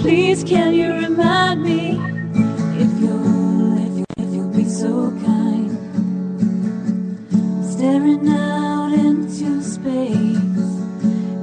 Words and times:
Please, 0.00 0.44
can 0.44 0.74
you 0.74 0.92
remind 0.92 1.62
me 1.62 1.92
if 2.78 3.00
you'll, 3.00 3.78
if, 3.78 3.98
you, 3.98 4.04
if 4.18 4.34
you'll 4.34 4.52
be 4.52 4.64
so 4.64 5.10
kind? 5.24 5.70
Staring 7.64 8.28
out 8.28 8.92
into 8.92 9.62
space, 9.62 10.36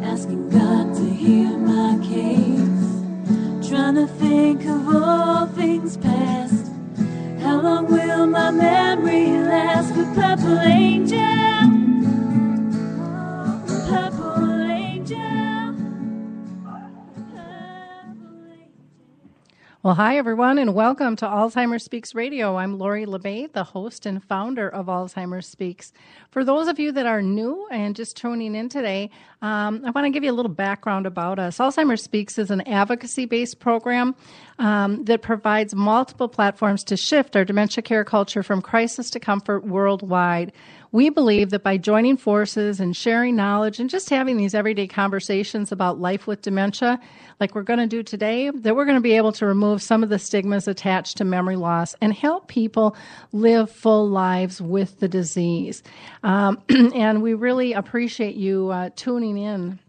asking 0.03 0.49
God 0.49 0.93
to 0.95 1.09
hear 1.09 1.57
my 1.57 1.97
case. 2.05 3.67
Trying 3.67 3.95
to 3.95 4.05
think 4.05 4.63
of 4.65 4.95
all 4.95 5.47
things 5.47 5.97
past. 5.97 6.71
How 7.39 7.61
long 7.61 7.87
will 7.87 8.27
my 8.27 8.51
memory 8.51 9.25
last? 9.39 9.95
The 9.95 10.03
purple 10.13 10.59
angel. 10.59 11.22
Well, 19.83 19.95
hi, 19.95 20.15
everyone, 20.15 20.59
and 20.59 20.73
welcome 20.73 21.17
to 21.17 21.25
Alzheimer's 21.25 21.83
Speaks 21.83 22.15
Radio. 22.15 22.55
I'm 22.55 22.77
Lori 22.77 23.05
La 23.05 23.17
Bey, 23.17 23.47
the 23.47 23.65
host 23.65 24.05
and 24.05 24.23
founder 24.23 24.69
of 24.69 24.85
Alzheimer's 24.85 25.45
Speaks. 25.45 25.91
For 26.31 26.45
those 26.45 26.69
of 26.69 26.79
you 26.79 26.93
that 26.93 27.05
are 27.05 27.21
new 27.21 27.67
and 27.69 27.93
just 27.93 28.15
tuning 28.15 28.55
in 28.55 28.69
today, 28.69 29.11
um, 29.41 29.83
I 29.85 29.91
want 29.91 30.05
to 30.05 30.09
give 30.09 30.23
you 30.23 30.31
a 30.31 30.39
little 30.39 30.53
background 30.53 31.05
about 31.05 31.37
us. 31.37 31.57
Alzheimer's 31.57 32.01
Speaks 32.01 32.37
is 32.37 32.49
an 32.49 32.61
advocacy 32.61 33.25
based 33.25 33.59
program 33.59 34.15
um, 34.57 35.03
that 35.03 35.21
provides 35.21 35.75
multiple 35.75 36.29
platforms 36.29 36.85
to 36.85 36.95
shift 36.95 37.35
our 37.35 37.43
dementia 37.43 37.81
care 37.81 38.05
culture 38.05 38.41
from 38.41 38.61
crisis 38.61 39.09
to 39.09 39.19
comfort 39.19 39.65
worldwide. 39.65 40.53
We 40.93 41.09
believe 41.09 41.49
that 41.49 41.63
by 41.63 41.77
joining 41.77 42.17
forces 42.17 42.79
and 42.79 42.95
sharing 42.95 43.35
knowledge 43.35 43.79
and 43.79 43.89
just 43.89 44.11
having 44.11 44.37
these 44.37 44.53
everyday 44.53 44.85
conversations 44.85 45.71
about 45.71 45.99
life 45.99 46.27
with 46.27 46.43
dementia, 46.43 46.99
like 47.39 47.55
we're 47.55 47.63
going 47.63 47.79
to 47.79 47.87
do 47.87 48.03
today, 48.03 48.51
that 48.51 48.75
we're 48.75 48.85
going 48.85 48.97
to 48.97 49.01
be 49.01 49.17
able 49.17 49.31
to 49.31 49.47
remove 49.47 49.81
some 49.81 50.03
of 50.03 50.09
the 50.09 50.19
stigmas 50.19 50.67
attached 50.67 51.17
to 51.17 51.25
memory 51.25 51.55
loss 51.55 51.95
and 51.99 52.13
help 52.13 52.47
people 52.47 52.95
live 53.31 53.71
full 53.71 54.07
lives 54.07 54.61
with 54.61 54.99
the 54.99 55.07
disease. 55.07 55.81
Um, 56.21 56.61
and 56.69 57.23
we 57.23 57.33
really 57.33 57.73
appreciate 57.73 58.35
you 58.35 58.69
uh, 58.69 58.91
tuning 58.95 59.39
in 59.39 59.79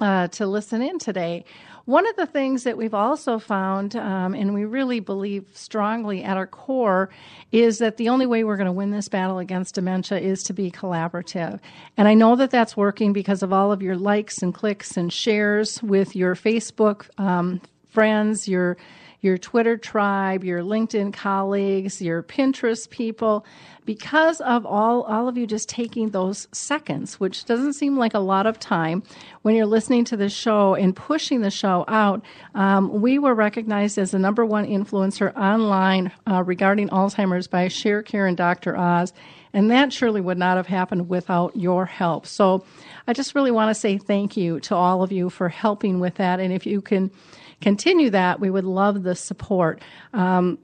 uh, 0.00 0.28
to 0.28 0.46
listen 0.46 0.80
in 0.80 0.98
today. 0.98 1.44
One 1.90 2.06
of 2.06 2.14
the 2.14 2.26
things 2.26 2.62
that 2.62 2.76
we've 2.76 2.94
also 2.94 3.40
found, 3.40 3.96
um, 3.96 4.32
and 4.32 4.54
we 4.54 4.64
really 4.64 5.00
believe 5.00 5.46
strongly 5.54 6.22
at 6.22 6.36
our 6.36 6.46
core, 6.46 7.10
is 7.50 7.78
that 7.78 7.96
the 7.96 8.10
only 8.10 8.26
way 8.26 8.44
we're 8.44 8.56
going 8.56 8.66
to 8.66 8.72
win 8.72 8.92
this 8.92 9.08
battle 9.08 9.40
against 9.40 9.74
dementia 9.74 10.20
is 10.20 10.44
to 10.44 10.52
be 10.52 10.70
collaborative. 10.70 11.58
And 11.96 12.06
I 12.06 12.14
know 12.14 12.36
that 12.36 12.52
that's 12.52 12.76
working 12.76 13.12
because 13.12 13.42
of 13.42 13.52
all 13.52 13.72
of 13.72 13.82
your 13.82 13.96
likes 13.96 14.40
and 14.40 14.54
clicks 14.54 14.96
and 14.96 15.12
shares 15.12 15.82
with 15.82 16.14
your 16.14 16.36
Facebook 16.36 17.06
um, 17.18 17.60
friends, 17.88 18.46
your 18.46 18.76
your 19.20 19.36
Twitter 19.38 19.76
tribe, 19.76 20.44
your 20.44 20.60
LinkedIn 20.60 21.12
colleagues, 21.12 22.00
your 22.00 22.22
Pinterest 22.22 22.88
people, 22.88 23.44
because 23.84 24.40
of 24.40 24.64
all, 24.64 25.02
all 25.02 25.28
of 25.28 25.36
you 25.36 25.46
just 25.46 25.68
taking 25.68 26.10
those 26.10 26.48
seconds, 26.52 27.18
which 27.18 27.44
doesn't 27.44 27.74
seem 27.74 27.96
like 27.96 28.14
a 28.14 28.18
lot 28.18 28.46
of 28.46 28.58
time 28.58 29.02
when 29.42 29.54
you're 29.54 29.66
listening 29.66 30.04
to 30.04 30.16
the 30.16 30.28
show 30.28 30.74
and 30.74 30.94
pushing 30.94 31.42
the 31.42 31.50
show 31.50 31.84
out. 31.88 32.22
Um, 32.54 33.00
we 33.00 33.18
were 33.18 33.34
recognized 33.34 33.98
as 33.98 34.12
the 34.12 34.18
number 34.18 34.44
one 34.44 34.66
influencer 34.66 35.36
online 35.36 36.12
uh, 36.26 36.42
regarding 36.42 36.88
Alzheimer's 36.88 37.46
by 37.46 37.66
ShareCare 37.66 38.28
and 38.28 38.36
Dr. 38.36 38.76
Oz. 38.76 39.12
And 39.52 39.70
that 39.70 39.92
surely 39.92 40.20
would 40.20 40.38
not 40.38 40.56
have 40.56 40.68
happened 40.68 41.08
without 41.08 41.56
your 41.56 41.84
help. 41.84 42.26
So 42.26 42.64
I 43.06 43.12
just 43.12 43.34
really 43.34 43.50
want 43.50 43.70
to 43.70 43.74
say 43.74 43.98
thank 43.98 44.36
you 44.36 44.60
to 44.60 44.76
all 44.76 45.02
of 45.02 45.10
you 45.10 45.28
for 45.28 45.48
helping 45.48 45.98
with 45.98 46.14
that. 46.16 46.38
And 46.38 46.52
if 46.52 46.66
you 46.66 46.80
can 46.80 47.10
continue 47.60 48.10
that, 48.10 48.40
we 48.40 48.50
would 48.50 48.64
love 48.64 49.02
the 49.02 49.14
support. 49.14 49.82
Um, 50.12 50.58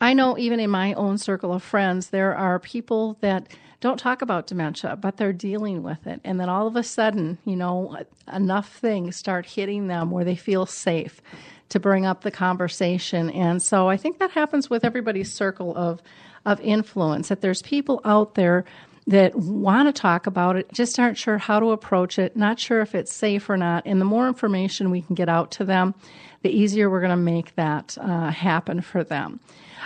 I 0.00 0.14
know 0.14 0.38
even 0.38 0.60
in 0.60 0.70
my 0.70 0.94
own 0.94 1.18
circle 1.18 1.52
of 1.52 1.62
friends, 1.62 2.10
there 2.10 2.34
are 2.34 2.58
people 2.58 3.18
that 3.20 3.48
don't 3.80 3.98
talk 3.98 4.22
about 4.22 4.46
dementia, 4.46 4.96
but 4.96 5.16
they're 5.16 5.32
dealing 5.32 5.82
with 5.82 6.06
it. 6.06 6.20
And 6.24 6.38
then 6.38 6.48
all 6.48 6.66
of 6.66 6.76
a 6.76 6.82
sudden, 6.82 7.38
you 7.44 7.56
know, 7.56 7.98
enough 8.32 8.76
things 8.78 9.16
start 9.16 9.44
hitting 9.44 9.88
them 9.88 10.10
where 10.10 10.24
they 10.24 10.36
feel 10.36 10.66
safe 10.66 11.20
to 11.68 11.80
bring 11.80 12.06
up 12.06 12.22
the 12.22 12.30
conversation. 12.30 13.30
And 13.30 13.62
so 13.62 13.88
I 13.88 13.96
think 13.96 14.18
that 14.18 14.30
happens 14.30 14.70
with 14.70 14.84
everybody's 14.84 15.32
circle 15.32 15.76
of, 15.76 16.00
of 16.46 16.60
influence, 16.60 17.28
that 17.28 17.40
there's 17.40 17.62
people 17.62 18.00
out 18.04 18.34
there 18.34 18.64
that 19.06 19.34
want 19.34 19.88
to 19.88 20.00
talk 20.00 20.26
about 20.26 20.56
it, 20.56 20.72
just 20.72 20.98
aren't 20.98 21.18
sure 21.18 21.38
how 21.38 21.58
to 21.58 21.70
approach 21.70 22.18
it, 22.18 22.36
not 22.36 22.60
sure 22.60 22.80
if 22.80 22.94
it's 22.94 23.12
safe 23.12 23.50
or 23.50 23.56
not. 23.56 23.82
And 23.84 24.00
the 24.00 24.04
more 24.04 24.28
information 24.28 24.90
we 24.90 25.02
can 25.02 25.14
get 25.14 25.28
out 25.28 25.50
to 25.52 25.64
them, 25.64 25.94
the 26.42 26.50
easier 26.50 26.88
we're 26.90 27.00
going 27.00 27.10
to 27.10 27.16
make 27.16 27.54
that 27.56 27.96
uh, 28.00 28.30
happen 28.30 28.80
for 28.80 29.02
them. 29.02 29.40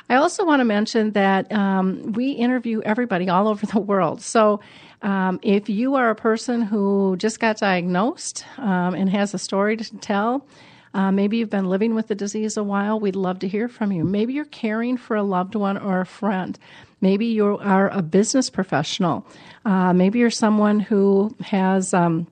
I 0.08 0.16
also 0.16 0.44
want 0.44 0.60
to 0.60 0.64
mention 0.64 1.12
that 1.12 1.50
um, 1.52 2.12
we 2.12 2.32
interview 2.32 2.80
everybody 2.82 3.28
all 3.28 3.48
over 3.48 3.66
the 3.66 3.80
world. 3.80 4.22
So 4.22 4.60
um, 5.02 5.40
if 5.42 5.68
you 5.68 5.94
are 5.94 6.10
a 6.10 6.14
person 6.14 6.62
who 6.62 7.16
just 7.18 7.40
got 7.40 7.58
diagnosed 7.58 8.44
um, 8.58 8.94
and 8.94 9.08
has 9.10 9.34
a 9.34 9.38
story 9.38 9.76
to 9.76 9.96
tell, 9.98 10.46
uh, 10.94 11.10
maybe 11.10 11.36
you've 11.36 11.50
been 11.50 11.68
living 11.68 11.94
with 11.94 12.08
the 12.08 12.14
disease 12.14 12.56
a 12.56 12.62
while. 12.62 12.98
We'd 12.98 13.16
love 13.16 13.40
to 13.40 13.48
hear 13.48 13.68
from 13.68 13.92
you. 13.92 14.04
Maybe 14.04 14.32
you're 14.32 14.46
caring 14.46 14.96
for 14.96 15.16
a 15.16 15.22
loved 15.22 15.54
one 15.54 15.76
or 15.76 16.00
a 16.00 16.06
friend. 16.06 16.58
Maybe 17.00 17.26
you 17.26 17.58
are 17.58 17.90
a 17.90 18.02
business 18.02 18.50
professional. 18.50 19.26
Uh, 19.64 19.92
maybe 19.92 20.18
you're 20.18 20.30
someone 20.30 20.80
who 20.80 21.34
has 21.40 21.92
um, 21.92 22.26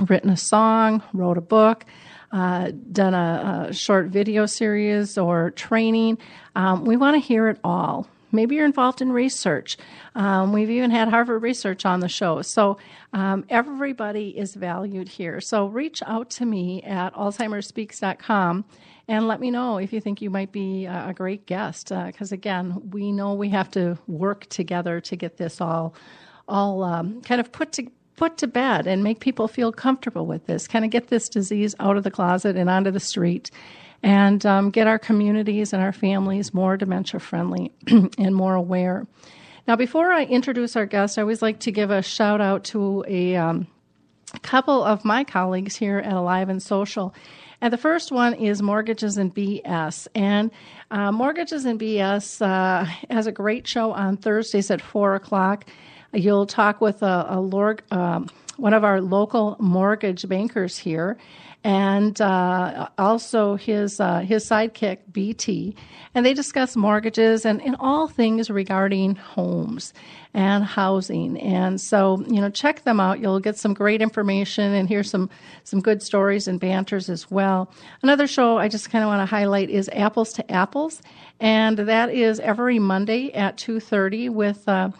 written 0.00 0.30
a 0.30 0.36
song, 0.36 1.02
wrote 1.12 1.38
a 1.38 1.42
book, 1.42 1.84
uh, 2.32 2.72
done 2.92 3.14
a, 3.14 3.68
a, 3.68 3.72
short 3.74 4.06
video 4.06 4.46
series 4.46 5.18
or 5.18 5.50
training. 5.50 6.18
Um, 6.56 6.84
we 6.84 6.96
want 6.96 7.14
to 7.14 7.20
hear 7.20 7.48
it 7.48 7.58
all. 7.62 8.06
Maybe 8.32 8.56
you're 8.56 8.64
involved 8.64 9.02
in 9.02 9.12
research. 9.12 9.76
Um, 10.14 10.54
we've 10.54 10.70
even 10.70 10.90
had 10.90 11.08
Harvard 11.08 11.42
Research 11.42 11.84
on 11.84 12.00
the 12.00 12.08
show. 12.08 12.40
So 12.40 12.78
um, 13.12 13.44
everybody 13.50 14.30
is 14.30 14.54
valued 14.54 15.08
here. 15.08 15.40
So 15.42 15.66
reach 15.66 16.02
out 16.06 16.30
to 16.30 16.46
me 16.46 16.82
at 16.82 17.12
alzheimersspeaks.com 17.14 18.64
and 19.08 19.26
let 19.26 19.40
me 19.40 19.50
know 19.50 19.78
if 19.78 19.92
you 19.92 20.00
think 20.00 20.22
you 20.22 20.30
might 20.30 20.52
be 20.52 20.86
a 20.86 21.12
great 21.14 21.46
guest. 21.46 21.88
Because 21.88 22.32
uh, 22.32 22.34
again, 22.34 22.90
we 22.90 23.12
know 23.12 23.34
we 23.34 23.48
have 23.50 23.70
to 23.72 23.98
work 24.06 24.46
together 24.46 25.00
to 25.00 25.16
get 25.16 25.36
this 25.36 25.60
all, 25.60 25.94
all 26.48 26.84
um, 26.84 27.20
kind 27.22 27.40
of 27.40 27.50
put 27.50 27.72
to, 27.72 27.90
put 28.16 28.38
to 28.38 28.46
bed 28.46 28.86
and 28.86 29.02
make 29.02 29.20
people 29.20 29.48
feel 29.48 29.72
comfortable 29.72 30.26
with 30.26 30.46
this. 30.46 30.68
Kind 30.68 30.84
of 30.84 30.90
get 30.90 31.08
this 31.08 31.28
disease 31.28 31.74
out 31.80 31.96
of 31.96 32.04
the 32.04 32.10
closet 32.10 32.56
and 32.56 32.70
onto 32.70 32.90
the 32.90 33.00
street, 33.00 33.50
and 34.02 34.44
um, 34.46 34.70
get 34.70 34.86
our 34.86 34.98
communities 34.98 35.72
and 35.72 35.82
our 35.82 35.92
families 35.92 36.54
more 36.54 36.76
dementia 36.76 37.20
friendly 37.20 37.72
and 37.88 38.34
more 38.34 38.54
aware. 38.54 39.06
Now, 39.66 39.76
before 39.76 40.10
I 40.10 40.24
introduce 40.24 40.74
our 40.74 40.86
guest, 40.86 41.18
I 41.18 41.22
always 41.22 41.40
like 41.42 41.60
to 41.60 41.72
give 41.72 41.90
a 41.90 42.02
shout 42.02 42.40
out 42.40 42.64
to 42.64 43.04
a 43.06 43.36
um, 43.36 43.68
couple 44.42 44.82
of 44.82 45.04
my 45.04 45.22
colleagues 45.22 45.76
here 45.76 45.98
at 45.98 46.12
Alive 46.12 46.48
and 46.48 46.62
Social. 46.62 47.14
And 47.62 47.72
the 47.72 47.78
first 47.78 48.10
one 48.10 48.34
is 48.34 48.60
Mortgages 48.60 49.16
and 49.18 49.32
BS. 49.32 50.08
And 50.16 50.50
uh, 50.90 51.12
Mortgages 51.12 51.64
and 51.64 51.78
BS 51.78 52.42
uh, 52.44 52.84
has 53.08 53.28
a 53.28 53.32
great 53.32 53.68
show 53.68 53.92
on 53.92 54.16
Thursdays 54.16 54.68
at 54.72 54.82
4 54.82 55.14
o'clock. 55.14 55.66
You'll 56.12 56.48
talk 56.48 56.80
with 56.80 57.04
a, 57.04 57.24
a 57.30 57.76
um, 57.92 58.28
one 58.56 58.74
of 58.74 58.82
our 58.82 59.00
local 59.00 59.56
mortgage 59.60 60.28
bankers 60.28 60.76
here, 60.76 61.16
and 61.64 62.20
uh, 62.20 62.88
also 62.98 63.54
his 63.54 64.00
uh, 64.00 64.20
his 64.20 64.44
sidekick 64.44 64.98
BT, 65.12 65.76
and 66.14 66.26
they 66.26 66.34
discuss 66.34 66.74
mortgages 66.76 67.44
and, 67.44 67.62
and 67.62 67.76
all 67.78 68.08
things 68.08 68.50
regarding 68.50 69.14
homes 69.14 69.92
and 70.34 70.64
housing. 70.64 71.38
And 71.38 71.80
so, 71.80 72.24
you 72.28 72.40
know, 72.40 72.50
check 72.50 72.82
them 72.82 72.98
out. 72.98 73.20
You'll 73.20 73.40
get 73.40 73.56
some 73.56 73.74
great 73.74 74.02
information 74.02 74.72
and 74.72 74.88
hear 74.88 75.04
some 75.04 75.30
some 75.62 75.80
good 75.80 76.02
stories 76.02 76.48
and 76.48 76.58
banters 76.58 77.08
as 77.08 77.30
well. 77.30 77.72
Another 78.02 78.26
show 78.26 78.58
I 78.58 78.68
just 78.68 78.90
kind 78.90 79.04
of 79.04 79.08
want 79.08 79.20
to 79.20 79.26
highlight 79.26 79.70
is 79.70 79.88
Apples 79.92 80.32
to 80.34 80.50
Apples, 80.50 81.00
and 81.38 81.78
that 81.78 82.10
is 82.10 82.40
every 82.40 82.78
Monday 82.78 83.32
at 83.32 83.56
two 83.56 83.78
thirty 83.78 84.28
with. 84.28 84.68
Uh, 84.68 84.90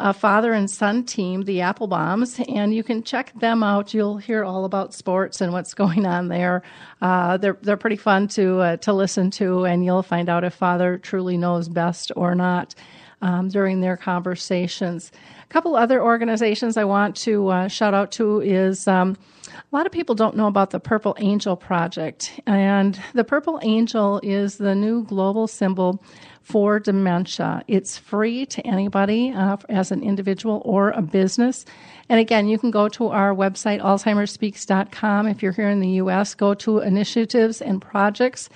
uh, 0.00 0.12
father 0.12 0.52
and 0.52 0.70
son 0.70 1.04
team, 1.04 1.42
the 1.42 1.58
Applebaums, 1.60 2.42
and 2.56 2.74
you 2.74 2.82
can 2.82 3.02
check 3.04 3.32
them 3.38 3.62
out. 3.62 3.94
You'll 3.94 4.18
hear 4.18 4.44
all 4.44 4.64
about 4.64 4.94
sports 4.94 5.40
and 5.40 5.52
what's 5.52 5.74
going 5.74 6.06
on 6.06 6.28
there. 6.28 6.62
Uh, 7.02 7.36
they're 7.36 7.58
they're 7.62 7.76
pretty 7.76 7.96
fun 7.96 8.28
to 8.28 8.60
uh, 8.60 8.76
to 8.78 8.92
listen 8.92 9.30
to, 9.32 9.64
and 9.66 9.84
you'll 9.84 10.02
find 10.02 10.28
out 10.28 10.44
if 10.44 10.54
father 10.54 10.98
truly 10.98 11.36
knows 11.36 11.68
best 11.68 12.12
or 12.16 12.34
not. 12.34 12.74
um, 13.22 13.48
during 13.48 13.80
their 13.80 13.96
conversations. 13.96 15.12
A 15.44 15.46
couple 15.48 15.76
other 15.76 16.02
organizations 16.02 16.76
I 16.76 16.84
want 16.84 17.16
to 17.16 17.48
uh, 17.48 17.68
shout 17.68 17.94
out 17.94 18.12
to 18.12 18.40
is 18.40 18.88
um, 18.88 19.16
a 19.48 19.76
lot 19.76 19.86
of 19.86 19.92
people 19.92 20.14
don't 20.14 20.36
know 20.36 20.46
about 20.46 20.70
the 20.70 20.80
Purple 20.80 21.16
Angel 21.18 21.56
Project. 21.56 22.40
And 22.46 22.98
the 23.14 23.24
Purple 23.24 23.58
Angel 23.62 24.20
is 24.22 24.56
the 24.56 24.74
new 24.74 25.04
global 25.04 25.46
symbol 25.46 26.02
for 26.42 26.80
dementia. 26.80 27.62
It's 27.68 27.96
free 27.96 28.46
to 28.46 28.66
anybody 28.66 29.30
uh, 29.30 29.56
as 29.68 29.92
an 29.92 30.02
individual 30.02 30.62
or 30.64 30.90
a 30.90 31.02
business. 31.02 31.64
And 32.08 32.18
again, 32.18 32.48
you 32.48 32.58
can 32.58 32.70
go 32.70 32.88
to 32.88 33.08
our 33.08 33.34
website, 33.34 33.80
alzheimersspeaks.com. 33.80 35.28
If 35.28 35.42
you're 35.42 35.52
here 35.52 35.68
in 35.68 35.80
the 35.80 35.90
U.S., 35.90 36.34
go 36.34 36.54
to 36.54 36.78
initiatives 36.80 37.62
and 37.62 37.80
projects 37.80 38.48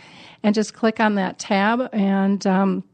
and 0.42 0.54
just 0.54 0.74
click 0.74 0.98
on 0.98 1.14
that 1.14 1.38
tab. 1.38 1.88
And 1.92 2.44
um, 2.46 2.84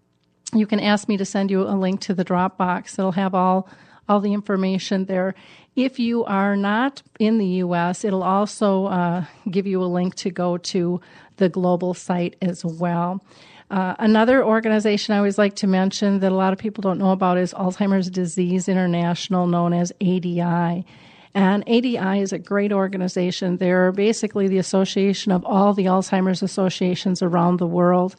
you 0.55 0.67
can 0.67 0.81
ask 0.81 1.09
me 1.09 1.17
to 1.17 1.25
send 1.25 1.51
you 1.51 1.63
a 1.63 1.75
link 1.77 2.01
to 2.03 2.15
the 2.15 2.25
Dropbox. 2.25 2.99
It'll 2.99 3.13
have 3.13 3.35
all 3.35 3.69
all 4.09 4.19
the 4.21 4.33
information 4.33 5.05
there. 5.05 5.37
If 5.77 6.01
you 6.01 6.25
are 6.25 6.57
not 6.57 7.01
in 7.21 7.39
the 7.39 7.47
U.S., 7.47 8.05
it'll 8.05 8.25
also 8.25 8.87
uh, 8.87 9.25
give 9.49 9.69
you 9.69 9.81
a 9.81 9.87
link 9.87 10.17
to 10.17 10.31
go 10.31 10.57
to 10.59 11.01
the 11.37 11.49
global 11.49 11.95
site 11.95 12.35
as 12.43 12.65
well. 12.65 13.25
Uh, 13.71 13.95
another 14.01 14.45
organization 14.45 15.15
I 15.15 15.19
always 15.19 15.39
like 15.39 15.55
to 15.57 15.69
mention 15.69 16.19
that 16.21 16.33
a 16.33 16.35
lot 16.35 16.53
of 16.53 16.59
people 16.59 16.83
don't 16.83 16.99
know 16.99 17.13
about 17.13 17.39
is 17.39 17.55
Alzheimer's 17.55 18.11
Disease 18.11 18.69
International, 18.69 19.47
known 19.47 19.73
as 19.73 19.93
ADI. 20.01 20.85
And 21.33 21.63
ADI 21.69 22.21
is 22.21 22.33
a 22.33 22.39
great 22.39 22.73
organization. 22.73 23.59
They're 23.59 23.93
basically 23.93 24.49
the 24.49 24.59
association 24.59 25.31
of 25.31 25.45
all 25.45 25.73
the 25.73 25.85
Alzheimer's 25.85 26.43
associations 26.43 27.23
around 27.23 27.59
the 27.59 27.67
world. 27.67 28.17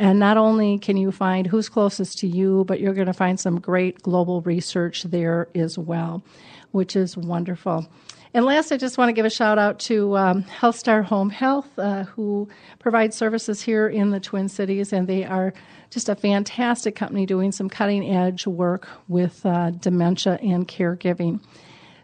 And 0.00 0.18
not 0.18 0.36
only 0.36 0.78
can 0.78 0.96
you 0.96 1.12
find 1.12 1.46
who's 1.46 1.68
closest 1.68 2.18
to 2.18 2.26
you, 2.26 2.64
but 2.66 2.80
you're 2.80 2.94
going 2.94 3.06
to 3.06 3.12
find 3.12 3.38
some 3.38 3.60
great 3.60 4.02
global 4.02 4.40
research 4.40 5.04
there 5.04 5.46
as 5.54 5.78
well, 5.78 6.24
which 6.72 6.96
is 6.96 7.16
wonderful. 7.16 7.86
And 8.34 8.44
last, 8.44 8.72
I 8.72 8.76
just 8.76 8.98
want 8.98 9.08
to 9.08 9.14
give 9.14 9.24
a 9.24 9.30
shout 9.30 9.58
out 9.58 9.78
to 9.80 10.16
um, 10.16 10.44
HealthStar 10.44 11.02
Home 11.04 11.30
Health, 11.30 11.78
uh, 11.78 12.04
who 12.04 12.48
provides 12.78 13.16
services 13.16 13.62
here 13.62 13.88
in 13.88 14.10
the 14.10 14.20
Twin 14.20 14.48
Cities, 14.48 14.92
and 14.92 15.06
they 15.06 15.24
are 15.24 15.54
just 15.90 16.10
a 16.10 16.14
fantastic 16.14 16.94
company 16.94 17.24
doing 17.24 17.52
some 17.52 17.70
cutting 17.70 18.14
edge 18.14 18.46
work 18.46 18.86
with 19.08 19.44
uh, 19.46 19.70
dementia 19.70 20.38
and 20.42 20.68
caregiving. 20.68 21.40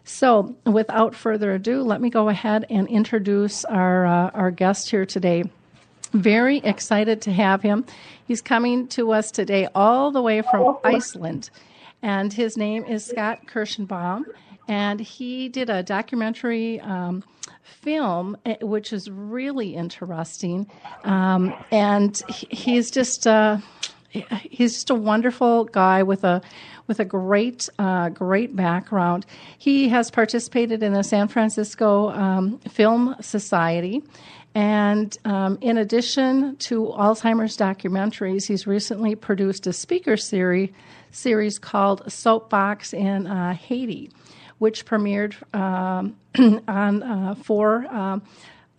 So, 0.03 0.55
without 0.65 1.13
further 1.13 1.53
ado, 1.53 1.83
let 1.83 2.01
me 2.01 2.09
go 2.09 2.29
ahead 2.29 2.65
and 2.69 2.87
introduce 2.87 3.63
our 3.65 4.05
uh, 4.05 4.29
our 4.31 4.51
guest 4.51 4.89
here 4.89 5.05
today. 5.05 5.43
Very 6.11 6.57
excited 6.57 7.21
to 7.23 7.33
have 7.33 7.61
him. 7.61 7.85
He's 8.27 8.41
coming 8.41 8.87
to 8.89 9.11
us 9.11 9.31
today 9.31 9.67
all 9.75 10.11
the 10.11 10.21
way 10.21 10.41
from 10.41 10.77
Iceland, 10.83 11.51
and 12.01 12.33
his 12.33 12.57
name 12.57 12.83
is 12.85 13.05
Scott 13.05 13.41
Kirschenbaum 13.47 14.25
and 14.67 14.99
he 14.99 15.49
did 15.49 15.69
a 15.69 15.83
documentary 15.83 16.79
um, 16.81 17.23
film, 17.61 18.37
eh, 18.45 18.55
which 18.61 18.93
is 18.93 19.09
really 19.09 19.75
interesting. 19.75 20.67
Um, 21.03 21.53
and 21.71 22.21
he's 22.29 22.91
just 22.91 23.27
uh, 23.27 23.57
he's 24.09 24.73
just 24.73 24.89
a 24.89 24.95
wonderful 24.95 25.65
guy 25.65 26.03
with 26.03 26.23
a 26.23 26.41
with 26.87 26.99
a 26.99 27.05
great 27.05 27.69
uh, 27.79 28.09
great 28.09 28.55
background. 28.55 29.25
He 29.57 29.89
has 29.89 30.11
participated 30.11 30.83
in 30.83 30.93
the 30.93 31.03
San 31.03 31.27
Francisco 31.27 32.09
um, 32.09 32.59
Film 32.59 33.15
Society. 33.21 34.03
And 34.57 35.17
um, 35.25 35.57
in 35.59 35.77
addition 35.77 36.55
to 36.57 36.85
Alzheimer's 36.85 37.57
documentaries, 37.57 38.47
he's 38.47 38.65
recently 38.65 39.13
produced 39.13 39.67
a 39.67 39.73
speaker 39.73 40.15
series 40.15 40.69
series 41.11 41.59
called 41.59 42.03
Soapbox 42.11 42.93
in 42.93 43.27
uh, 43.27 43.53
Haiti 43.53 44.11
which 44.59 44.85
premiered 44.85 45.35
um, 45.55 46.15
on 46.67 47.03
uh, 47.03 47.35
four 47.35 47.85
um, 47.93 48.23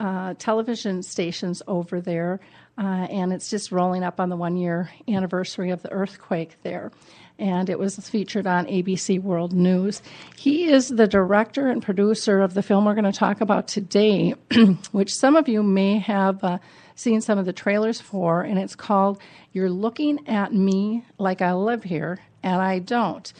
uh, 0.00 0.34
television 0.38 1.02
stations 1.02 1.62
over 1.66 2.00
there. 2.00 2.40
Uh, 2.78 3.06
and 3.10 3.32
it's 3.32 3.48
just 3.48 3.72
rolling 3.72 4.02
up 4.02 4.20
on 4.20 4.28
the 4.28 4.36
one 4.36 4.56
year 4.56 4.90
anniversary 5.08 5.70
of 5.70 5.82
the 5.82 5.90
earthquake 5.90 6.56
there. 6.62 6.92
And 7.38 7.68
it 7.68 7.78
was 7.78 7.96
featured 8.08 8.46
on 8.46 8.66
ABC 8.66 9.20
World 9.20 9.52
News. 9.52 10.02
He 10.36 10.70
is 10.70 10.88
the 10.88 11.06
director 11.06 11.68
and 11.68 11.82
producer 11.82 12.40
of 12.40 12.54
the 12.54 12.62
film 12.62 12.84
we're 12.84 12.94
going 12.94 13.04
to 13.04 13.12
talk 13.12 13.40
about 13.40 13.68
today, 13.68 14.34
which 14.92 15.14
some 15.14 15.36
of 15.36 15.48
you 15.48 15.62
may 15.62 15.98
have 15.98 16.42
uh, 16.44 16.58
seen 16.94 17.20
some 17.20 17.38
of 17.38 17.44
the 17.44 17.52
trailers 17.52 18.00
for, 18.00 18.42
and 18.42 18.58
it's 18.58 18.74
called 18.74 19.20
You're 19.52 19.70
Looking 19.70 20.26
at 20.28 20.52
Me 20.52 21.04
Like 21.18 21.42
I 21.42 21.52
Live 21.52 21.84
Here 21.84 22.20
and 22.46 22.62
I 22.62 22.78
don't. 22.78 23.32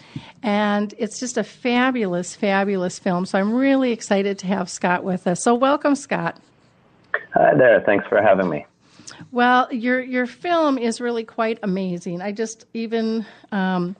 And 0.43 0.93
it's 0.99 1.21
just 1.21 1.39
a 1.39 1.45
fabulous, 1.45 2.35
fabulous 2.35 2.99
film. 2.99 3.25
So 3.25 3.39
I'm 3.39 3.55
really 3.55 3.93
excited 3.93 4.37
to 4.41 4.49
have 4.49 4.69
Scott 4.69 5.05
with 5.05 5.29
us. 5.29 5.41
So 5.41 5.55
welcome, 5.55 5.95
Scott. 5.95 6.39
Hi 7.35 7.55
there. 7.55 7.81
Thanks 7.87 8.05
for 8.09 8.21
having 8.21 8.49
me. 8.49 8.67
Well, 9.31 9.73
your 9.73 10.01
your 10.03 10.27
film 10.27 10.77
is 10.77 11.01
really 11.01 11.23
quite 11.23 11.61
amazing. 11.63 12.21
I 12.21 12.33
just 12.33 12.67
even 12.75 13.25
um, 13.53 13.95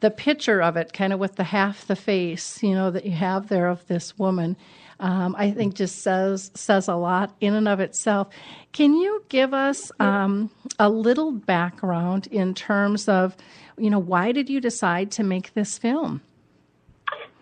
the 0.00 0.10
picture 0.10 0.62
of 0.62 0.76
it, 0.76 0.92
kind 0.92 1.12
of 1.12 1.18
with 1.18 1.34
the 1.34 1.44
half 1.44 1.86
the 1.88 1.96
face, 1.96 2.62
you 2.62 2.74
know, 2.74 2.92
that 2.92 3.04
you 3.04 3.12
have 3.12 3.48
there 3.48 3.66
of 3.66 3.84
this 3.88 4.16
woman. 4.18 4.56
Um, 5.00 5.34
I 5.36 5.50
think 5.50 5.74
just 5.74 6.02
says 6.02 6.52
says 6.54 6.86
a 6.86 6.94
lot 6.94 7.34
in 7.40 7.54
and 7.54 7.66
of 7.66 7.80
itself. 7.80 8.28
Can 8.72 8.94
you 8.94 9.24
give 9.28 9.52
us 9.52 9.90
um, 9.98 10.48
a 10.78 10.88
little 10.88 11.32
background 11.32 12.28
in 12.28 12.54
terms 12.54 13.08
of 13.08 13.36
you 13.76 13.90
know, 13.90 13.98
why 13.98 14.32
did 14.32 14.48
you 14.48 14.60
decide 14.60 15.10
to 15.12 15.22
make 15.22 15.54
this 15.54 15.78
film? 15.78 16.20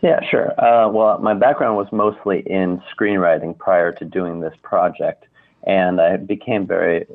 Yeah, 0.02 0.20
sure. 0.28 0.52
Uh, 0.60 0.88
well, 0.88 1.18
my 1.18 1.34
background 1.34 1.76
was 1.76 1.86
mostly 1.92 2.40
in 2.40 2.82
screenwriting 2.92 3.56
prior 3.56 3.92
to 3.92 4.04
doing 4.04 4.40
this 4.40 4.54
project, 4.62 5.26
and 5.64 6.00
I 6.00 6.16
became 6.16 6.66
very 6.66 7.06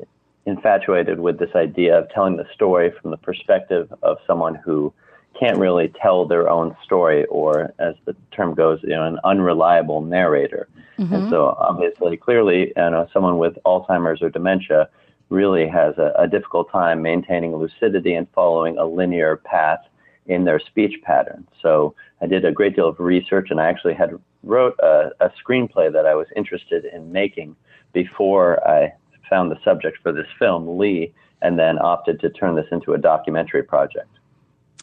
infatuated 0.46 1.20
with 1.20 1.38
this 1.38 1.54
idea 1.54 1.98
of 1.98 2.08
telling 2.10 2.36
the 2.36 2.46
story 2.54 2.90
from 3.00 3.10
the 3.10 3.18
perspective 3.18 3.92
of 4.02 4.16
someone 4.26 4.54
who 4.54 4.92
can't 5.38 5.58
really 5.58 5.92
tell 6.00 6.24
their 6.24 6.48
own 6.48 6.74
story, 6.82 7.26
or 7.26 7.74
as 7.78 7.94
the 8.06 8.16
term 8.32 8.54
goes, 8.54 8.80
you 8.82 8.90
know, 8.90 9.04
an 9.04 9.18
unreliable 9.22 10.00
narrator. 10.00 10.66
Mm-hmm. 10.98 11.14
And 11.14 11.30
so, 11.30 11.54
obviously, 11.58 12.16
clearly, 12.16 12.68
you 12.68 12.90
know, 12.90 13.06
someone 13.12 13.38
with 13.38 13.58
Alzheimer's 13.66 14.22
or 14.22 14.30
dementia 14.30 14.88
really 15.28 15.66
has 15.68 15.96
a, 15.98 16.12
a 16.18 16.26
difficult 16.26 16.70
time 16.70 17.02
maintaining 17.02 17.54
lucidity 17.54 18.14
and 18.14 18.26
following 18.34 18.78
a 18.78 18.84
linear 18.84 19.36
path 19.36 19.80
in 20.26 20.44
their 20.44 20.60
speech 20.60 20.94
pattern. 21.02 21.46
So 21.62 21.94
I 22.20 22.26
did 22.26 22.44
a 22.44 22.52
great 22.52 22.76
deal 22.76 22.88
of 22.88 23.00
research, 23.00 23.48
and 23.50 23.60
I 23.60 23.66
actually 23.66 23.94
had 23.94 24.10
wrote 24.42 24.76
a, 24.80 25.10
a 25.20 25.30
screenplay 25.42 25.92
that 25.92 26.06
I 26.06 26.14
was 26.14 26.26
interested 26.36 26.84
in 26.84 27.10
making 27.12 27.56
before 27.92 28.66
I 28.68 28.92
found 29.28 29.50
the 29.50 29.58
subject 29.64 29.98
for 30.02 30.12
this 30.12 30.26
film, 30.38 30.78
Lee, 30.78 31.12
and 31.42 31.58
then 31.58 31.78
opted 31.78 32.20
to 32.20 32.30
turn 32.30 32.56
this 32.56 32.66
into 32.72 32.94
a 32.94 32.98
documentary 32.98 33.62
project. 33.62 34.08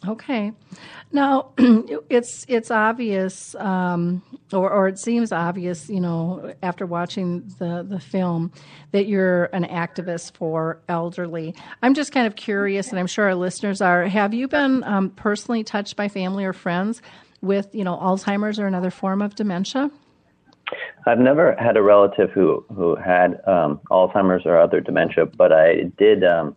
Okay. 0.04 0.52
Now, 1.10 1.52
it's 1.58 2.44
it's 2.48 2.70
obvious, 2.70 3.54
um, 3.54 4.22
or, 4.52 4.70
or 4.70 4.88
it 4.88 4.98
seems 4.98 5.32
obvious, 5.32 5.88
you 5.88 6.00
know, 6.00 6.52
after 6.62 6.84
watching 6.84 7.50
the, 7.58 7.84
the 7.88 7.98
film, 7.98 8.52
that 8.92 9.06
you're 9.06 9.44
an 9.46 9.64
activist 9.64 10.34
for 10.34 10.82
elderly. 10.88 11.54
I'm 11.82 11.94
just 11.94 12.12
kind 12.12 12.26
of 12.26 12.36
curious, 12.36 12.90
and 12.90 12.98
I'm 12.98 13.06
sure 13.06 13.24
our 13.26 13.34
listeners 13.34 13.80
are. 13.80 14.06
Have 14.06 14.34
you 14.34 14.48
been 14.48 14.84
um, 14.84 15.10
personally 15.10 15.64
touched 15.64 15.96
by 15.96 16.08
family 16.08 16.44
or 16.44 16.52
friends 16.52 17.00
with, 17.40 17.74
you 17.74 17.84
know, 17.84 17.96
Alzheimer's 17.96 18.58
or 18.58 18.66
another 18.66 18.90
form 18.90 19.22
of 19.22 19.34
dementia? 19.34 19.90
I've 21.06 21.20
never 21.20 21.54
had 21.58 21.76
a 21.76 21.82
relative 21.82 22.30
who 22.32 22.64
who 22.74 22.96
had 22.96 23.40
um, 23.46 23.80
Alzheimer's 23.90 24.44
or 24.44 24.58
other 24.58 24.80
dementia, 24.80 25.26
but 25.26 25.52
I 25.52 25.84
did 25.96 26.22
um, 26.24 26.54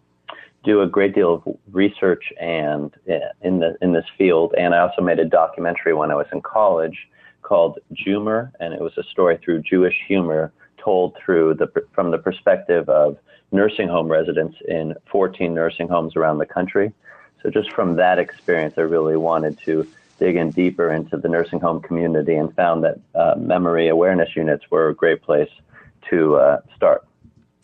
do 0.63 0.81
a 0.81 0.87
great 0.87 1.15
deal 1.15 1.35
of 1.35 1.55
research 1.71 2.33
and 2.39 2.93
in 3.41 3.59
the 3.59 3.77
in 3.81 3.93
this 3.93 4.05
field. 4.17 4.53
And 4.57 4.73
I 4.75 4.79
also 4.79 5.01
made 5.01 5.19
a 5.19 5.25
documentary 5.25 5.93
when 5.93 6.11
I 6.11 6.15
was 6.15 6.27
in 6.31 6.41
college 6.41 7.07
called 7.41 7.79
Joomer, 7.93 8.51
and 8.59 8.73
it 8.73 8.81
was 8.81 8.97
a 8.97 9.03
story 9.03 9.39
through 9.43 9.61
Jewish 9.61 9.95
humor 10.07 10.51
told 10.77 11.17
through 11.23 11.55
the 11.55 11.67
from 11.93 12.11
the 12.11 12.17
perspective 12.17 12.89
of 12.89 13.17
nursing 13.51 13.87
home 13.87 14.07
residents 14.07 14.57
in 14.67 14.95
14 15.11 15.53
nursing 15.53 15.87
homes 15.87 16.15
around 16.15 16.37
the 16.37 16.45
country. 16.45 16.93
So 17.41 17.49
just 17.49 17.71
from 17.71 17.95
that 17.95 18.19
experience, 18.19 18.75
I 18.77 18.81
really 18.81 19.17
wanted 19.17 19.57
to 19.65 19.87
dig 20.19 20.35
in 20.35 20.51
deeper 20.51 20.91
into 20.91 21.17
the 21.17 21.29
nursing 21.29 21.59
home 21.59 21.81
community 21.81 22.35
and 22.35 22.53
found 22.55 22.83
that 22.83 22.99
uh, 23.15 23.35
memory 23.37 23.87
awareness 23.87 24.35
units 24.35 24.65
were 24.69 24.89
a 24.89 24.95
great 24.95 25.21
place 25.21 25.49
to 26.09 26.35
uh, 26.35 26.61
start. 26.75 27.05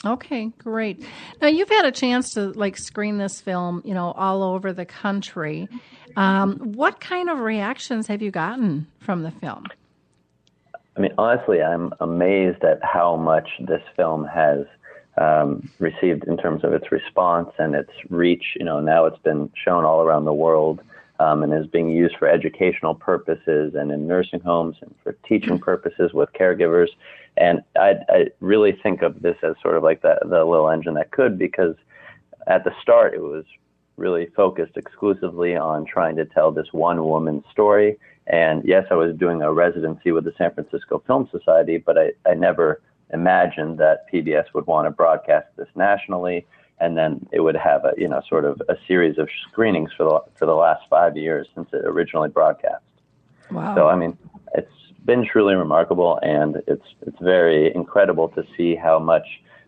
Okay, 0.05 0.51
great. 0.59 1.03
Now 1.41 1.47
you've 1.47 1.69
had 1.69 1.85
a 1.85 1.91
chance 1.91 2.33
to 2.35 2.51
like 2.51 2.77
screen 2.77 3.17
this 3.17 3.41
film, 3.41 3.81
you 3.83 3.93
know, 3.93 4.11
all 4.11 4.43
over 4.43 4.71
the 4.71 4.85
country. 4.85 5.67
Um, 6.15 6.57
what 6.73 6.99
kind 6.99 7.29
of 7.29 7.39
reactions 7.39 8.07
have 8.07 8.21
you 8.21 8.31
gotten 8.31 8.87
from 8.99 9.23
the 9.23 9.31
film? 9.31 9.65
I 10.95 11.01
mean, 11.01 11.13
honestly, 11.17 11.61
I'm 11.61 11.93
amazed 11.99 12.63
at 12.63 12.79
how 12.83 13.15
much 13.15 13.49
this 13.59 13.81
film 13.95 14.25
has 14.25 14.65
um, 15.17 15.69
received 15.79 16.23
in 16.25 16.37
terms 16.37 16.63
of 16.63 16.71
its 16.73 16.91
response 16.91 17.49
and 17.57 17.75
its 17.75 17.91
reach. 18.09 18.43
You 18.55 18.65
know, 18.65 18.79
now 18.79 19.05
it's 19.05 19.19
been 19.19 19.51
shown 19.65 19.83
all 19.83 20.01
around 20.01 20.25
the 20.25 20.33
world 20.33 20.81
um, 21.19 21.43
and 21.43 21.53
is 21.53 21.67
being 21.67 21.89
used 21.89 22.15
for 22.17 22.27
educational 22.27 22.93
purposes 22.93 23.73
and 23.75 23.91
in 23.91 24.07
nursing 24.07 24.39
homes 24.41 24.75
and 24.81 24.93
for 25.03 25.13
teaching 25.27 25.59
purposes 25.59 26.13
with 26.13 26.31
caregivers. 26.33 26.89
And 27.37 27.61
I, 27.77 27.95
I 28.09 28.25
really 28.39 28.73
think 28.83 29.01
of 29.01 29.21
this 29.21 29.37
as 29.43 29.55
sort 29.61 29.77
of 29.77 29.83
like 29.83 30.01
the, 30.01 30.17
the 30.23 30.43
little 30.43 30.69
engine 30.69 30.93
that 30.95 31.11
could, 31.11 31.37
because 31.37 31.75
at 32.47 32.63
the 32.63 32.73
start 32.81 33.13
it 33.13 33.21
was 33.21 33.45
really 33.97 34.27
focused 34.35 34.75
exclusively 34.75 35.55
on 35.55 35.85
trying 35.85 36.15
to 36.17 36.25
tell 36.25 36.51
this 36.51 36.67
one 36.71 37.03
woman's 37.03 37.45
story. 37.51 37.97
And 38.27 38.63
yes, 38.65 38.85
I 38.91 38.95
was 38.95 39.15
doing 39.15 39.41
a 39.41 39.53
residency 39.53 40.11
with 40.11 40.25
the 40.25 40.33
San 40.37 40.53
Francisco 40.53 41.01
Film 41.05 41.29
Society, 41.31 41.77
but 41.77 41.97
I, 41.97 42.11
I 42.27 42.33
never 42.33 42.81
imagined 43.13 43.77
that 43.77 44.11
PBS 44.11 44.45
would 44.53 44.67
want 44.67 44.87
to 44.87 44.91
broadcast 44.91 45.47
this 45.57 45.67
nationally 45.75 46.45
and 46.79 46.97
then 46.97 47.25
it 47.31 47.39
would 47.39 47.55
have 47.55 47.85
a 47.85 47.93
you 47.97 48.07
know 48.07 48.21
sort 48.27 48.45
of 48.45 48.61
a 48.69 48.75
series 48.87 49.17
of 49.17 49.29
screenings 49.49 49.91
for 49.95 50.03
the 50.03 50.37
for 50.37 50.45
the 50.45 50.55
last 50.55 50.83
five 50.89 51.15
years 51.17 51.47
since 51.55 51.67
it 51.73 51.85
originally 51.85 52.29
broadcast. 52.29 52.83
Wow. 53.51 53.75
So 53.75 53.87
I 53.87 53.95
mean, 53.95 54.17
it's 54.53 54.71
been 55.05 55.25
truly 55.25 55.55
remarkable, 55.55 56.19
and 56.21 56.61
it's 56.67 56.85
it's 57.01 57.19
very 57.21 57.73
incredible 57.73 58.29
to 58.29 58.43
see 58.57 58.75
how 58.75 58.99
much 58.99 59.27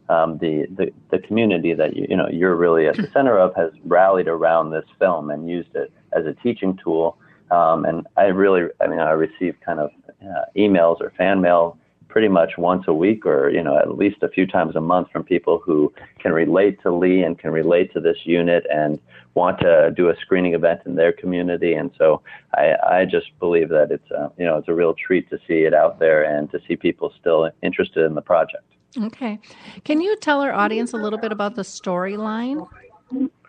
um, 0.10 0.38
the, 0.40 0.66
the 0.76 0.92
the 1.12 1.20
community 1.20 1.74
that 1.74 1.96
you 1.96 2.08
you 2.10 2.18
know 2.18 2.28
you're 2.30 2.56
really 2.56 2.88
at 2.88 2.98
the 2.98 3.08
center 3.14 3.38
of 3.38 3.56
has 3.56 3.72
rallied 3.86 4.28
around 4.28 4.72
this 4.72 4.86
film 5.00 5.30
and 5.30 5.50
used 5.50 5.76
it 5.76 5.92
as 6.14 6.26
a 6.26 6.34
teaching 6.34 6.78
tool. 6.84 7.18
Um, 7.50 7.86
and 7.86 8.06
I 8.18 8.24
really, 8.24 8.68
I 8.82 8.88
mean, 8.88 9.00
I 9.00 9.12
received 9.12 9.62
kind 9.62 9.80
of 9.80 9.90
uh, 10.22 10.44
emails 10.58 11.00
or 11.00 11.14
fan 11.18 11.40
mail 11.40 11.78
pretty 12.17 12.29
much 12.29 12.57
once 12.57 12.86
a 12.88 12.93
week 12.95 13.27
or 13.27 13.51
you 13.51 13.62
know 13.62 13.77
at 13.77 13.95
least 13.95 14.24
a 14.24 14.27
few 14.27 14.47
times 14.47 14.75
a 14.75 14.81
month 14.81 15.07
from 15.12 15.24
people 15.24 15.62
who 15.63 15.93
can 16.17 16.33
relate 16.33 16.81
to 16.81 16.91
Lee 16.91 17.21
and 17.21 17.38
can 17.38 17.51
relate 17.51 17.93
to 17.93 18.00
this 18.00 18.17
unit 18.24 18.65
and 18.74 19.00
want 19.36 19.59
to 19.59 19.93
do 19.95 20.09
a 20.09 20.15
screening 20.19 20.55
event 20.55 20.81
in 20.88 20.95
their 20.95 21.12
community 21.12 21.75
and 21.75 21.91
so 21.95 22.24
I, 22.55 22.74
I 22.89 23.05
just 23.05 23.27
believe 23.38 23.69
that 23.69 23.91
it's 23.91 24.09
a, 24.09 24.31
you 24.36 24.45
know 24.45 24.57
it's 24.57 24.67
a 24.67 24.74
real 24.74 24.95
treat 24.95 25.29
to 25.29 25.38
see 25.47 25.59
it 25.69 25.75
out 25.75 26.00
there 26.00 26.24
and 26.24 26.50
to 26.53 26.59
see 26.67 26.75
people 26.75 27.13
still 27.19 27.51
interested 27.62 28.03
in 28.03 28.15
the 28.15 28.24
project. 28.24 28.65
Okay. 29.00 29.38
Can 29.83 30.01
you 30.01 30.17
tell 30.17 30.41
our 30.41 30.53
audience 30.53 30.93
a 30.93 30.97
little 30.97 31.19
bit 31.19 31.31
about 31.31 31.53
the 31.53 31.62
storyline? 31.62 32.67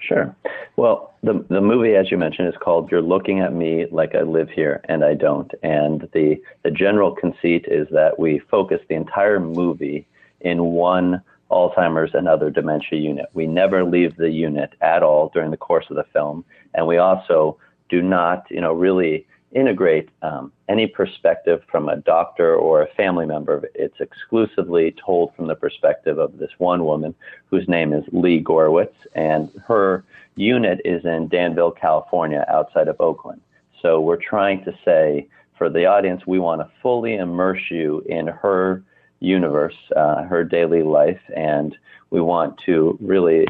Sure. 0.00 0.34
Well, 0.76 1.14
the 1.22 1.44
the 1.48 1.60
movie, 1.60 1.96
as 1.96 2.10
you 2.10 2.18
mentioned, 2.18 2.48
is 2.48 2.54
called 2.60 2.90
"You're 2.90 3.02
Looking 3.02 3.40
at 3.40 3.52
Me 3.52 3.86
Like 3.90 4.14
I 4.14 4.22
Live 4.22 4.48
Here 4.50 4.80
and 4.88 5.04
I 5.04 5.14
Don't," 5.14 5.52
and 5.62 6.08
the 6.12 6.40
the 6.62 6.70
general 6.70 7.12
conceit 7.14 7.66
is 7.68 7.88
that 7.90 8.18
we 8.18 8.38
focus 8.50 8.80
the 8.88 8.94
entire 8.94 9.40
movie 9.40 10.06
in 10.40 10.64
one 10.66 11.20
Alzheimer's 11.50 12.14
and 12.14 12.28
other 12.28 12.50
dementia 12.50 12.98
unit. 12.98 13.26
We 13.34 13.46
never 13.46 13.84
leave 13.84 14.16
the 14.16 14.30
unit 14.30 14.70
at 14.80 15.02
all 15.02 15.30
during 15.34 15.50
the 15.50 15.56
course 15.56 15.86
of 15.90 15.96
the 15.96 16.04
film, 16.12 16.44
and 16.74 16.86
we 16.86 16.98
also 16.98 17.58
do 17.88 18.00
not, 18.02 18.46
you 18.50 18.60
know, 18.60 18.72
really 18.72 19.26
integrate 19.52 20.10
um, 20.22 20.52
any 20.68 20.86
perspective 20.86 21.62
from 21.70 21.88
a 21.88 21.96
doctor 21.96 22.54
or 22.54 22.82
a 22.82 22.94
family 22.94 23.26
member. 23.26 23.68
It's 23.74 24.00
exclusively 24.00 24.94
told 25.04 25.34
from 25.34 25.46
the 25.46 25.54
perspective 25.54 26.18
of 26.18 26.38
this 26.38 26.50
one 26.58 26.84
woman 26.84 27.14
whose 27.50 27.66
name 27.68 27.92
is 27.92 28.04
Lee 28.12 28.42
Gorewitz, 28.42 28.94
and 29.14 29.50
her 29.66 30.04
unit 30.36 30.80
is 30.84 31.04
in 31.04 31.28
Danville, 31.28 31.70
California, 31.70 32.44
outside 32.48 32.88
of 32.88 33.00
Oakland. 33.00 33.40
So 33.80 34.00
we're 34.00 34.16
trying 34.16 34.64
to 34.64 34.76
say 34.84 35.28
for 35.56 35.68
the 35.68 35.86
audience, 35.86 36.26
we 36.26 36.38
want 36.38 36.60
to 36.60 36.70
fully 36.82 37.16
immerse 37.16 37.62
you 37.70 38.04
in 38.06 38.26
her 38.26 38.82
universe, 39.20 39.74
uh, 39.96 40.22
her 40.22 40.44
daily 40.44 40.82
life, 40.82 41.20
and 41.34 41.76
we 42.10 42.20
want 42.20 42.58
to 42.66 42.96
really 43.00 43.46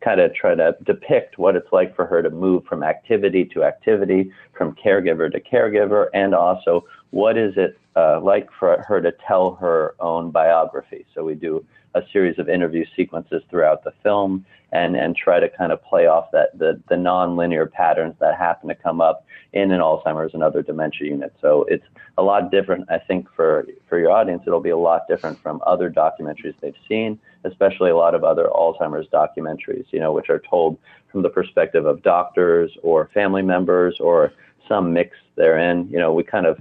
kind 0.00 0.20
of 0.20 0.34
try 0.34 0.54
to 0.54 0.76
depict 0.84 1.38
what 1.38 1.56
it's 1.56 1.72
like 1.72 1.94
for 1.94 2.06
her 2.06 2.22
to 2.22 2.30
move 2.30 2.64
from 2.64 2.82
activity 2.82 3.44
to 3.44 3.64
activity, 3.64 4.30
from 4.56 4.74
caregiver 4.74 5.30
to 5.30 5.40
caregiver, 5.40 6.06
and 6.14 6.34
also 6.34 6.84
what 7.10 7.36
is 7.36 7.54
it 7.56 7.78
uh, 7.96 8.20
like 8.20 8.48
for 8.58 8.84
her 8.88 9.00
to 9.00 9.12
tell 9.26 9.54
her 9.56 9.94
own 10.00 10.30
biography. 10.30 11.04
So 11.14 11.24
we 11.24 11.34
do 11.34 11.64
a 11.94 12.02
series 12.12 12.38
of 12.38 12.48
interview 12.48 12.84
sequences 12.96 13.42
throughout 13.50 13.84
the 13.84 13.92
film 14.02 14.44
and, 14.72 14.96
and 14.96 15.16
try 15.16 15.40
to 15.40 15.48
kind 15.48 15.72
of 15.72 15.82
play 15.82 16.06
off 16.06 16.30
that 16.32 16.56
the, 16.58 16.80
the 16.88 16.96
non-linear 16.96 17.66
patterns 17.66 18.14
that 18.20 18.38
happen 18.38 18.68
to 18.68 18.74
come 18.74 19.00
up 19.00 19.24
in 19.52 19.72
an 19.72 19.80
Alzheimer's 19.80 20.32
and 20.32 20.42
other 20.42 20.62
dementia 20.62 21.08
unit. 21.08 21.34
So 21.40 21.64
it's 21.64 21.84
a 22.18 22.22
lot 22.22 22.52
different. 22.52 22.88
I 22.90 22.98
think 22.98 23.26
for, 23.34 23.66
for 23.88 23.98
your 23.98 24.12
audience, 24.12 24.44
it'll 24.46 24.60
be 24.60 24.70
a 24.70 24.78
lot 24.78 25.08
different 25.08 25.40
from 25.42 25.60
other 25.66 25.90
documentaries 25.90 26.54
they've 26.60 26.74
seen, 26.88 27.18
especially 27.44 27.90
a 27.90 27.96
lot 27.96 28.14
of 28.14 28.22
other 28.22 28.48
Alzheimer's 28.54 29.08
documentaries, 29.08 29.86
you 29.90 29.98
know, 29.98 30.12
which 30.12 30.30
are 30.30 30.42
told 30.48 30.78
from 31.10 31.22
the 31.22 31.30
perspective 31.30 31.86
of 31.86 32.02
doctors 32.02 32.70
or 32.82 33.10
family 33.12 33.42
members 33.42 33.98
or 33.98 34.32
some 34.68 34.92
mix 34.92 35.16
therein. 35.34 35.88
You 35.90 35.98
know, 35.98 36.12
we 36.12 36.22
kind 36.22 36.46
of 36.46 36.60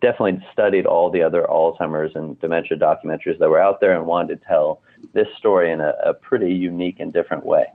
definitely 0.00 0.44
studied 0.52 0.86
all 0.86 1.10
the 1.10 1.22
other 1.22 1.46
Alzheimer's 1.48 2.14
and 2.14 2.38
dementia 2.40 2.76
documentaries 2.76 3.38
that 3.38 3.48
were 3.48 3.60
out 3.60 3.80
there 3.80 3.96
and 3.96 4.06
wanted 4.06 4.40
to 4.40 4.46
tell 4.46 4.82
this 5.12 5.28
story 5.36 5.70
in 5.70 5.80
a, 5.80 5.94
a 6.04 6.14
pretty 6.14 6.52
unique 6.52 7.00
and 7.00 7.12
different 7.12 7.44
way. 7.44 7.66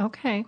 Okay, 0.00 0.46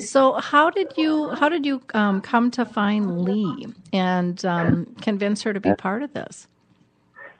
so 0.00 0.32
how 0.34 0.70
did 0.70 0.92
you 0.96 1.28
how 1.30 1.48
did 1.48 1.64
you 1.64 1.80
um, 1.94 2.20
come 2.20 2.50
to 2.50 2.64
find 2.64 3.22
Lee 3.22 3.66
and 3.92 4.44
um, 4.44 4.86
convince 5.00 5.42
her 5.42 5.52
to 5.52 5.60
be 5.60 5.72
part 5.74 6.02
of 6.02 6.12
this? 6.14 6.48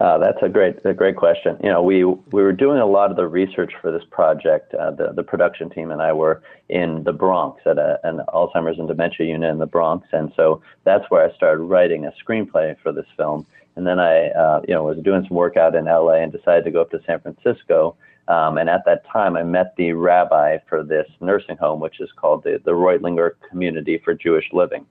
Uh, 0.01 0.17
that's 0.17 0.39
a 0.43 0.49
great, 0.49 0.77
a 0.85 0.95
great 0.95 1.17
question. 1.17 1.57
You 1.63 1.71
know, 1.71 1.83
we 1.83 2.05
we 2.05 2.43
were 2.43 2.53
doing 2.53 2.79
a 2.79 2.87
lot 2.87 3.11
of 3.11 3.17
the 3.17 3.27
research 3.27 3.73
for 3.83 3.91
this 3.91 4.05
project. 4.11 4.73
Uh, 4.75 4.93
the 4.93 5.13
the 5.13 5.25
production 5.25 5.71
team 5.71 5.91
and 5.91 6.01
I 6.01 6.13
were 6.13 6.41
in 6.69 7.03
the 7.03 7.13
Bronx 7.13 7.61
at 7.67 7.79
a, 7.79 7.99
an 8.05 8.21
Alzheimer's 8.29 8.79
and 8.79 8.87
dementia 8.87 9.27
unit 9.27 9.51
in 9.51 9.59
the 9.59 9.67
Bronx, 9.67 10.07
and 10.13 10.33
so 10.37 10.63
that's 10.85 11.05
where 11.11 11.29
I 11.29 11.35
started 11.35 11.63
writing 11.63 12.05
a 12.05 12.13
screenplay 12.25 12.77
for 12.81 12.93
this 12.93 13.07
film. 13.17 13.45
And 13.75 13.87
then 13.87 13.99
I, 13.99 14.29
uh, 14.31 14.63
you 14.67 14.75
know, 14.75 14.85
was 14.85 14.99
doing 14.99 15.25
some 15.27 15.37
work 15.37 15.57
out 15.57 15.75
in 15.75 15.85
LA 15.87 16.15
and 16.15 16.33
decided 16.33 16.65
to 16.65 16.71
go 16.71 16.81
up 16.81 16.91
to 16.91 17.01
San 17.07 17.21
Francisco. 17.21 17.97
Um, 18.27 18.59
and 18.59 18.69
at 18.69 18.85
that 18.85 19.07
time, 19.07 19.37
I 19.37 19.43
met 19.43 19.75
the 19.77 19.93
rabbi 19.93 20.59
for 20.69 20.83
this 20.83 21.09
nursing 21.21 21.57
home, 21.57 21.81
which 21.81 22.01
is 22.01 22.11
called 22.17 22.43
the, 22.43 22.61
the 22.65 22.73
Reutlinger 22.73 23.33
Community 23.49 23.99
for 24.05 24.15
Jewish 24.15 24.47
Living. 24.53 24.85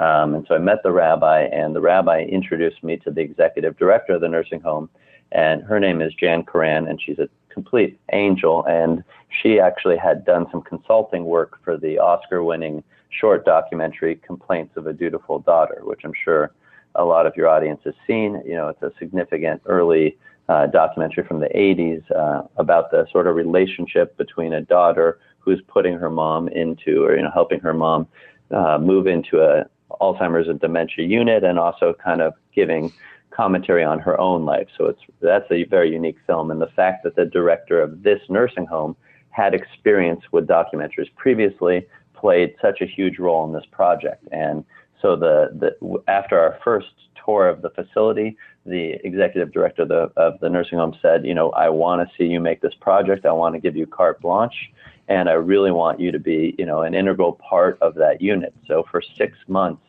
Um, 0.00 0.34
and 0.34 0.46
so 0.48 0.54
I 0.54 0.58
met 0.58 0.82
the 0.82 0.92
rabbi, 0.92 1.42
and 1.42 1.76
the 1.76 1.80
rabbi 1.80 2.22
introduced 2.22 2.82
me 2.82 2.96
to 2.98 3.10
the 3.10 3.20
executive 3.20 3.76
director 3.76 4.14
of 4.14 4.22
the 4.22 4.28
nursing 4.28 4.60
home. 4.60 4.88
And 5.32 5.62
her 5.64 5.78
name 5.78 6.00
is 6.00 6.14
Jan 6.14 6.44
Karan, 6.44 6.88
and 6.88 7.00
she's 7.00 7.18
a 7.18 7.28
complete 7.50 8.00
angel. 8.12 8.64
And 8.64 9.04
she 9.42 9.60
actually 9.60 9.98
had 9.98 10.24
done 10.24 10.46
some 10.50 10.62
consulting 10.62 11.26
work 11.26 11.58
for 11.62 11.76
the 11.76 11.98
Oscar 11.98 12.42
winning 12.42 12.82
short 13.10 13.44
documentary, 13.44 14.16
Complaints 14.16 14.74
of 14.76 14.86
a 14.86 14.92
Dutiful 14.94 15.40
Daughter, 15.40 15.82
which 15.84 16.00
I'm 16.04 16.14
sure 16.24 16.52
a 16.94 17.04
lot 17.04 17.26
of 17.26 17.36
your 17.36 17.48
audience 17.48 17.82
has 17.84 17.94
seen. 18.06 18.42
You 18.46 18.54
know, 18.54 18.68
it's 18.68 18.82
a 18.82 18.92
significant 18.98 19.60
early 19.66 20.16
uh, 20.48 20.66
documentary 20.66 21.24
from 21.24 21.40
the 21.40 21.48
80s 21.48 22.02
uh, 22.10 22.46
about 22.56 22.90
the 22.90 23.06
sort 23.12 23.26
of 23.26 23.36
relationship 23.36 24.16
between 24.16 24.54
a 24.54 24.62
daughter 24.62 25.18
who's 25.40 25.60
putting 25.68 25.98
her 25.98 26.10
mom 26.10 26.48
into, 26.48 27.04
or, 27.04 27.16
you 27.16 27.22
know, 27.22 27.30
helping 27.32 27.60
her 27.60 27.74
mom 27.74 28.08
uh, 28.50 28.78
move 28.78 29.06
into 29.06 29.42
a 29.42 29.66
Alzheimer's 30.00 30.48
and 30.48 30.60
dementia 30.60 31.06
unit 31.06 31.44
and 31.44 31.58
also 31.58 31.94
kind 32.02 32.20
of 32.20 32.34
giving 32.54 32.92
commentary 33.30 33.84
on 33.84 33.98
her 33.98 34.18
own 34.20 34.44
life. 34.44 34.68
So 34.76 34.86
it's 34.86 35.00
that's 35.20 35.50
a 35.50 35.64
very 35.64 35.92
unique 35.92 36.18
film. 36.26 36.50
And 36.50 36.60
the 36.60 36.66
fact 36.68 37.04
that 37.04 37.16
the 37.16 37.24
director 37.24 37.80
of 37.80 38.02
this 38.02 38.20
nursing 38.28 38.66
home 38.66 38.96
had 39.30 39.54
experience 39.54 40.22
with 40.32 40.46
documentaries 40.46 41.14
previously 41.16 41.86
played 42.14 42.54
such 42.60 42.80
a 42.80 42.86
huge 42.86 43.18
role 43.18 43.44
in 43.46 43.52
this 43.52 43.64
project. 43.70 44.26
And 44.32 44.64
so 45.00 45.16
the, 45.16 45.50
the 45.54 46.02
after 46.08 46.38
our 46.38 46.58
first 46.62 46.88
tour 47.24 47.48
of 47.48 47.62
the 47.62 47.70
facility, 47.70 48.36
the 48.66 48.96
executive 49.04 49.52
director 49.52 49.82
of 49.82 49.88
the, 49.88 50.12
of 50.16 50.38
the 50.40 50.50
nursing 50.50 50.78
home 50.78 50.96
said, 51.00 51.24
you 51.24 51.34
know, 51.34 51.50
I 51.50 51.68
want 51.70 52.06
to 52.06 52.14
see 52.16 52.24
you 52.24 52.40
make 52.40 52.60
this 52.60 52.74
project. 52.80 53.24
I 53.24 53.32
want 53.32 53.54
to 53.54 53.60
give 53.60 53.76
you 53.76 53.86
carte 53.86 54.20
blanche 54.20 54.70
and 55.10 55.28
I 55.28 55.32
really 55.32 55.72
want 55.72 55.98
you 55.98 56.12
to 56.12 56.20
be, 56.20 56.54
you 56.56 56.64
know, 56.64 56.82
an 56.82 56.94
integral 56.94 57.32
part 57.32 57.76
of 57.82 57.96
that 57.96 58.22
unit. 58.22 58.54
So 58.66 58.84
for 58.90 59.02
six 59.02 59.36
months, 59.48 59.82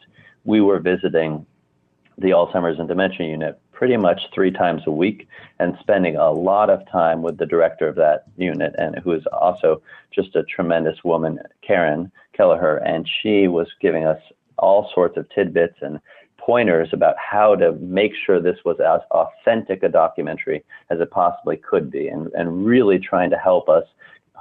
we 0.45 0.61
were 0.61 0.79
visiting 0.79 1.45
the 2.17 2.31
Alzheimer's 2.31 2.79
and 2.79 2.87
Dementia 2.87 3.27
Unit 3.27 3.59
pretty 3.71 3.97
much 3.97 4.21
three 4.33 4.51
times 4.51 4.81
a 4.87 4.91
week 4.91 5.27
and 5.59 5.77
spending 5.79 6.15
a 6.15 6.31
lot 6.31 6.71
of 6.71 6.87
time 6.89 7.21
with 7.21 7.37
the 7.37 7.45
director 7.45 7.87
of 7.87 7.95
that 7.95 8.25
unit 8.35 8.73
and 8.79 8.97
who 8.99 9.11
is 9.11 9.23
also 9.31 9.81
just 10.11 10.35
a 10.35 10.43
tremendous 10.43 11.03
woman, 11.03 11.39
Karen 11.61 12.11
Kelleher, 12.33 12.77
and 12.77 13.07
she 13.21 13.47
was 13.47 13.67
giving 13.79 14.05
us 14.05 14.21
all 14.57 14.91
sorts 14.93 15.17
of 15.17 15.29
tidbits 15.29 15.77
and 15.81 15.99
pointers 16.37 16.89
about 16.93 17.15
how 17.17 17.55
to 17.55 17.73
make 17.73 18.13
sure 18.25 18.39
this 18.39 18.57
was 18.65 18.79
as 18.79 19.01
authentic 19.11 19.83
a 19.83 19.89
documentary 19.89 20.63
as 20.89 20.99
it 20.99 21.11
possibly 21.11 21.57
could 21.57 21.91
be 21.91 22.07
and, 22.07 22.31
and 22.33 22.65
really 22.65 22.97
trying 22.97 23.29
to 23.29 23.37
help 23.37 23.69
us 23.69 23.85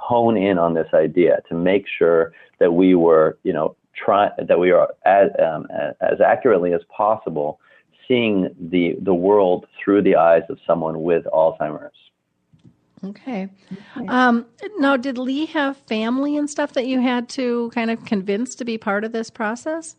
hone 0.01 0.35
in 0.35 0.57
on 0.57 0.73
this 0.73 0.87
idea 0.93 1.41
to 1.47 1.55
make 1.55 1.85
sure 1.87 2.33
that 2.59 2.73
we 2.73 2.95
were, 2.95 3.37
you 3.43 3.53
know, 3.53 3.75
try 3.93 4.29
that 4.37 4.59
we 4.59 4.71
are 4.71 4.89
as, 5.05 5.29
um, 5.39 5.67
as 6.01 6.19
accurately 6.21 6.73
as 6.73 6.81
possible 6.95 7.59
seeing 8.07 8.49
the 8.59 8.95
the 9.01 9.13
world 9.13 9.65
through 9.77 10.01
the 10.01 10.15
eyes 10.15 10.43
of 10.49 10.57
someone 10.67 11.03
with 11.03 11.23
Alzheimer's. 11.25 11.95
Okay. 13.03 13.49
Um, 14.07 14.45
now, 14.77 14.95
did 14.95 15.17
Lee 15.17 15.47
have 15.47 15.77
family 15.77 16.37
and 16.37 16.47
stuff 16.49 16.73
that 16.73 16.85
you 16.85 16.99
had 16.99 17.29
to 17.29 17.71
kind 17.73 17.89
of 17.89 18.03
convince 18.05 18.53
to 18.55 18.65
be 18.65 18.77
part 18.77 19.03
of 19.03 19.11
this 19.11 19.29
process? 19.31 19.95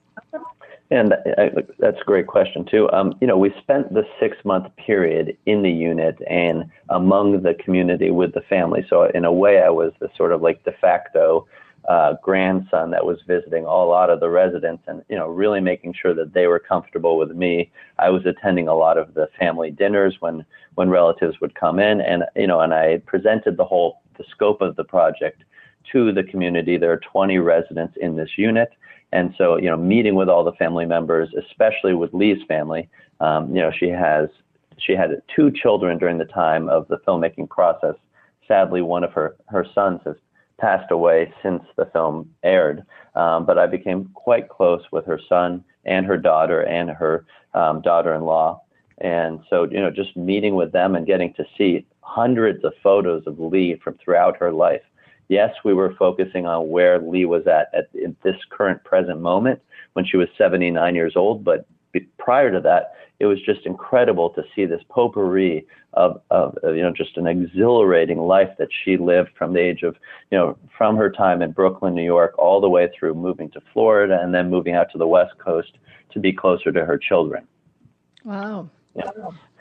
And 0.92 1.14
that's 1.78 2.00
a 2.02 2.04
great 2.04 2.26
question 2.26 2.66
too. 2.70 2.90
Um, 2.92 3.14
you 3.22 3.26
know, 3.26 3.38
we 3.38 3.50
spent 3.62 3.94
the 3.94 4.04
six 4.20 4.37
month 4.44 4.66
period 4.76 5.38
in 5.46 5.62
the 5.62 5.70
unit 5.70 6.18
and 6.28 6.70
among 6.90 7.42
the 7.42 7.54
community 7.54 8.11
with 8.11 8.34
the 8.34 8.42
family. 8.42 8.84
So 8.90 9.04
in 9.04 9.25
a 9.25 9.32
way, 9.32 9.62
I 9.62 9.70
was 9.70 9.92
the 10.00 10.11
sort 10.18 10.32
of 10.32 10.42
like 10.42 10.62
de 10.64 10.72
facto 10.72 11.46
uh, 11.88 12.16
grandson 12.22 12.90
that 12.90 13.06
was 13.06 13.18
visiting 13.26 13.64
a 13.64 13.84
lot 13.84 14.11
of 14.11 14.20
the 14.20 14.28
residents 14.28 14.84
and 14.87 15.02
you 15.08 15.16
know 15.16 15.28
really 15.28 15.61
making 15.61 15.94
sure 15.94 16.12
that 16.14 16.34
they 16.34 16.46
were 16.46 16.58
comfortable 16.58 17.16
with 17.16 17.30
me. 17.30 17.72
I 17.99 18.11
was 18.11 18.26
attending 18.26 18.68
a 18.68 18.75
lot 18.75 18.99
of 18.99 19.14
the 19.14 19.28
family 19.40 19.70
dinners 19.70 20.16
when 20.20 20.44
when 20.75 20.90
relatives 20.90 21.40
would 21.40 21.54
come 21.54 21.78
in, 21.78 22.02
and 22.02 22.25
you 22.37 22.46
know, 22.46 22.61
and 22.61 22.75
I 22.75 22.99
presented 23.06 23.56
the 23.56 23.64
whole 23.64 24.02
the 24.18 24.25
scope 24.30 24.61
of 24.61 24.76
the 24.76 24.84
project 24.84 25.42
to 25.90 26.12
the 26.12 26.22
community. 26.22 26.76
There 26.76 26.92
are 26.92 27.00
20 27.12 27.38
residents 27.38 27.96
in 27.99 28.14
this 28.14 28.30
unit, 28.37 28.72
and 29.12 29.35
so 29.37 29.57
you 29.57 29.69
know, 29.69 29.76
meeting 29.76 30.14
with 30.14 30.28
all 30.28 30.45
the 30.45 30.52
family 30.52 30.87
members, 30.87 31.28
especially 31.38 31.95
with 31.95 32.12
Lee's 32.12 32.42
family. 32.49 32.88
Um, 33.21 33.54
you 33.54 33.61
know, 33.61 33.71
she 33.71 33.88
has 33.88 34.28
she 34.78 34.92
had 34.92 35.11
two 35.35 35.50
children 35.50 35.99
during 35.99 36.19
the 36.19 36.25
time 36.25 36.69
of 36.69 36.88
the 36.88 36.99
filmmaking 37.07 37.49
process. 37.49 37.95
Sadly, 38.49 38.83
one 38.83 39.04
of 39.04 39.12
her 39.12 39.37
her 39.49 39.66
sons 39.75 40.00
has 40.04 40.16
passed 40.62 40.92
away 40.92 41.33
since 41.42 41.62
the 41.76 41.87
film 41.87 42.31
aired. 42.45 42.85
Um, 43.16 43.45
but 43.45 43.59
I 43.59 43.66
became 43.66 44.09
quite 44.14 44.49
close 44.49 44.83
with 44.92 45.04
her 45.07 45.21
son 45.28 45.64
and 45.85 46.07
her 46.07 46.16
daughter 46.16 46.62
and 46.62 46.88
her 46.88 47.26
um, 47.52 47.83
daughter-in-law. 47.83 48.62
And 48.99 49.40
so, 49.50 49.64
you 49.64 49.81
know, 49.81 49.90
just 49.90 50.16
meeting 50.16 50.54
with 50.54 50.71
them 50.71 50.95
and 50.95 51.04
getting 51.04 51.35
to 51.35 51.45
see 51.59 51.85
hundreds 52.02 52.64
of 52.64 52.73
photos 52.83 53.25
of 53.26 53.40
Lee 53.40 53.75
from 53.83 53.99
throughout 53.99 54.37
her 54.37 54.52
life. 54.52 54.83
Yes, 55.32 55.54
we 55.64 55.72
were 55.72 55.94
focusing 55.94 56.44
on 56.44 56.68
where 56.68 56.98
Lee 56.98 57.24
was 57.24 57.46
at 57.46 57.70
at 57.72 57.88
this 58.22 58.36
current 58.50 58.84
present 58.84 59.18
moment 59.18 59.62
when 59.94 60.04
she 60.04 60.18
was 60.18 60.28
79 60.36 60.94
years 60.94 61.14
old, 61.16 61.42
but 61.42 61.64
prior 62.18 62.52
to 62.52 62.60
that, 62.60 62.92
it 63.18 63.24
was 63.24 63.40
just 63.40 63.64
incredible 63.64 64.28
to 64.28 64.42
see 64.54 64.66
this 64.66 64.82
potpourri 64.90 65.66
of, 65.94 66.20
of, 66.30 66.58
of, 66.58 66.76
you 66.76 66.82
know 66.82 66.92
just 66.92 67.16
an 67.16 67.26
exhilarating 67.26 68.18
life 68.18 68.50
that 68.58 68.68
she 68.84 68.98
lived 68.98 69.30
from 69.34 69.54
the 69.54 69.60
age 69.60 69.82
of 69.82 69.96
you 70.30 70.36
know 70.36 70.58
from 70.76 70.96
her 70.96 71.10
time 71.10 71.40
in 71.40 71.52
Brooklyn, 71.52 71.94
New 71.94 72.04
York, 72.04 72.34
all 72.36 72.60
the 72.60 72.68
way 72.68 72.90
through 72.94 73.14
moving 73.14 73.48
to 73.52 73.62
Florida 73.72 74.20
and 74.20 74.34
then 74.34 74.50
moving 74.50 74.74
out 74.74 74.88
to 74.92 74.98
the 74.98 75.08
West 75.08 75.32
Coast 75.38 75.78
to 76.10 76.20
be 76.20 76.30
closer 76.30 76.70
to 76.72 76.84
her 76.84 76.98
children. 76.98 77.48
Wow. 78.22 78.68
Yeah. 78.94 79.08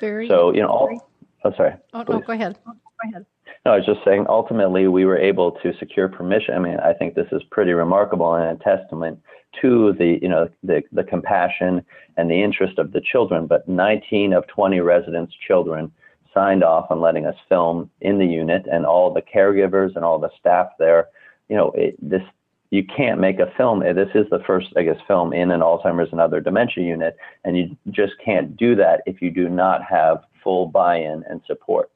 Very. 0.01 0.27
So 0.27 0.53
you 0.53 0.63
know, 0.63 0.67
all, 0.67 1.11
oh 1.45 1.53
sorry. 1.55 1.75
Oh 1.93 2.03
no, 2.09 2.19
go 2.19 2.33
ahead. 2.33 2.59
Go 2.65 2.73
ahead. 3.05 3.25
No, 3.65 3.73
I 3.73 3.77
was 3.77 3.85
just 3.85 4.03
saying. 4.03 4.25
Ultimately, 4.27 4.87
we 4.87 5.05
were 5.05 5.17
able 5.17 5.51
to 5.63 5.73
secure 5.77 6.07
permission. 6.07 6.55
I 6.55 6.59
mean, 6.59 6.77
I 6.79 6.93
think 6.93 7.13
this 7.13 7.27
is 7.31 7.43
pretty 7.51 7.73
remarkable 7.73 8.33
and 8.33 8.59
a 8.59 8.63
testament 8.63 9.19
to 9.61 9.93
the 9.93 10.17
you 10.21 10.29
know 10.29 10.49
the 10.63 10.81
the 10.91 11.03
compassion 11.03 11.85
and 12.17 12.29
the 12.29 12.41
interest 12.41 12.79
of 12.79 12.91
the 12.91 13.01
children. 13.01 13.47
But 13.47 13.67
19 13.67 14.33
of 14.33 14.47
20 14.47 14.79
residents' 14.79 15.33
children 15.47 15.91
signed 16.33 16.63
off 16.63 16.89
on 16.89 17.01
letting 17.01 17.25
us 17.25 17.35
film 17.49 17.89
in 17.99 18.17
the 18.17 18.25
unit, 18.25 18.65
and 18.71 18.85
all 18.85 19.13
the 19.13 19.21
caregivers 19.21 19.95
and 19.95 20.05
all 20.05 20.19
the 20.19 20.31
staff 20.39 20.69
there. 20.79 21.09
You 21.49 21.57
know, 21.57 21.71
it, 21.75 21.95
this 22.01 22.23
you 22.71 22.83
can't 22.85 23.19
make 23.19 23.39
a 23.39 23.51
film. 23.57 23.83
Eh, 23.83 23.93
this 23.93 24.09
is 24.15 24.25
the 24.31 24.39
first, 24.47 24.67
I 24.75 24.83
guess, 24.83 24.97
film 25.07 25.33
in 25.33 25.51
an 25.51 25.59
Alzheimer's 25.59 26.11
and 26.11 26.21
other 26.21 26.39
dementia 26.39 26.83
unit, 26.83 27.15
and 27.43 27.57
you 27.57 27.77
just 27.91 28.13
can't 28.23 28.55
do 28.57 28.75
that 28.75 29.01
if 29.05 29.21
you 29.21 29.29
do 29.29 29.49
not 29.49 29.83
have 29.83 30.23
full 30.43 30.67
buy-in 30.67 31.23
and 31.29 31.41
support. 31.45 31.91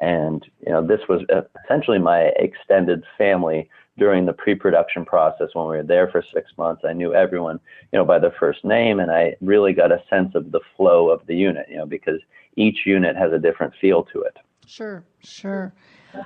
And 0.00 0.44
you 0.64 0.72
know, 0.72 0.86
this 0.86 1.00
was 1.08 1.22
essentially 1.64 1.98
my 1.98 2.30
extended 2.36 3.04
family 3.16 3.68
during 3.98 4.26
the 4.26 4.32
pre-production 4.32 5.04
process 5.04 5.48
when 5.54 5.66
we 5.68 5.76
were 5.76 5.82
there 5.82 6.08
for 6.08 6.22
six 6.32 6.50
months. 6.58 6.82
I 6.84 6.92
knew 6.92 7.14
everyone, 7.14 7.58
you 7.92 7.98
know, 7.98 8.04
by 8.04 8.18
their 8.18 8.34
first 8.38 8.64
name, 8.64 9.00
and 9.00 9.10
I 9.10 9.36
really 9.40 9.72
got 9.72 9.90
a 9.90 10.02
sense 10.10 10.34
of 10.34 10.52
the 10.52 10.60
flow 10.76 11.08
of 11.08 11.26
the 11.26 11.34
unit, 11.34 11.66
you 11.70 11.76
know, 11.76 11.86
because 11.86 12.20
each 12.56 12.80
unit 12.84 13.16
has 13.16 13.32
a 13.32 13.38
different 13.38 13.74
feel 13.80 14.02
to 14.12 14.22
it. 14.22 14.36
Sure, 14.66 15.04
sure. 15.20 15.72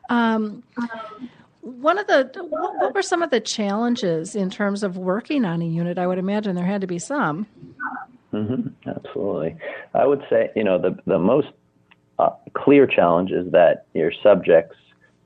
Um, 0.08 0.62
one 1.60 1.98
of 1.98 2.06
the 2.06 2.30
what 2.48 2.94
were 2.94 3.02
some 3.02 3.22
of 3.22 3.30
the 3.30 3.40
challenges 3.40 4.34
in 4.34 4.50
terms 4.50 4.82
of 4.82 4.96
working 4.96 5.44
on 5.44 5.62
a 5.62 5.66
unit? 5.66 5.98
I 5.98 6.06
would 6.06 6.18
imagine 6.18 6.56
there 6.56 6.64
had 6.64 6.80
to 6.80 6.86
be 6.86 6.98
some. 6.98 7.46
Mm-hmm, 8.32 8.88
absolutely, 8.88 9.56
I 9.94 10.06
would 10.06 10.22
say 10.30 10.50
you 10.56 10.64
know 10.64 10.78
the 10.78 10.96
the 11.06 11.18
most 11.18 11.48
uh, 12.20 12.34
clear 12.54 12.86
challenge 12.86 13.30
is 13.30 13.50
that 13.52 13.86
your 13.94 14.12
subjects 14.22 14.76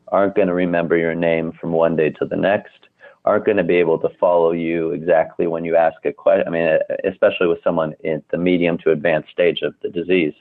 aren't 0.09 0.35
going 0.35 0.49
to 0.49 0.55
remember 0.55 0.97
your 0.97 1.15
name 1.15 1.53
from 1.61 1.73
one 1.73 1.97
day 1.97 2.11
to 2.11 2.25
the 2.25 2.37
next, 2.37 2.89
aren't 3.25 3.45
going 3.45 3.57
to 3.57 3.65
be 3.65 3.77
able 3.77 3.99
to 3.99 4.09
follow 4.21 4.53
you 4.53 4.91
exactly 4.91 5.47
when 5.47 5.65
you 5.65 5.77
ask 5.77 5.97
a 6.05 6.13
question. 6.13 6.47
I 6.47 6.51
mean, 6.51 6.79
especially 7.05 7.49
with 7.49 7.63
someone 7.65 7.95
in 8.05 8.23
the 8.31 8.39
medium 8.39 8.79
to 8.79 8.93
advanced 8.93 9.31
stage 9.31 9.63
of 9.63 9.75
the 9.83 9.89
disease. 9.89 10.35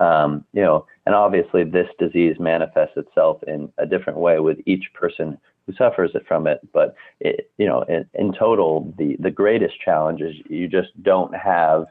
Um, 0.00 0.44
you 0.52 0.62
know, 0.62 0.86
and 1.06 1.14
obviously 1.14 1.64
this 1.64 1.88
disease 1.98 2.36
manifests 2.38 2.96
itself 2.96 3.42
in 3.42 3.70
a 3.78 3.86
different 3.86 4.20
way 4.20 4.38
with 4.38 4.58
each 4.64 4.86
person 4.94 5.36
who 5.66 5.72
suffers 5.74 6.12
it 6.14 6.24
from 6.26 6.46
it. 6.46 6.60
But 6.72 6.94
it, 7.20 7.50
you 7.58 7.66
know, 7.66 7.82
in, 7.82 8.08
in 8.14 8.32
total, 8.32 8.94
the 8.96 9.16
the 9.18 9.30
greatest 9.30 9.74
challenge 9.84 10.20
is 10.20 10.36
you 10.48 10.68
just 10.68 10.90
don't 11.02 11.34
have 11.34 11.86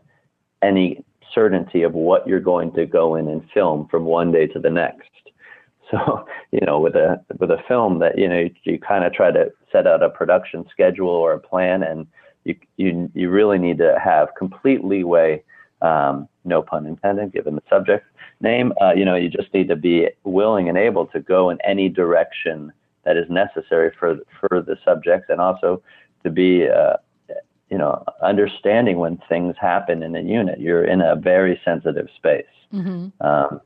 any 0.61 1.03
certainty 1.33 1.83
of 1.83 1.93
what 1.93 2.27
you're 2.27 2.39
going 2.39 2.71
to 2.73 2.85
go 2.85 3.15
in 3.15 3.27
and 3.27 3.43
film 3.53 3.87
from 3.89 4.05
one 4.05 4.31
day 4.31 4.47
to 4.47 4.59
the 4.59 4.69
next. 4.69 5.09
So, 5.89 6.27
you 6.51 6.59
know, 6.65 6.81
with 6.81 6.95
a 6.97 7.23
with 7.39 7.49
a 7.49 7.63
film 7.65 7.99
that 7.99 8.17
you 8.17 8.27
know 8.27 8.39
you, 8.39 8.51
you 8.65 8.77
kind 8.77 9.05
of 9.05 9.13
try 9.13 9.31
to 9.31 9.53
set 9.71 9.87
out 9.87 10.03
a 10.03 10.09
production 10.09 10.65
schedule 10.69 11.07
or 11.07 11.31
a 11.31 11.39
plan, 11.39 11.81
and 11.81 12.05
you 12.43 12.57
you 12.75 13.09
you 13.13 13.29
really 13.29 13.57
need 13.57 13.77
to 13.77 13.97
have 13.97 14.35
complete 14.37 14.83
leeway. 14.83 15.41
Um, 15.81 16.27
no 16.43 16.61
pun 16.61 16.87
intended, 16.87 17.31
given 17.31 17.55
the 17.55 17.63
subject 17.69 18.05
name. 18.41 18.73
Uh, 18.81 18.91
you 18.93 19.05
know, 19.05 19.15
you 19.15 19.29
just 19.29 19.53
need 19.53 19.69
to 19.69 19.77
be 19.77 20.09
willing 20.25 20.67
and 20.67 20.77
able 20.77 21.05
to 21.05 21.21
go 21.21 21.49
in 21.49 21.57
any 21.65 21.87
direction 21.87 22.73
that 23.05 23.15
is 23.15 23.29
necessary 23.29 23.91
for 23.97 24.17
for 24.41 24.61
the 24.61 24.77
subjects, 24.83 25.27
and 25.29 25.39
also 25.39 25.81
to 26.23 26.29
be 26.29 26.67
uh, 26.67 26.97
you 27.69 27.77
know, 27.77 28.03
understanding 28.21 28.97
when 28.97 29.17
things 29.29 29.55
happen 29.59 30.03
in 30.03 30.15
a 30.15 30.21
unit. 30.21 30.59
You're 30.59 30.85
in 30.85 31.01
a 31.01 31.15
very 31.15 31.59
sensitive 31.65 32.07
space. 32.15 32.45
Mm-hmm. 32.73 33.25
Um, 33.25 33.61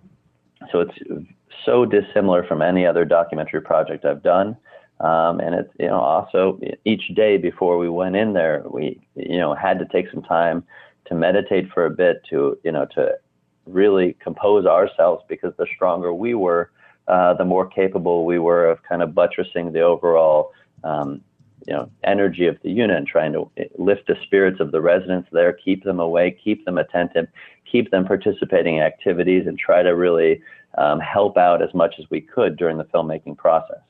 so 0.72 0.82
it's 0.82 1.28
so 1.66 1.86
dissimilar 1.86 2.44
from 2.44 2.62
any 2.62 2.86
other 2.86 3.06
documentary 3.06 3.62
project 3.62 4.06
I've 4.06 4.24
done. 4.24 4.58
Um, 5.00 5.40
and 5.40 5.56
it's, 5.56 5.74
you 5.80 5.88
know, 5.88 6.00
also 6.00 6.60
each 6.86 7.08
day 7.16 7.38
before 7.38 7.78
we 7.78 7.90
went 7.90 8.16
in 8.16 8.34
there, 8.34 8.64
we, 8.70 9.00
you 9.16 9.40
know, 9.40 9.56
had 9.56 9.80
to 9.80 9.86
take 9.86 10.06
some 10.12 10.22
time 10.22 10.64
to 11.06 11.16
meditate 11.16 11.72
for 11.74 11.86
a 11.86 11.90
bit 11.90 12.22
to, 12.30 12.58
you 12.64 12.72
know, 12.72 12.86
to 12.96 13.18
really 13.66 14.16
compose 14.20 14.66
ourselves 14.66 15.24
because 15.28 15.54
the 15.58 15.66
stronger 15.76 16.14
we 16.14 16.36
were, 16.36 16.72
uh, 17.08 17.34
the 17.34 17.46
more 17.46 17.66
capable 17.68 18.26
we 18.26 18.38
were 18.38 18.70
of 18.70 18.82
kind 18.84 19.02
of 19.02 19.16
buttressing 19.16 19.72
the 19.72 19.82
overall 19.82 20.52
um, 20.84 21.22
you 21.68 21.74
know 21.74 21.90
energy 22.04 22.48
of 22.48 22.58
the 22.64 22.72
unit 22.72 22.98
and 22.98 23.08
trying 23.08 23.34
to 23.34 23.50
lift 23.78 24.08
the 24.08 24.16
spirits 24.24 24.60
of 24.60 24.72
the 24.72 24.82
residents 24.82 25.30
there, 25.32 25.54
keep 25.54 25.84
them 25.84 26.00
awake, 26.00 26.40
keep 26.44 26.66
them 26.66 26.78
attentive, 26.78 27.28
keep 27.70 27.92
them 27.92 28.06
participating 28.06 28.78
in 28.78 28.84
activities, 28.84 29.48
and 29.48 29.58
try 29.58 29.84
to 29.84 29.96
really 29.96 30.42
um, 30.78 31.00
help 31.00 31.38
out 31.38 31.62
as 31.62 31.74
much 31.74 31.96
as 32.00 32.06
we 32.10 32.22
could 32.22 32.58
during 32.58 32.78
the 32.78 32.86
filmmaking 32.86 33.38
process. 33.38 33.82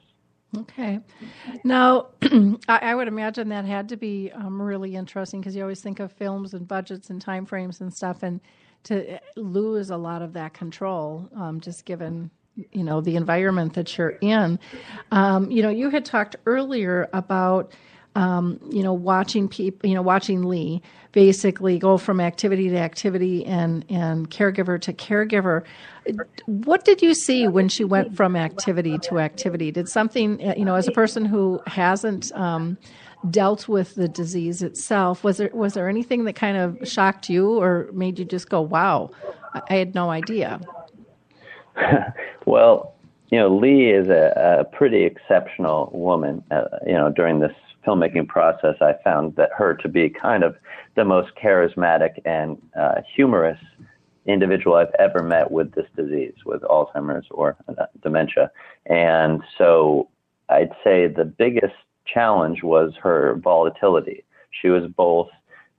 Okay. 0.58 1.00
Now, 1.64 2.08
I 2.68 2.94
would 2.94 3.08
imagine 3.08 3.50
that 3.50 3.64
had 3.64 3.88
to 3.90 3.98
be 3.98 4.32
um, 4.34 4.62
really 4.62 4.96
interesting 4.96 5.40
because 5.40 5.56
you 5.56 5.62
always 5.62 5.82
think 5.82 6.00
of 6.00 6.12
films 6.12 6.54
and 6.54 6.68
budgets 6.68 7.10
and 7.10 7.24
timeframes 7.24 7.80
and 7.80 7.94
stuff, 7.94 8.22
and 8.24 8.42
to 8.84 9.20
lose 9.38 9.92
a 9.92 9.98
lot 9.98 10.22
of 10.22 10.34
that 10.34 10.54
control, 10.54 11.30
um, 11.36 11.62
just 11.62 11.86
given 11.86 12.32
you 12.56 12.84
know 12.84 13.02
the 13.02 13.16
environment 13.16 13.74
that 13.74 13.98
you're 13.98 14.18
in. 14.22 14.60
Um, 15.12 15.50
you 15.52 15.62
know, 15.62 15.70
you 15.70 15.90
had 15.90 16.06
talked 16.06 16.36
earlier 16.46 17.10
about 17.14 17.72
um, 18.16 18.60
you 18.70 18.84
know 18.84 18.94
watching 18.94 19.48
people, 19.48 19.88
you 19.90 19.96
know, 19.96 20.02
watching 20.02 20.44
Lee 20.44 20.82
basically 21.12 21.78
go 21.78 21.98
from 21.98 22.20
activity 22.20 22.70
to 22.70 22.78
activity 22.78 23.46
and 23.46 23.86
and 23.90 24.30
caregiver 24.30 24.80
to 24.82 24.94
caregiver. 24.94 25.64
What 26.46 26.84
did 26.84 27.02
you 27.02 27.14
see 27.14 27.48
when 27.48 27.70
she 27.70 27.84
went 27.84 28.16
from 28.16 28.36
activity 28.36 28.98
to 29.00 29.20
activity? 29.20 29.72
Did 29.72 29.88
something 29.88 30.40
you 30.58 30.66
know, 30.66 30.76
as 30.76 30.88
a 30.88 30.92
person 30.92 31.26
who 31.26 31.62
hasn't 31.68 32.32
um, 32.34 32.78
dealt 33.30 33.68
with 33.68 33.96
the 33.96 34.08
disease 34.08 34.62
itself, 34.62 35.24
was 35.24 35.38
there 35.38 35.52
was 35.54 35.74
there 35.74 35.88
anything 35.88 36.26
that 36.26 36.34
kind 36.34 36.58
of 36.58 36.78
shocked 36.88 37.30
you 37.30 37.60
or 37.60 37.90
made 37.94 38.20
you 38.20 38.26
just 38.26 38.50
go, 38.50 38.62
"Wow, 38.62 39.12
I 39.70 39.76
had 39.76 39.96
no 39.96 40.10
idea"? 40.10 40.60
well, 42.46 42.94
you 43.30 43.40
know, 43.40 43.56
Lee 43.56 43.92
is 43.92 44.10
a, 44.10 44.60
a 44.60 44.64
pretty 44.66 45.04
exceptional 45.04 45.90
woman. 45.94 46.44
Uh, 46.52 46.64
you 46.86 46.94
know, 46.94 47.10
during 47.10 47.40
this 47.40 47.54
filmmaking 47.86 48.28
process, 48.28 48.76
I 48.82 48.94
found 49.04 49.36
that 49.38 49.50
her 49.58 49.74
to 49.76 49.88
be 49.88 50.10
kind 50.10 50.44
of 50.44 50.56
the 50.96 51.06
most 51.06 51.32
charismatic 51.42 52.20
and 52.26 52.62
uh, 52.80 53.02
humorous 53.16 53.60
individual 54.26 54.76
I've 54.76 54.94
ever 55.00 55.24
met 55.24 55.50
with 55.52 55.74
this 55.74 55.88
disease, 55.96 56.34
with 56.46 56.62
Alzheimer's 56.62 57.26
or 57.32 57.58
uh, 57.70 57.86
dementia. 58.04 58.52
And 58.86 59.42
so 59.58 60.10
I'd 60.50 60.72
say 60.84 61.08
the 61.08 61.26
biggest 61.26 61.74
challenge 62.06 62.64
was 62.64 62.94
her 63.02 63.40
volatility. 63.42 64.24
She 64.62 64.68
was 64.68 64.84
both 64.96 65.30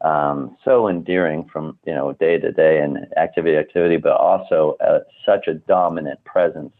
um, 0.03 0.57
so 0.65 0.89
endearing 0.89 1.49
from 1.53 1.79
you 1.87 1.95
know 1.95 2.13
day 2.13 2.39
to 2.39 2.53
day 2.53 2.81
and 2.81 3.07
activity 3.17 3.55
to 3.55 3.61
activity, 3.61 3.97
but 3.97 4.13
also 4.13 4.77
uh, 4.81 5.01
such 5.25 5.47
a 5.47 5.55
dominant 5.55 6.23
presence 6.25 6.73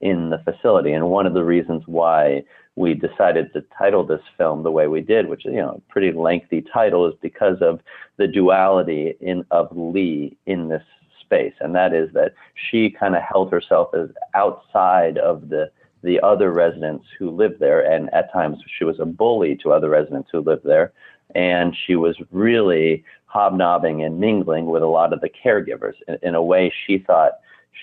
in 0.00 0.30
the 0.30 0.38
facility. 0.38 0.92
And 0.92 1.10
one 1.10 1.26
of 1.26 1.34
the 1.34 1.44
reasons 1.44 1.82
why 1.86 2.44
we 2.76 2.92
decided 2.92 3.52
to 3.54 3.64
title 3.78 4.04
this 4.04 4.20
film 4.36 4.62
the 4.62 4.70
way 4.70 4.86
we 4.86 5.00
did, 5.00 5.28
which 5.28 5.46
is 5.46 5.52
you 5.52 5.60
know 5.60 5.80
a 5.80 5.92
pretty 5.92 6.12
lengthy 6.12 6.62
title, 6.72 7.06
is 7.06 7.14
because 7.22 7.58
of 7.60 7.80
the 8.18 8.26
duality 8.26 9.16
in 9.20 9.44
of 9.50 9.74
Lee 9.74 10.36
in 10.46 10.68
this 10.68 10.84
space, 11.20 11.54
and 11.60 11.74
that 11.74 11.94
is 11.94 12.12
that 12.12 12.34
she 12.70 12.90
kind 12.90 13.16
of 13.16 13.22
held 13.22 13.50
herself 13.50 13.88
as 13.94 14.10
outside 14.34 15.18
of 15.18 15.48
the 15.48 15.70
the 16.02 16.20
other 16.20 16.52
residents 16.52 17.06
who 17.18 17.30
lived 17.30 17.58
there, 17.58 17.80
and 17.80 18.12
at 18.12 18.32
times 18.32 18.58
she 18.78 18.84
was 18.84 19.00
a 19.00 19.06
bully 19.06 19.56
to 19.56 19.72
other 19.72 19.88
residents 19.88 20.28
who 20.30 20.40
lived 20.40 20.64
there, 20.64 20.92
and 21.34 21.76
she 21.86 21.96
was 21.96 22.16
really 22.30 23.04
hobnobbing 23.26 24.02
and 24.02 24.20
mingling 24.20 24.66
with 24.66 24.82
a 24.82 24.86
lot 24.86 25.12
of 25.12 25.20
the 25.20 25.28
caregivers 25.28 25.94
in, 26.08 26.18
in 26.22 26.34
a 26.34 26.42
way 26.42 26.72
she 26.86 26.98
thought 26.98 27.32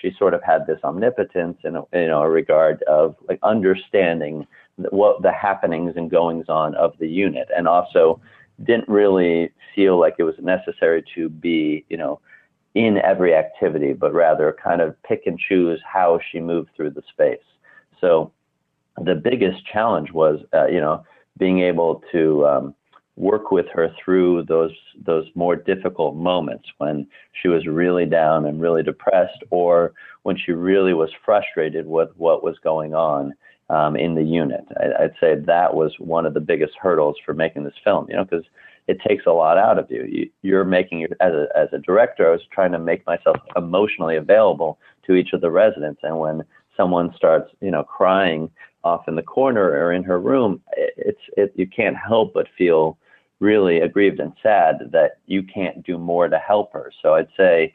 she 0.00 0.12
sort 0.18 0.34
of 0.34 0.42
had 0.42 0.66
this 0.66 0.80
omnipotence 0.82 1.58
in 1.64 1.76
a, 1.76 1.82
you 1.92 2.06
know 2.06 2.22
a 2.22 2.28
regard 2.28 2.82
of 2.84 3.14
like 3.28 3.38
understanding 3.42 4.46
what 4.90 5.22
the 5.22 5.32
happenings 5.32 5.94
and 5.96 6.10
goings 6.10 6.46
on 6.48 6.74
of 6.74 6.94
the 6.98 7.08
unit, 7.08 7.48
and 7.56 7.68
also 7.68 8.20
didn't 8.64 8.88
really 8.88 9.50
feel 9.74 9.98
like 9.98 10.14
it 10.18 10.24
was 10.24 10.34
necessary 10.40 11.04
to 11.14 11.28
be 11.28 11.84
you 11.88 11.96
know 11.96 12.20
in 12.74 12.98
every 12.98 13.34
activity, 13.34 13.92
but 13.92 14.12
rather 14.12 14.56
kind 14.62 14.80
of 14.80 15.00
pick 15.04 15.22
and 15.26 15.38
choose 15.38 15.80
how 15.84 16.18
she 16.30 16.40
moved 16.40 16.70
through 16.74 16.90
the 16.90 17.02
space. 17.08 17.38
So 18.00 18.32
the 19.00 19.14
biggest 19.14 19.64
challenge 19.64 20.10
was 20.12 20.40
uh, 20.52 20.66
you 20.66 20.80
know 20.80 21.04
being 21.38 21.60
able 21.60 22.02
to 22.12 22.46
um, 22.46 22.74
work 23.16 23.52
with 23.52 23.66
her 23.72 23.94
through 24.02 24.44
those 24.44 24.72
those 25.06 25.26
more 25.34 25.54
difficult 25.54 26.16
moments 26.16 26.68
when 26.78 27.06
she 27.40 27.48
was 27.48 27.66
really 27.66 28.06
down 28.06 28.44
and 28.46 28.60
really 28.60 28.82
depressed, 28.82 29.42
or 29.50 29.92
when 30.22 30.36
she 30.36 30.52
really 30.52 30.94
was 30.94 31.10
frustrated 31.24 31.86
with 31.86 32.08
what 32.16 32.42
was 32.42 32.58
going 32.62 32.94
on 32.94 33.32
um, 33.70 33.96
in 33.96 34.14
the 34.14 34.22
unit. 34.22 34.64
I, 34.80 35.02
would 35.02 35.14
say 35.20 35.36
that 35.36 35.74
was 35.74 35.92
one 35.98 36.26
of 36.26 36.34
the 36.34 36.40
biggest 36.40 36.74
hurdles 36.80 37.16
for 37.24 37.34
making 37.34 37.64
this 37.64 37.74
film. 37.84 38.06
You 38.08 38.16
know, 38.16 38.24
because 38.24 38.44
it 38.88 39.00
takes 39.06 39.26
a 39.26 39.32
lot 39.32 39.58
out 39.58 39.78
of 39.78 39.90
you. 39.90 40.28
you 40.42 40.58
are 40.58 40.64
making 40.64 41.06
as 41.20 41.32
a 41.32 41.46
as 41.56 41.68
a 41.72 41.78
director. 41.78 42.28
I 42.28 42.32
was 42.32 42.42
trying 42.52 42.72
to 42.72 42.78
make 42.78 43.06
myself 43.06 43.36
emotionally 43.56 44.16
available 44.16 44.78
to 45.06 45.14
each 45.14 45.32
of 45.32 45.40
the 45.40 45.50
residents, 45.50 46.00
and 46.02 46.18
when 46.18 46.42
someone 46.76 47.14
starts, 47.16 47.50
you 47.60 47.70
know, 47.70 47.84
crying 47.84 48.50
off 48.82 49.08
in 49.08 49.14
the 49.14 49.22
corner 49.22 49.62
or 49.62 49.92
in 49.92 50.02
her 50.02 50.20
room, 50.20 50.60
it's 50.76 51.20
it, 51.36 51.52
you 51.54 51.66
can't 51.66 51.96
help 51.96 52.34
but 52.34 52.46
feel 52.58 52.98
really 53.44 53.80
aggrieved 53.80 54.20
and 54.20 54.32
sad 54.42 54.90
that 54.92 55.18
you 55.26 55.42
can't 55.42 55.84
do 55.84 55.98
more 55.98 56.28
to 56.28 56.38
help 56.38 56.72
her. 56.72 56.90
So 57.02 57.14
I'd 57.14 57.28
say 57.36 57.74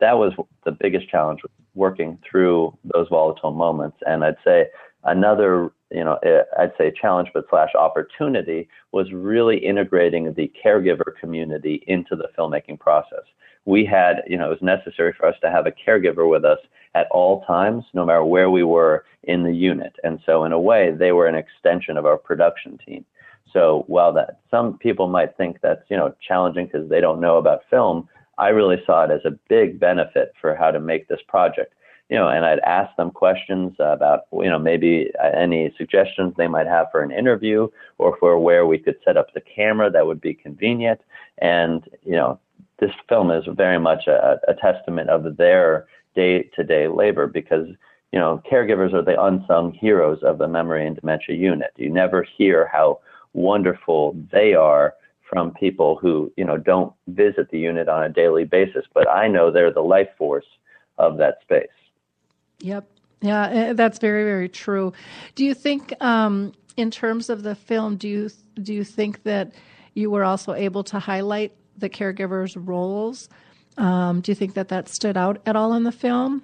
that 0.00 0.18
was 0.18 0.32
the 0.64 0.72
biggest 0.72 1.08
challenge 1.08 1.40
working 1.74 2.18
through 2.28 2.76
those 2.94 3.08
volatile 3.08 3.52
moments. 3.52 3.98
And 4.06 4.24
I'd 4.24 4.42
say 4.42 4.68
another, 5.04 5.70
you 5.90 6.02
know, 6.04 6.16
eh, 6.22 6.42
I'd 6.58 6.72
say 6.78 6.90
challenge 6.90 7.28
but 7.34 7.44
slash 7.50 7.74
opportunity 7.74 8.68
was 8.92 9.12
really 9.12 9.58
integrating 9.58 10.32
the 10.32 10.50
caregiver 10.64 11.14
community 11.20 11.84
into 11.86 12.16
the 12.16 12.28
filmmaking 12.36 12.80
process. 12.80 13.24
We 13.66 13.84
had, 13.84 14.22
you 14.26 14.38
know, 14.38 14.46
it 14.46 14.60
was 14.60 14.62
necessary 14.62 15.12
for 15.12 15.26
us 15.26 15.36
to 15.42 15.50
have 15.50 15.66
a 15.66 15.72
caregiver 15.86 16.28
with 16.28 16.46
us 16.46 16.58
at 16.94 17.06
all 17.10 17.44
times, 17.44 17.84
no 17.92 18.06
matter 18.06 18.24
where 18.24 18.50
we 18.50 18.64
were 18.64 19.04
in 19.24 19.44
the 19.44 19.52
unit. 19.52 19.94
And 20.02 20.18
so 20.24 20.44
in 20.44 20.52
a 20.52 20.58
way, 20.58 20.92
they 20.92 21.12
were 21.12 21.26
an 21.26 21.34
extension 21.34 21.98
of 21.98 22.06
our 22.06 22.16
production 22.16 22.78
team. 22.84 23.04
So 23.52 23.84
while 23.86 24.12
that 24.14 24.40
some 24.50 24.78
people 24.78 25.08
might 25.08 25.36
think 25.36 25.58
that's 25.60 25.82
you 25.88 25.96
know 25.96 26.14
challenging 26.26 26.66
because 26.66 26.88
they 26.88 27.00
don't 27.00 27.20
know 27.20 27.36
about 27.36 27.62
film, 27.70 28.08
I 28.38 28.48
really 28.48 28.82
saw 28.86 29.04
it 29.04 29.10
as 29.10 29.24
a 29.24 29.38
big 29.48 29.78
benefit 29.78 30.32
for 30.40 30.54
how 30.54 30.70
to 30.70 30.80
make 30.80 31.08
this 31.08 31.20
project. 31.28 31.74
You 32.08 32.16
know, 32.16 32.28
and 32.28 32.44
I'd 32.44 32.58
ask 32.60 32.94
them 32.96 33.10
questions 33.10 33.74
about 33.78 34.22
you 34.32 34.48
know 34.48 34.58
maybe 34.58 35.10
uh, 35.22 35.30
any 35.36 35.72
suggestions 35.76 36.34
they 36.36 36.48
might 36.48 36.66
have 36.66 36.86
for 36.90 37.02
an 37.02 37.12
interview 37.12 37.68
or 37.98 38.16
for 38.18 38.38
where 38.38 38.66
we 38.66 38.78
could 38.78 38.96
set 39.04 39.16
up 39.16 39.32
the 39.32 39.40
camera 39.40 39.90
that 39.90 40.06
would 40.06 40.20
be 40.20 40.34
convenient. 40.34 41.00
And 41.38 41.88
you 42.04 42.12
know, 42.12 42.40
this 42.78 42.90
film 43.08 43.30
is 43.30 43.44
very 43.48 43.78
much 43.78 44.06
a, 44.06 44.40
a 44.48 44.54
testament 44.54 45.10
of 45.10 45.36
their 45.36 45.86
day-to-day 46.16 46.88
labor 46.88 47.28
because 47.28 47.68
you 48.12 48.18
know 48.18 48.42
caregivers 48.50 48.92
are 48.92 49.02
the 49.02 49.22
unsung 49.22 49.72
heroes 49.72 50.22
of 50.22 50.38
the 50.38 50.48
memory 50.48 50.86
and 50.86 50.96
dementia 50.96 51.36
unit. 51.36 51.70
You 51.76 51.90
never 51.90 52.22
hear 52.22 52.68
how 52.72 53.00
wonderful 53.32 54.16
they 54.30 54.54
are 54.54 54.94
from 55.28 55.52
people 55.54 55.96
who 55.96 56.32
you 56.36 56.44
know 56.44 56.56
don't 56.56 56.92
visit 57.08 57.50
the 57.50 57.58
unit 57.58 57.88
on 57.88 58.02
a 58.02 58.08
daily 58.08 58.44
basis 58.44 58.84
but 58.92 59.08
i 59.08 59.28
know 59.28 59.50
they're 59.50 59.72
the 59.72 59.80
life 59.80 60.08
force 60.18 60.46
of 61.00 61.16
that 61.16 61.40
space. 61.42 61.66
Yep. 62.60 62.86
Yeah 63.22 63.48
eh, 63.48 63.72
that's 63.72 63.98
very 63.98 64.24
very 64.24 64.48
true. 64.48 64.92
Do 65.34 65.44
you 65.44 65.54
think 65.54 65.92
um, 66.00 66.52
in 66.76 66.90
terms 66.90 67.28
of 67.28 67.42
the 67.42 67.54
film 67.54 67.96
do 67.96 68.08
you 68.08 68.30
do 68.62 68.72
you 68.72 68.84
think 68.84 69.24
that 69.24 69.52
you 69.94 70.10
were 70.10 70.24
also 70.24 70.52
able 70.52 70.84
to 70.84 70.98
highlight 70.98 71.52
the 71.76 71.88
caregivers 71.88 72.56
roles? 72.56 73.28
Um, 73.76 74.20
do 74.20 74.30
you 74.30 74.36
think 74.36 74.54
that 74.54 74.68
that 74.68 74.88
stood 74.88 75.16
out 75.16 75.40
at 75.46 75.56
all 75.56 75.72
in 75.74 75.84
the 75.84 75.92
film? 75.92 76.42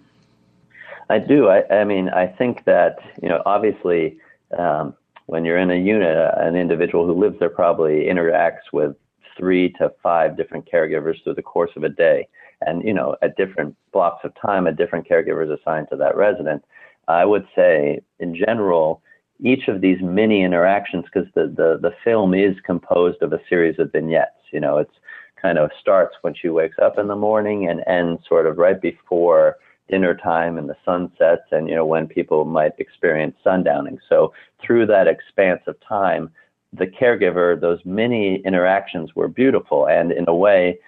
I 1.08 1.18
do. 1.18 1.48
I, 1.48 1.62
I 1.72 1.84
mean 1.84 2.08
i 2.08 2.26
think 2.26 2.64
that 2.64 2.98
you 3.22 3.28
know 3.28 3.42
obviously 3.46 4.18
um, 4.58 4.94
when 5.26 5.44
you're 5.44 5.58
in 5.58 5.70
a 5.70 5.76
unit, 5.76 6.16
uh, 6.16 6.32
an 6.38 6.56
individual 6.56 7.06
who 7.06 7.12
lives 7.12 7.36
there 7.38 7.50
probably 7.50 8.04
interacts 8.04 8.72
with 8.72 8.96
three 9.36 9.72
to 9.74 9.92
five 10.02 10.36
different 10.36 10.68
caregivers 10.70 11.22
through 11.22 11.34
the 11.34 11.42
course 11.42 11.70
of 11.76 11.84
a 11.84 11.88
day. 11.88 12.26
And, 12.66 12.82
you 12.82 12.94
know, 12.94 13.16
at 13.22 13.36
different 13.36 13.76
blocks 13.92 14.24
of 14.24 14.32
time, 14.40 14.66
a 14.66 14.72
different 14.72 15.06
caregiver 15.06 15.44
is 15.44 15.60
assigned 15.60 15.88
to 15.90 15.96
that 15.96 16.16
resident. 16.16 16.64
I 17.08 17.24
would 17.24 17.46
say, 17.54 18.00
in 18.18 18.34
general, 18.34 19.02
each 19.40 19.68
of 19.68 19.82
these 19.82 20.00
mini 20.00 20.42
interactions, 20.42 21.04
because 21.04 21.28
the, 21.34 21.46
the, 21.48 21.78
the 21.82 21.94
film 22.02 22.32
is 22.32 22.56
composed 22.64 23.20
of 23.22 23.32
a 23.32 23.40
series 23.48 23.78
of 23.78 23.92
vignettes. 23.92 24.30
You 24.52 24.60
know, 24.60 24.78
it's 24.78 24.94
kind 25.40 25.58
of 25.58 25.70
starts 25.78 26.16
when 26.22 26.34
she 26.34 26.48
wakes 26.48 26.78
up 26.80 26.98
in 26.98 27.08
the 27.08 27.16
morning 27.16 27.68
and 27.68 27.84
ends 27.86 28.22
sort 28.26 28.46
of 28.46 28.56
right 28.56 28.80
before 28.80 29.56
dinner 29.88 30.14
time 30.14 30.58
and 30.58 30.68
the 30.68 30.76
sun 30.84 31.10
sets 31.18 31.42
and 31.52 31.68
you 31.68 31.74
know 31.74 31.86
when 31.86 32.06
people 32.06 32.44
might 32.44 32.72
experience 32.78 33.36
sundowning. 33.44 33.98
So 34.08 34.32
through 34.60 34.86
that 34.86 35.06
expanse 35.06 35.62
of 35.66 35.76
time 35.80 36.30
the 36.72 36.86
caregiver 36.86 37.58
those 37.58 37.80
many 37.84 38.36
interactions 38.44 39.14
were 39.14 39.28
beautiful. 39.28 39.86
And 39.86 40.12
in 40.12 40.24
a 40.28 40.34
way 40.34 40.78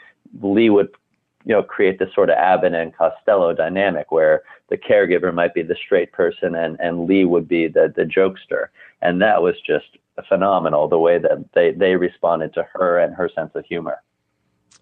lee 0.43 0.71
would 0.71 0.91
you 1.45 1.55
know 1.55 1.63
create 1.63 1.99
this 1.99 2.13
sort 2.15 2.31
of 2.31 2.37
abbott 2.37 2.75
and 2.75 2.95
costello 2.95 3.55
dynamic 3.55 4.11
where 4.11 4.43
the 4.69 4.77
caregiver 4.77 5.33
might 5.33 5.55
be 5.55 5.63
the 5.63 5.77
straight 5.77 6.13
person 6.13 6.55
and 6.55 6.79
and 6.81 7.07
lee 7.07 7.25
would 7.25 7.49
be 7.49 7.69
the 7.69 7.93
the 7.95 8.05
jokester. 8.05 8.69
And 9.01 9.23
that 9.23 9.43
was 9.43 9.55
just 9.65 9.97
phenomenal 10.29 10.89
the 10.89 10.99
way 10.99 11.19
that 11.19 11.45
they 11.55 11.71
they 11.71 11.95
responded 11.95 12.53
to 12.55 12.67
her 12.75 12.99
and 12.99 13.15
her 13.15 13.31
sense 13.33 13.53
of 13.55 13.65
humor. 13.65 14.03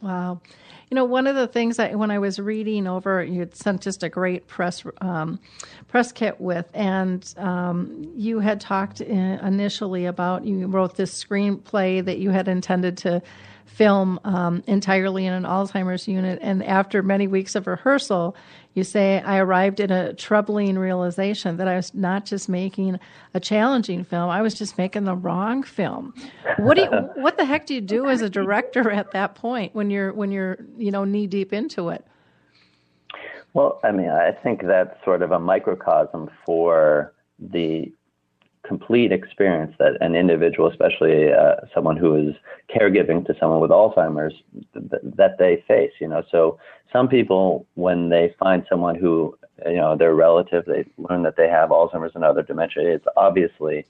Wow 0.00 0.40
you 0.90 0.94
know, 0.94 1.04
one 1.04 1.26
of 1.26 1.34
the 1.34 1.48
things 1.48 1.76
that 1.78 1.98
when 1.98 2.12
I 2.12 2.18
was 2.18 2.38
reading 2.38 2.86
over, 2.86 3.22
you 3.24 3.40
had 3.40 3.56
sent 3.56 3.82
just 3.82 4.04
a 4.04 4.08
great 4.08 4.46
press 4.46 4.84
um, 5.00 5.40
press 5.88 6.12
kit 6.12 6.40
with, 6.40 6.70
and 6.74 7.34
um, 7.38 8.12
you 8.14 8.38
had 8.38 8.60
talked 8.60 9.00
initially 9.00 10.06
about 10.06 10.44
you 10.44 10.66
wrote 10.68 10.96
this 10.96 11.24
screenplay 11.24 12.04
that 12.04 12.18
you 12.18 12.30
had 12.30 12.46
intended 12.46 12.96
to 12.98 13.20
film 13.66 14.18
um, 14.24 14.62
entirely 14.66 15.26
in 15.26 15.32
an 15.32 15.42
Alzheimer's 15.42 16.08
unit. 16.08 16.38
And 16.40 16.64
after 16.64 17.02
many 17.02 17.26
weeks 17.26 17.54
of 17.54 17.66
rehearsal, 17.66 18.34
you 18.74 18.84
say, 18.84 19.20
I 19.20 19.38
arrived 19.38 19.80
at 19.80 19.90
a 19.90 20.14
troubling 20.14 20.78
realization 20.78 21.56
that 21.58 21.68
I 21.68 21.76
was 21.76 21.92
not 21.92 22.24
just 22.24 22.48
making 22.48 22.98
a 23.34 23.40
challenging 23.40 24.04
film, 24.04 24.30
I 24.30 24.42
was 24.42 24.54
just 24.54 24.78
making 24.78 25.04
the 25.04 25.14
wrong 25.14 25.62
film. 25.62 26.14
What 26.58 26.76
do 26.76 26.82
you, 26.82 26.88
what 27.16 27.36
the 27.36 27.44
heck 27.44 27.66
do 27.66 27.74
you 27.74 27.80
do 27.80 28.08
as 28.08 28.22
a 28.22 28.30
director 28.30 28.90
at 28.90 29.10
that 29.12 29.34
point 29.34 29.74
when 29.74 29.90
you're 29.90 30.12
when 30.12 30.30
you're, 30.30 30.58
you 30.76 30.90
know, 30.90 31.04
knee 31.04 31.26
deep 31.26 31.52
into 31.52 31.88
it? 31.88 32.04
Well, 33.54 33.80
I 33.82 33.90
mean, 33.90 34.10
I 34.10 34.32
think 34.32 34.62
that's 34.66 35.02
sort 35.04 35.22
of 35.22 35.32
a 35.32 35.38
microcosm 35.38 36.30
for 36.44 37.14
the 37.38 37.92
complete 38.66 39.12
experience 39.12 39.74
that 39.78 39.96
an 40.00 40.14
individual, 40.14 40.68
especially 40.70 41.32
uh, 41.32 41.56
someone 41.74 41.96
who 41.96 42.14
is 42.16 42.34
caregiving 42.74 43.24
to 43.26 43.34
someone 43.38 43.60
with 43.60 43.70
Alzheimer's, 43.70 44.34
th- 44.72 45.02
that 45.16 45.38
they 45.38 45.64
face. 45.68 45.92
You 46.00 46.08
know, 46.08 46.22
so 46.30 46.58
some 46.92 47.08
people, 47.08 47.66
when 47.74 48.08
they 48.08 48.34
find 48.38 48.64
someone 48.68 48.94
who, 48.94 49.38
you 49.64 49.76
know, 49.76 49.96
their 49.96 50.14
relative, 50.14 50.64
they 50.66 50.84
learn 50.98 51.22
that 51.22 51.36
they 51.36 51.48
have 51.48 51.70
Alzheimer's 51.70 52.14
and 52.14 52.24
other 52.24 52.42
dementia. 52.42 52.94
It's 52.94 53.06
obviously 53.16 53.86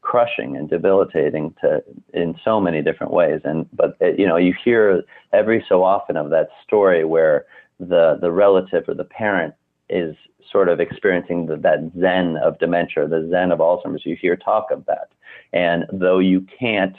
crushing 0.00 0.56
and 0.56 0.70
debilitating 0.70 1.52
to 1.60 1.82
in 2.14 2.38
so 2.44 2.60
many 2.60 2.80
different 2.80 3.12
ways. 3.12 3.40
And 3.44 3.68
but 3.72 3.96
it, 4.00 4.18
you 4.18 4.26
know, 4.26 4.36
you 4.36 4.54
hear 4.64 5.02
every 5.32 5.64
so 5.68 5.82
often 5.82 6.16
of 6.16 6.30
that 6.30 6.48
story 6.64 7.04
where 7.04 7.44
the 7.80 8.16
the 8.20 8.30
relative 8.30 8.84
or 8.88 8.94
the 8.94 9.04
parent 9.04 9.54
is 9.88 10.16
sort 10.50 10.68
of 10.68 10.80
experiencing 10.80 11.46
the, 11.46 11.56
that 11.56 11.90
zen 12.00 12.36
of 12.38 12.58
dementia, 12.58 13.06
the 13.08 13.28
zen 13.30 13.52
of 13.52 13.58
Alzheimer's. 13.58 14.06
You 14.06 14.16
hear 14.16 14.36
talk 14.36 14.70
of 14.70 14.84
that, 14.86 15.10
and 15.52 15.84
though 15.92 16.18
you 16.18 16.46
can't 16.58 16.96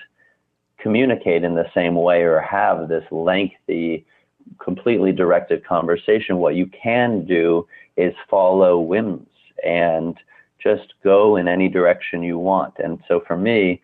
communicate 0.79 1.43
in 1.43 1.55
the 1.55 1.69
same 1.73 1.95
way 1.95 2.21
or 2.21 2.39
have 2.39 2.87
this 2.87 3.03
lengthy, 3.11 4.05
completely 4.59 5.11
directed 5.11 5.65
conversation, 5.65 6.37
what 6.37 6.55
you 6.55 6.67
can 6.67 7.25
do 7.25 7.67
is 7.97 8.13
follow 8.29 8.79
whims 8.79 9.27
and 9.65 10.17
just 10.61 10.93
go 11.03 11.35
in 11.35 11.47
any 11.47 11.67
direction 11.67 12.23
you 12.23 12.37
want. 12.37 12.73
And 12.77 12.99
so 13.07 13.21
for 13.27 13.37
me, 13.37 13.81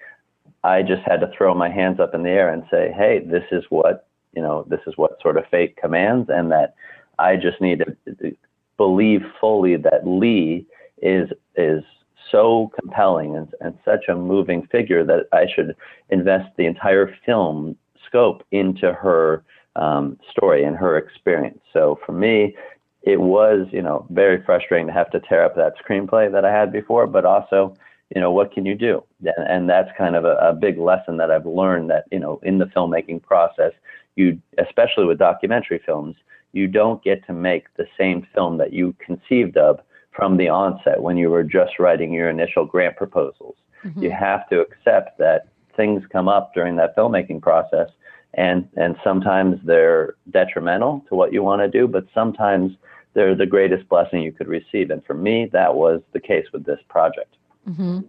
I 0.64 0.82
just 0.82 1.02
had 1.02 1.20
to 1.22 1.32
throw 1.36 1.54
my 1.54 1.70
hands 1.70 2.00
up 2.00 2.14
in 2.14 2.24
the 2.24 2.30
air 2.30 2.54
and 2.54 2.64
say, 2.72 2.94
hey, 2.96 3.20
this 3.26 3.44
is 3.52 3.64
what, 3.70 4.08
you 4.34 4.42
know, 4.42 4.66
this 4.70 4.80
is 4.88 4.94
what 4.96 5.22
sort 5.22 5.38
of 5.38 5.46
fate 5.52 5.76
commands, 5.78 6.30
and 6.30 6.52
that 6.52 6.76
I 7.20 7.36
just 7.36 7.60
need 7.60 7.80
to 7.80 8.36
believe 8.78 9.22
fully 9.40 9.76
that 9.78 10.08
Lee 10.08 10.66
is 11.02 11.30
is 11.56 11.84
so 12.32 12.72
compelling 12.80 13.36
and, 13.36 13.54
and 13.62 13.78
such 13.86 14.06
a 14.08 14.16
moving 14.16 14.66
figure 14.68 15.04
that 15.04 15.28
I 15.32 15.46
should 15.54 15.76
invest 16.10 16.50
the 16.58 16.66
entire 16.66 17.14
film 17.26 17.76
scope 18.06 18.44
into 18.52 18.94
her 18.94 19.44
um, 19.76 20.18
story 20.32 20.64
and 20.64 20.76
her 20.76 20.98
experience. 20.98 21.60
So 21.72 22.00
for 22.06 22.12
me, 22.12 22.56
it 23.04 23.20
was, 23.20 23.68
you 23.72 23.82
know, 23.82 24.08
very 24.10 24.42
frustrating 24.44 24.88
to 24.88 24.94
have 24.94 25.12
to 25.12 25.20
tear 25.20 25.44
up 25.44 25.56
that 25.56 25.74
screenplay 25.84 26.32
that 26.32 26.46
I 26.46 26.52
had 26.52 26.72
before, 26.72 27.06
but 27.06 27.26
also, 27.26 27.76
you 28.16 28.22
know, 28.22 28.32
what 28.32 28.52
can 28.54 28.66
you 28.66 28.76
do? 28.76 29.04
And, 29.26 29.48
and 29.48 29.70
that's 29.70 29.90
kind 29.98 30.16
of 30.16 30.24
a, 30.26 30.36
a 30.38 30.54
big 30.54 30.78
lesson 30.78 31.18
that 31.18 31.30
I've 31.30 31.46
learned 31.46 31.90
that, 31.90 32.06
you 32.12 32.20
know, 32.20 32.40
in 32.44 32.60
the 32.60 32.66
filmmaking 32.66 33.22
process, 33.22 33.74
you, 34.16 34.40
especially 34.58 35.06
with 35.06 35.18
documentary 35.18 35.82
films, 35.86 36.16
you 36.54 36.68
don't 36.68 37.04
get 37.04 37.26
to 37.28 37.34
make 37.34 37.66
the 37.76 37.88
same 37.98 38.26
film 38.34 38.58
that 38.58 38.74
you 38.74 38.96
conceived 39.00 39.58
of 39.58 39.80
from 40.12 40.38
the 40.38 40.48
onset 40.48 41.02
when 41.02 41.18
you 41.18 41.30
were 41.30 41.44
just 41.44 41.80
writing 41.80 42.14
your 42.14 42.30
initial 42.30 42.66
grant 42.66 42.96
proposals. 42.96 43.56
Mm-hmm. 43.84 44.04
You 44.04 44.12
have 44.12 44.48
to 44.50 44.62
accept 44.62 45.18
that 45.18 45.48
things 45.76 46.04
come 46.12 46.28
up 46.28 46.54
during 46.54 46.76
that 46.78 46.96
filmmaking 46.96 47.42
process 47.42 47.90
and 48.36 48.68
and 48.76 48.96
sometimes 49.04 49.60
they're 49.64 50.16
detrimental 50.32 51.06
to 51.10 51.16
what 51.16 51.34
you 51.34 51.44
want 51.44 51.62
to 51.62 51.68
do, 51.68 51.88
but 51.88 52.06
sometimes 52.14 52.76
they're 53.14 53.36
the 53.36 53.46
greatest 53.46 53.88
blessing 53.90 54.22
you 54.22 54.32
could 54.32 54.48
receive. 54.48 54.90
And 54.90 55.06
for 55.06 55.14
me, 55.14 55.50
that 55.54 55.76
was 55.76 56.02
the 56.14 56.20
case 56.20 56.48
with 56.52 56.66
this 56.66 56.80
project. 56.90 57.36
Mm-hmm. 57.70 58.00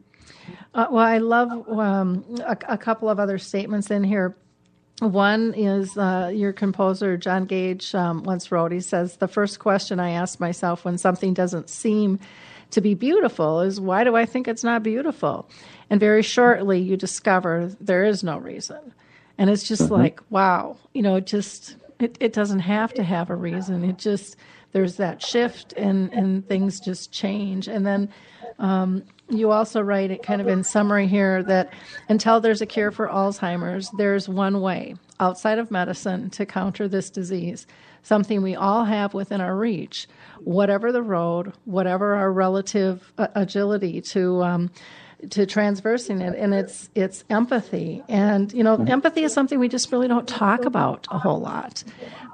Uh, 0.73 0.87
well, 0.91 1.05
I 1.05 1.19
love 1.19 1.51
um, 1.69 2.25
a, 2.41 2.57
a, 2.69 2.79
couple 2.79 3.11
of 3.11 3.21
other 3.21 3.39
statements 3.39 3.91
in 3.91 4.03
here. 4.03 4.35
One 5.01 5.55
is 5.55 5.99
uh, 5.99 6.31
your 6.33 6.53
composer, 6.53 7.17
John 7.17 7.47
Cage, 7.47 7.95
um, 7.95 8.23
once 8.23 8.53
wrote, 8.53 8.71
he 8.71 8.81
says, 8.81 9.17
The 9.17 9.29
first 9.29 9.59
question 9.59 9.99
I 9.99 10.11
ask 10.11 10.39
myself 10.39 10.85
when 10.85 10.99
something 10.99 11.35
doesn't 11.35 11.69
seem 11.69 12.21
to 12.71 12.81
be 12.81 12.95
beautiful 12.95 13.61
is, 13.61 13.81
Why 13.81 14.05
do 14.05 14.15
I 14.15 14.25
think 14.25 14.47
it's 14.47 14.63
not 14.63 14.85
beautiful? 14.85 15.49
And 15.91 15.99
very 15.99 16.23
shortly, 16.23 16.81
you 16.81 16.97
discover 16.97 17.73
there 17.81 18.05
is 18.05 18.23
no 18.23 18.39
reason. 18.39 18.95
And 19.37 19.51
it's 19.51 19.65
just 19.65 19.83
mm-hmm. 19.83 19.95
like, 19.95 20.21
wow, 20.31 20.77
you 20.93 21.03
know, 21.03 21.17
it 21.17 21.27
just, 21.27 21.77
it, 21.99 22.17
it 22.21 22.33
doesn't 22.33 22.61
have 22.61 22.95
to 22.95 23.03
have 23.03 23.31
a 23.31 23.37
reason. 23.37 23.85
It 23.85 23.99
just, 23.99 24.37
there's 24.75 24.97
that 24.97 25.23
shift 25.23 25.73
and, 25.77 26.13
and 26.13 26.47
things 26.49 26.81
just 26.81 27.13
change. 27.13 27.69
And 27.69 27.87
then 27.87 28.09
um, 28.59 29.05
you 29.31 29.53
also 29.53 29.81
write 29.81 30.11
it 30.11 30.25
kind 30.25 30.41
of 30.41 30.49
in 30.49 30.65
summary 30.65 31.07
here 31.07 31.45
that 31.45 31.73
until 32.09 32.41
there's 32.41 32.61
a 32.61 32.67
cure 32.67 32.91
for 32.91 33.09
Alzheimer's, 33.09 33.89
there's 33.97 34.29
one 34.29 34.61
way 34.61 34.97
outside 35.21 35.61
of 35.61 35.71
medicine 35.71 36.29
to 36.31 36.45
counter 36.45 36.89
this 36.89 37.09
disease, 37.09 37.69
something 38.03 38.43
we 38.43 38.57
all 38.57 38.85
have 38.85 39.15
within 39.15 39.41
our 39.41 39.57
reach, 39.57 40.09
whatever 40.41 40.91
the 40.91 41.03
road, 41.03 41.53
whatever 41.67 42.17
our 42.17 42.33
relative 42.33 43.13
uh, 43.17 43.29
agility 43.37 44.01
to. 44.01 44.43
Um, 44.43 44.71
to 45.31 45.47
transversing 45.47 46.21
it 46.21 46.37
and 46.37 46.55
it's 46.55 46.91
it's 46.95 47.25
empathy 47.31 48.03
and 48.09 48.53
you 48.53 48.63
know 48.63 48.75
empathy 48.89 49.23
is 49.25 49.33
something 49.33 49.59
we 49.59 49.69
just 49.69 49.91
really 49.93 50.09
don't 50.09 50.29
talk 50.29 50.65
about 50.65 51.07
a 51.11 51.19
whole 51.19 51.41
lot 51.41 51.85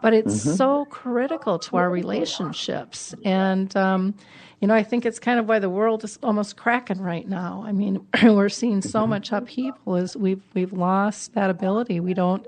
but 0.02 0.14
it's 0.14 0.40
mm-hmm. 0.40 0.56
so 0.56 0.84
critical 0.86 1.58
to 1.58 1.76
our 1.76 1.90
relationships 1.90 3.14
and 3.24 3.76
um, 3.76 4.14
you 4.60 4.68
know, 4.68 4.74
I 4.74 4.82
think 4.82 5.06
it's 5.06 5.18
kind 5.18 5.38
of 5.38 5.48
why 5.48 5.58
the 5.58 5.70
world 5.70 6.04
is 6.04 6.18
almost 6.22 6.56
cracking 6.56 7.00
right 7.00 7.26
now. 7.26 7.64
I 7.66 7.72
mean, 7.72 8.06
we're 8.22 8.50
seeing 8.50 8.82
so 8.82 9.00
mm-hmm. 9.00 9.10
much 9.10 9.32
upheaval 9.32 9.96
is 9.96 10.16
we've 10.16 10.42
we've 10.54 10.72
lost 10.72 11.34
that 11.34 11.50
ability. 11.50 12.00
We 12.00 12.14
don't 12.14 12.46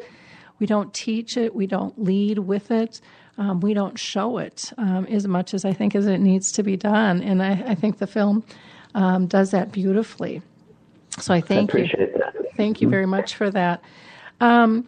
we 0.58 0.66
don't 0.66 0.92
teach 0.92 1.36
it. 1.36 1.54
We 1.54 1.66
don't 1.66 2.00
lead 2.02 2.38
with 2.38 2.70
it. 2.70 3.00
Um, 3.38 3.60
we 3.60 3.72
don't 3.72 3.98
show 3.98 4.36
it 4.38 4.72
um, 4.76 5.06
as 5.06 5.26
much 5.26 5.54
as 5.54 5.64
I 5.64 5.72
think 5.72 5.94
as 5.94 6.06
it 6.06 6.18
needs 6.18 6.52
to 6.52 6.62
be 6.62 6.76
done. 6.76 7.22
And 7.22 7.42
I, 7.42 7.52
I 7.66 7.74
think 7.74 7.98
the 7.98 8.06
film 8.06 8.44
um, 8.94 9.26
does 9.26 9.50
that 9.50 9.72
beautifully. 9.72 10.42
So 11.18 11.34
I 11.34 11.40
thank 11.40 11.74
I 11.74 11.78
you. 11.78 11.88
That. 11.88 12.34
Thank 12.56 12.80
you 12.80 12.88
very 12.88 13.06
much 13.06 13.34
for 13.34 13.50
that. 13.50 13.82
Um. 14.40 14.86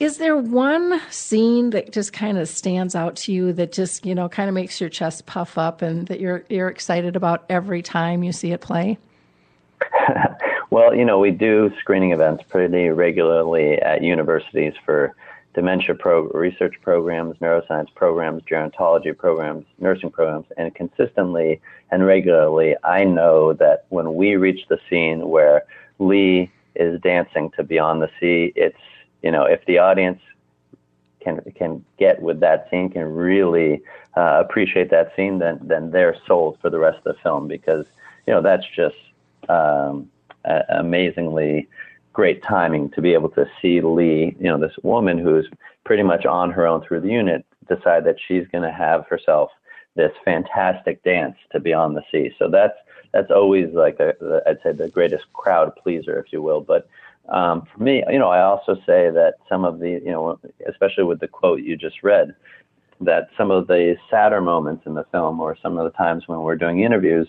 Is 0.00 0.16
there 0.16 0.34
one 0.34 0.98
scene 1.10 1.70
that 1.70 1.92
just 1.92 2.14
kind 2.14 2.38
of 2.38 2.48
stands 2.48 2.94
out 2.94 3.16
to 3.16 3.32
you 3.34 3.52
that 3.52 3.70
just, 3.70 4.06
you 4.06 4.14
know, 4.14 4.30
kind 4.30 4.48
of 4.48 4.54
makes 4.54 4.80
your 4.80 4.88
chest 4.88 5.26
puff 5.26 5.58
up 5.58 5.82
and 5.82 6.06
that 6.06 6.20
you're 6.20 6.42
you're 6.48 6.68
excited 6.68 7.16
about 7.16 7.44
every 7.50 7.82
time 7.82 8.22
you 8.22 8.32
see 8.32 8.52
it 8.52 8.62
play? 8.62 8.96
well, 10.70 10.94
you 10.94 11.04
know, 11.04 11.18
we 11.18 11.30
do 11.30 11.70
screening 11.80 12.12
events 12.12 12.42
pretty 12.48 12.88
regularly 12.88 13.74
at 13.74 14.02
universities 14.02 14.72
for 14.86 15.14
dementia 15.54 15.94
pro- 15.94 16.28
research 16.28 16.74
programs, 16.82 17.36
neuroscience 17.38 17.92
programs, 17.94 18.42
gerontology 18.42 19.16
programs, 19.16 19.66
nursing 19.78 20.10
programs, 20.10 20.46
and 20.56 20.74
consistently 20.74 21.60
and 21.90 22.06
regularly, 22.06 22.76
I 22.84 23.04
know 23.04 23.52
that 23.54 23.86
when 23.88 24.14
we 24.14 24.36
reach 24.36 24.66
the 24.68 24.78
scene 24.88 25.28
where 25.28 25.64
Lee 25.98 26.50
is 26.76 27.00
dancing 27.00 27.50
to 27.56 27.64
Beyond 27.64 28.02
the 28.02 28.10
Sea, 28.20 28.52
it's 28.54 28.78
you 29.22 29.30
know, 29.30 29.44
if 29.44 29.64
the 29.66 29.78
audience 29.78 30.20
can 31.20 31.40
can 31.54 31.84
get 31.98 32.22
with 32.22 32.40
that 32.40 32.68
scene, 32.70 32.88
can 32.90 33.04
really 33.04 33.82
uh, 34.16 34.42
appreciate 34.44 34.90
that 34.90 35.12
scene, 35.16 35.38
then 35.38 35.58
then 35.62 35.90
they're 35.90 36.16
sold 36.26 36.58
for 36.60 36.70
the 36.70 36.78
rest 36.78 36.98
of 36.98 37.14
the 37.16 37.22
film 37.22 37.48
because 37.48 37.86
you 38.26 38.32
know 38.32 38.40
that's 38.40 38.64
just 38.74 38.96
um, 39.48 40.08
amazingly 40.70 41.68
great 42.12 42.42
timing 42.42 42.90
to 42.90 43.00
be 43.00 43.12
able 43.12 43.30
to 43.30 43.46
see 43.60 43.80
Lee, 43.80 44.36
you 44.38 44.48
know, 44.48 44.58
this 44.58 44.76
woman 44.82 45.18
who's 45.18 45.48
pretty 45.84 46.02
much 46.02 46.26
on 46.26 46.50
her 46.50 46.66
own 46.66 46.82
through 46.82 47.00
the 47.00 47.08
unit, 47.08 47.44
decide 47.68 48.04
that 48.04 48.16
she's 48.26 48.46
going 48.48 48.64
to 48.64 48.72
have 48.72 49.06
herself 49.06 49.50
this 49.96 50.12
fantastic 50.24 51.02
dance 51.02 51.36
to 51.52 51.60
Beyond 51.60 51.96
the 51.96 52.02
Sea. 52.10 52.30
So 52.38 52.48
that's 52.48 52.76
that's 53.12 53.30
always 53.30 53.72
like 53.72 54.00
I'd 54.00 54.58
say 54.62 54.72
the 54.72 54.88
greatest 54.88 55.24
crowd 55.32 55.74
pleaser, 55.76 56.18
if 56.18 56.32
you 56.32 56.42
will. 56.42 56.60
But 56.60 56.88
um, 57.28 57.66
for 57.72 57.82
me, 57.82 58.04
you 58.08 58.18
know, 58.18 58.28
I 58.28 58.42
also 58.42 58.74
say 58.86 59.10
that 59.10 59.34
some 59.48 59.64
of 59.64 59.78
the, 59.80 59.90
you 59.90 60.10
know, 60.10 60.38
especially 60.68 61.04
with 61.04 61.20
the 61.20 61.28
quote 61.28 61.60
you 61.60 61.76
just 61.76 62.02
read, 62.02 62.34
that 63.00 63.28
some 63.36 63.50
of 63.50 63.66
the 63.66 63.96
sadder 64.10 64.40
moments 64.40 64.86
in 64.86 64.94
the 64.94 65.04
film, 65.10 65.40
or 65.40 65.56
some 65.60 65.76
of 65.78 65.84
the 65.84 65.96
times 65.96 66.24
when 66.26 66.40
we're 66.40 66.56
doing 66.56 66.80
interviews, 66.80 67.28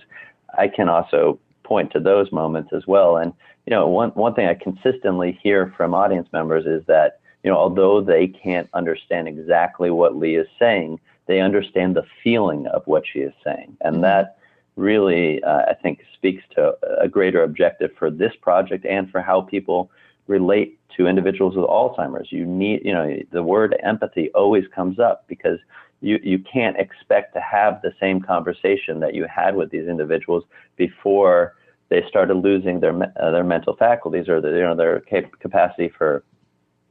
I 0.58 0.68
can 0.68 0.90
also 0.90 1.40
point 1.64 1.92
to 1.92 2.00
those 2.00 2.32
moments 2.32 2.72
as 2.74 2.88
well. 2.88 3.18
And 3.18 3.34
you 3.66 3.72
know, 3.72 3.88
one 3.88 4.10
one 4.12 4.34
thing 4.34 4.48
I 4.48 4.56
consistently 4.56 5.40
hear 5.42 5.74
from 5.78 5.94
audience 5.94 6.28
members 6.32 6.66
is 6.66 6.86
that 6.88 7.20
you 7.44 7.50
know, 7.50 7.58
although 7.58 8.02
they 8.02 8.28
can't 8.28 8.70
understand 8.74 9.28
exactly 9.28 9.90
what 9.90 10.16
Lee 10.16 10.36
is 10.36 10.48
saying, 10.60 11.00
they 11.28 11.42
understand 11.42 11.96
the 11.96 12.06
feeling 12.24 12.68
of 12.68 12.84
what 12.86 13.04
she 13.12 13.20
is 13.20 13.34
saying, 13.44 13.78
and 13.82 13.96
mm-hmm. 13.96 14.04
that 14.04 14.38
really, 14.76 15.44
uh, 15.44 15.64
I 15.68 15.74
think, 15.74 16.04
speaks 16.14 16.44
to 16.56 16.76
a 17.00 17.08
greater 17.08 17.44
objective 17.44 17.92
for 17.98 18.10
this 18.10 18.34
project 18.42 18.86
and 18.86 19.10
for 19.12 19.22
how 19.22 19.42
people 19.42 19.92
relate 20.28 20.80
to 20.98 21.08
individuals 21.08 21.56
with 21.56 21.66
Alzheimer's. 21.66 22.32
You 22.32 22.46
need, 22.46 22.82
you 22.86 22.94
know, 22.94 23.18
the 23.32 23.44
word 23.44 23.76
empathy 23.84 24.30
always 24.34 24.66
comes 24.74 25.00
up 25.00 25.26
because 25.28 25.60
you, 26.02 26.20
you 26.24 26.40
can't 26.40 26.78
expect 26.78 27.34
to 27.36 27.40
have 27.40 27.82
the 27.82 27.94
same 28.00 28.20
conversation 28.20 29.00
that 29.00 29.14
you 29.14 29.26
had 29.26 29.56
with 29.56 29.70
these 29.70 29.88
individuals 29.88 30.44
before 30.76 31.56
they 31.90 32.04
started 32.08 32.36
losing 32.36 32.80
their 32.80 32.96
uh, 33.22 33.32
their 33.32 33.44
mental 33.44 33.76
faculties 33.76 34.28
or 34.28 34.42
their, 34.42 34.58
you 34.58 34.64
know 34.64 34.76
their 34.76 35.02
cap- 35.02 35.40
capacity 35.40 35.90
for 35.90 36.24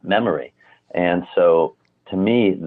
memory. 0.02 0.52
And 0.94 1.24
so, 1.34 1.76
to 2.10 2.16
me, 2.16 2.60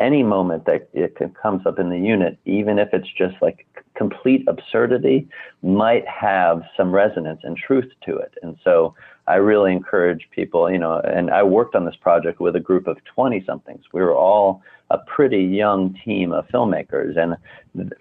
any 0.00 0.22
moment 0.22 0.64
that 0.66 0.88
it 0.92 1.16
comes 1.40 1.66
up 1.66 1.78
in 1.78 1.90
the 1.90 1.98
unit, 1.98 2.38
even 2.44 2.78
if 2.78 2.88
it's 2.92 3.08
just 3.16 3.36
like 3.40 3.66
complete 3.94 4.44
absurdity, 4.48 5.28
might 5.62 6.06
have 6.08 6.62
some 6.76 6.92
resonance 6.92 7.40
and 7.44 7.56
truth 7.56 7.90
to 8.04 8.16
it. 8.16 8.34
And 8.42 8.56
so 8.64 8.94
I 9.28 9.36
really 9.36 9.72
encourage 9.72 10.28
people, 10.30 10.70
you 10.70 10.78
know, 10.78 11.00
and 11.00 11.30
I 11.30 11.42
worked 11.42 11.74
on 11.76 11.84
this 11.84 11.96
project 11.96 12.40
with 12.40 12.56
a 12.56 12.60
group 12.60 12.86
of 12.86 12.96
20 13.04 13.44
somethings. 13.46 13.84
We 13.92 14.00
were 14.00 14.14
all 14.14 14.62
a 14.90 14.98
pretty 14.98 15.42
young 15.42 15.96
team 16.04 16.32
of 16.32 16.46
filmmakers. 16.48 17.16
And 17.16 17.36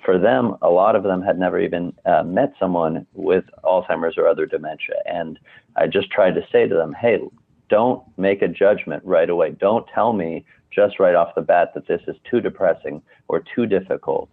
for 0.03 0.17
them, 0.17 0.55
a 0.61 0.69
lot 0.69 0.95
of 0.95 1.03
them 1.03 1.21
had 1.21 1.39
never 1.39 1.59
even 1.59 1.93
uh, 2.05 2.23
met 2.23 2.53
someone 2.59 3.05
with 3.13 3.45
Alzheimer's 3.63 4.17
or 4.17 4.27
other 4.27 4.45
dementia. 4.45 4.95
And 5.05 5.39
I 5.75 5.87
just 5.87 6.09
tried 6.09 6.35
to 6.35 6.45
say 6.51 6.67
to 6.67 6.75
them, 6.75 6.93
hey, 6.93 7.19
don't 7.69 8.03
make 8.17 8.41
a 8.41 8.47
judgment 8.47 9.03
right 9.05 9.29
away. 9.29 9.51
Don't 9.51 9.87
tell 9.93 10.11
me 10.11 10.43
just 10.73 10.99
right 10.99 11.15
off 11.15 11.35
the 11.35 11.41
bat 11.41 11.73
that 11.73 11.87
this 11.87 12.01
is 12.07 12.15
too 12.29 12.41
depressing 12.41 13.01
or 13.27 13.43
too 13.55 13.65
difficult, 13.65 14.29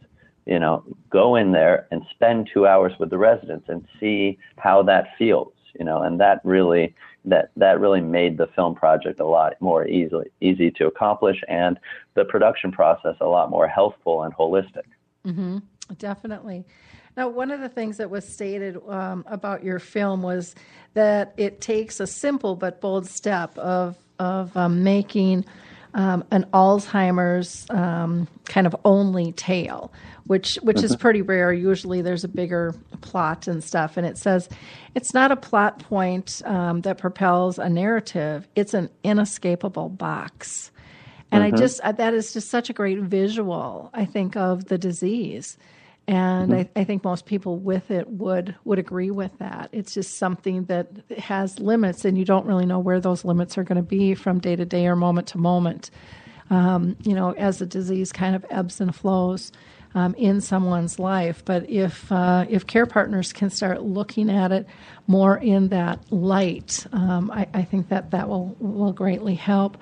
you 0.47 0.59
know, 0.59 0.85
go 1.11 1.37
in 1.37 1.53
there 1.53 1.87
and 1.91 2.03
spend 2.11 2.49
two 2.53 2.67
hours 2.67 2.93
with 2.99 3.11
the 3.11 3.19
residents 3.19 3.69
and 3.69 3.87
see 4.01 4.39
how 4.57 4.83
that 4.83 5.09
feels, 5.19 5.53
you 5.79 5.85
know, 5.85 6.03
and 6.03 6.21
that 6.21 6.41
really 6.45 6.95
that 7.25 7.51
that 7.57 7.81
really 7.81 8.01
made 8.01 8.39
the 8.39 8.47
film 8.55 8.75
project 8.75 9.21
a 9.21 9.27
lot 9.27 9.55
more 9.61 9.87
easily 9.87 10.27
easy 10.41 10.71
to 10.71 10.87
accomplish 10.87 11.37
and 11.49 11.79
the 12.15 12.25
production 12.25 12.71
process 12.73 13.17
a 13.21 13.27
lot 13.27 13.51
more 13.51 13.69
healthful 13.69 14.23
and 14.23 14.35
holistic. 14.35 14.87
Mm-hmm. 15.27 15.59
Definitely. 15.99 16.65
Now, 17.17 17.29
one 17.29 17.51
of 17.51 17.61
the 17.61 17.69
things 17.69 17.97
that 17.97 18.11
was 18.11 18.27
stated 18.27 18.79
um, 18.89 19.25
about 19.27 19.65
your 19.65 19.81
film 19.81 20.23
was 20.23 20.55
that 20.95 21.35
it 21.37 21.61
takes 21.61 21.99
a 21.99 22.07
simple 22.07 22.55
but 22.55 22.81
bold 22.81 23.07
step 23.07 23.59
of 23.59 23.97
of 24.19 24.57
um, 24.57 24.83
making 24.83 25.45
um, 25.99 26.23
an 26.31 26.47
Alzheimer's 26.55 27.67
um, 27.71 28.29
kind 28.45 28.69
of 28.69 28.77
only 28.85 29.33
tale, 29.33 29.93
which 30.29 30.55
which 30.63 30.81
is 30.85 30.93
mm-hmm. 30.93 31.01
pretty 31.01 31.23
rare. 31.23 31.53
Usually, 31.53 32.03
there's 32.03 32.23
a 32.23 32.29
bigger 32.29 32.73
plot 33.01 33.49
and 33.49 33.63
stuff, 33.65 33.97
and 33.97 34.07
it 34.07 34.17
says 34.17 34.49
it's 34.95 35.13
not 35.13 35.33
a 35.33 35.37
plot 35.37 35.81
point 35.81 36.41
um, 36.45 36.83
that 36.83 36.99
propels 36.99 37.59
a 37.59 37.69
narrative; 37.69 38.47
it's 38.55 38.75
an 38.75 38.91
inescapable 39.03 39.89
box. 39.89 40.71
And 41.33 41.43
mm-hmm. 41.43 41.57
I 41.57 41.59
just 41.59 41.81
that 41.83 42.15
is 42.15 42.33
just 42.33 42.49
such 42.49 42.71
a 42.71 42.73
great 42.73 43.01
visual. 43.01 43.91
I 43.93 44.05
think 44.05 44.37
of 44.37 44.67
the 44.67 44.79
disease 44.79 45.59
and 46.09 46.51
mm-hmm. 46.53 46.61
I, 46.75 46.81
I, 46.81 46.85
think 46.85 47.05
most 47.05 47.27
people 47.27 47.59
with 47.59 47.91
it 47.91 48.09
would 48.09 48.57
would 48.65 48.79
agree 48.79 49.11
with 49.11 49.31
that. 49.39 49.69
It's 49.73 49.93
just 49.93 50.17
something 50.17 50.65
that 50.65 50.89
has 51.19 51.61
limits, 51.61 52.07
and 52.07 52.17
you 52.17 52.25
don't 52.25 52.47
really 52.47 52.65
know 52.65 52.79
where 52.79 52.99
those 52.99 53.27
limits 53.27 53.59
are 53.59 53.63
going 53.63 53.77
to 53.77 53.83
be 53.83 54.15
from 54.15 54.41
day 54.41 54.57
to 54.57 54.65
day 54.65 54.87
or 54.87 54.97
moment 54.97 55.29
to 55.29 55.39
moment. 55.39 55.91
Um, 56.49 56.97
you 57.05 57.15
know, 57.15 57.33
as 57.33 57.59
the 57.59 57.67
disease 57.67 58.11
kind 58.11 58.35
of 58.35 58.47
ebbs 58.49 58.81
and 58.81 58.95
flows 58.95 59.53
um, 59.95 60.15
in 60.15 60.41
someone's 60.41 60.99
life. 60.99 61.45
But 61.45 61.69
if 61.69 62.11
uh, 62.11 62.47
if 62.49 62.67
care 62.67 62.87
partners 62.87 63.35
can 63.35 63.51
start 63.51 63.83
looking 63.83 64.31
at 64.31 64.51
it 64.51 64.67
more 65.07 65.37
in 65.37 65.69
that 65.69 66.11
light, 66.11 66.87
um, 66.93 67.31
I, 67.31 67.47
I, 67.53 67.63
think 67.65 67.91
that 67.91 68.13
that 68.13 68.31
will 68.31 68.57
will 68.61 68.95
greatly 68.95 69.35
help. 69.35 69.77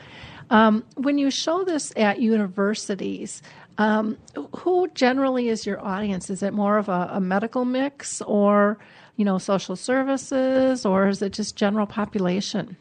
Um, 0.51 0.85
when 0.97 1.19
you 1.19 1.31
show 1.31 1.65
this 1.65 1.93
at 1.97 2.21
universities, 2.21 3.43
um, 3.79 4.17
who 4.59 4.89
generally 4.95 5.49
is 5.49 5.67
your 5.67 5.85
audience? 5.85 6.31
Is 6.31 6.43
it 6.43 6.53
more 6.53 6.79
of 6.79 6.89
a, 6.89 7.11
a, 7.13 7.21
medical 7.21 7.65
mix, 7.65 8.23
or 8.23 8.79
you 9.17 9.25
know, 9.25 9.39
social 9.39 9.77
services, 9.77 10.87
or 10.87 11.09
is 11.09 11.23
it 11.23 11.33
just 11.33 11.57
general 11.57 11.87
population? 11.87 12.77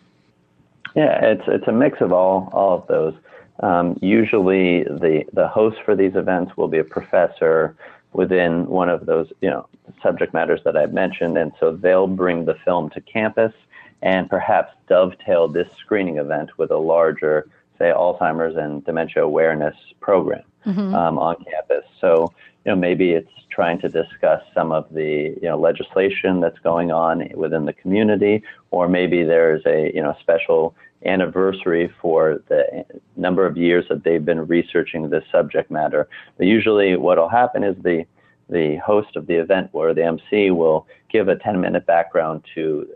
Yeah, 0.96 1.20
it's 1.24 1.44
it's 1.48 1.68
a 1.68 1.74
mix 1.74 2.00
of 2.02 2.14
all 2.14 2.50
all 2.54 2.78
of 2.78 2.88
those. 2.88 3.14
Um, 3.62 3.98
usually, 4.02 4.84
the 4.84 5.26
the 5.34 5.48
host 5.48 5.78
for 5.84 5.96
these 5.96 6.16
events 6.16 6.56
will 6.56 6.68
be 6.68 6.80
a 6.80 6.84
professor 6.84 7.76
within 8.14 8.66
one 8.68 8.88
of 8.88 9.06
those 9.06 9.28
you 9.42 9.50
know 9.50 9.68
subject 10.02 10.34
matters 10.34 10.62
that 10.64 10.78
I've 10.78 10.94
mentioned, 10.94 11.38
and 11.38 11.52
so 11.60 11.76
they'll 11.76 12.08
bring 12.08 12.46
the 12.46 12.56
film 12.64 12.90
to 12.92 13.02
campus 13.02 13.54
and 14.02 14.30
perhaps 14.30 14.74
dovetail 14.88 15.48
this 15.48 15.68
screening 15.80 16.18
event 16.18 16.52
with 16.58 16.72
a 16.72 16.78
larger, 16.78 17.50
say, 17.78 17.92
Alzheimer's 17.96 18.56
and 18.56 18.84
dementia 18.86 19.24
awareness 19.24 19.76
program 20.00 20.44
mm-hmm. 20.66 20.94
um, 20.94 21.18
on 21.18 21.36
campus. 21.44 21.86
So, 22.02 22.34
you 22.66 22.72
know, 22.72 22.76
maybe 22.76 23.12
it's 23.12 23.30
trying 23.50 23.80
to 23.82 23.90
discuss 23.90 24.42
some 24.54 24.72
of 24.72 24.92
the, 24.92 25.38
you 25.42 25.48
know, 25.50 25.58
legislation 25.58 26.40
that's 26.42 26.60
going 26.60 26.92
on 26.92 27.30
within 27.36 27.66
the 27.66 27.74
community, 27.74 28.44
or 28.72 28.88
maybe 28.88 29.24
there's 29.24 29.62
a, 29.66 29.92
you 29.94 30.02
know, 30.02 30.16
special 30.20 30.76
anniversary 31.06 31.94
for 32.02 32.42
the 32.48 32.86
number 33.16 33.46
of 33.46 33.56
years 33.58 33.86
that 33.90 34.04
they've 34.04 34.26
been 34.26 34.46
researching 34.48 35.10
this 35.10 35.24
subject 35.32 35.70
matter. 35.70 36.08
But 36.38 36.48
usually 36.48 36.96
what 36.96 37.18
will 37.18 37.30
happen 37.30 37.64
is 37.64 37.76
the 37.84 38.06
the 38.50 38.78
host 38.86 39.16
of 39.16 39.28
the 39.28 39.36
event 39.36 39.70
or 39.74 39.94
the 39.94 40.04
MC 40.04 40.52
will 40.52 40.88
give 41.12 41.28
a 41.28 41.36
10 41.36 41.60
minute 41.60 41.86
background 41.86 42.44
to 42.54 42.88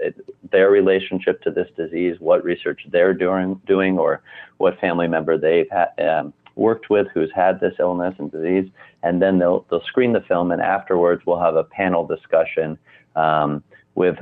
their 0.52 0.70
relationship 0.70 1.42
to 1.42 1.52
this 1.52 1.68
disease, 1.76 2.18
what 2.20 2.44
research 2.44 2.82
they're 2.92 3.14
doing, 3.14 3.60
doing 3.66 3.98
or 3.98 4.22
what 4.58 4.80
family 4.80 5.08
member 5.08 5.38
they've 5.38 5.70
had, 5.72 5.90
um, 6.00 6.34
worked 6.56 6.90
with 6.90 7.08
who's 7.14 7.32
had 7.34 7.60
this 7.60 7.74
illness 7.80 8.14
and 8.20 8.32
disease, 8.32 8.70
and 9.04 9.22
then 9.22 9.40
they'll 9.40 9.66
they'll 9.70 9.84
screen 9.86 10.14
the 10.14 10.22
film, 10.22 10.52
and 10.52 10.62
afterwards 10.62 11.22
we'll 11.26 11.40
have 11.40 11.56
a 11.56 11.64
panel 11.64 12.06
discussion 12.06 12.78
um, 13.16 13.64
with 13.96 14.18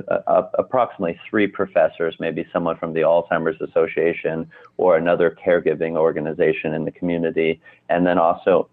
approximately 0.58 1.18
three 1.28 1.46
professors, 1.46 2.16
maybe 2.18 2.46
someone 2.52 2.76
from 2.78 2.92
the 2.94 3.00
Alzheimer's 3.00 3.60
Association 3.60 4.50
or 4.76 4.96
another 4.96 5.36
caregiving 5.44 5.96
organization 5.96 6.74
in 6.74 6.84
the 6.84 6.90
community, 6.90 7.60
and 7.88 8.06
then 8.06 8.18
also 8.18 8.68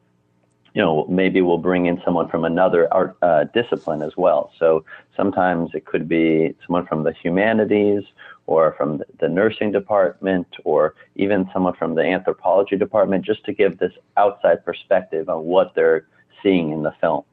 you 0.75 0.81
know, 0.81 1.05
maybe 1.07 1.41
we'll 1.41 1.57
bring 1.57 1.85
in 1.85 2.01
someone 2.03 2.27
from 2.27 2.43
another 2.43 2.93
art 2.93 3.17
uh, 3.21 3.45
discipline 3.53 4.01
as 4.01 4.11
well. 4.17 4.51
So 4.59 4.83
sometimes 5.15 5.69
it 5.73 5.85
could 5.85 6.09
be 6.09 6.53
someone 6.67 6.85
from 6.85 7.03
the 7.03 7.13
humanities 7.13 8.03
or 8.45 8.75
from 8.77 9.01
the 9.21 9.29
nursing 9.29 9.71
department 9.71 10.47
or 10.65 10.93
even 11.15 11.49
someone 11.53 11.75
from 11.75 11.95
the 11.95 12.01
anthropology 12.01 12.75
department 12.75 13.23
just 13.23 13.45
to 13.45 13.53
give 13.53 13.77
this 13.77 13.93
outside 14.17 14.65
perspective 14.65 15.29
on 15.29 15.45
what 15.45 15.73
they're 15.75 16.07
seeing 16.43 16.73
in 16.73 16.83
the 16.83 16.93
film. 16.99 17.23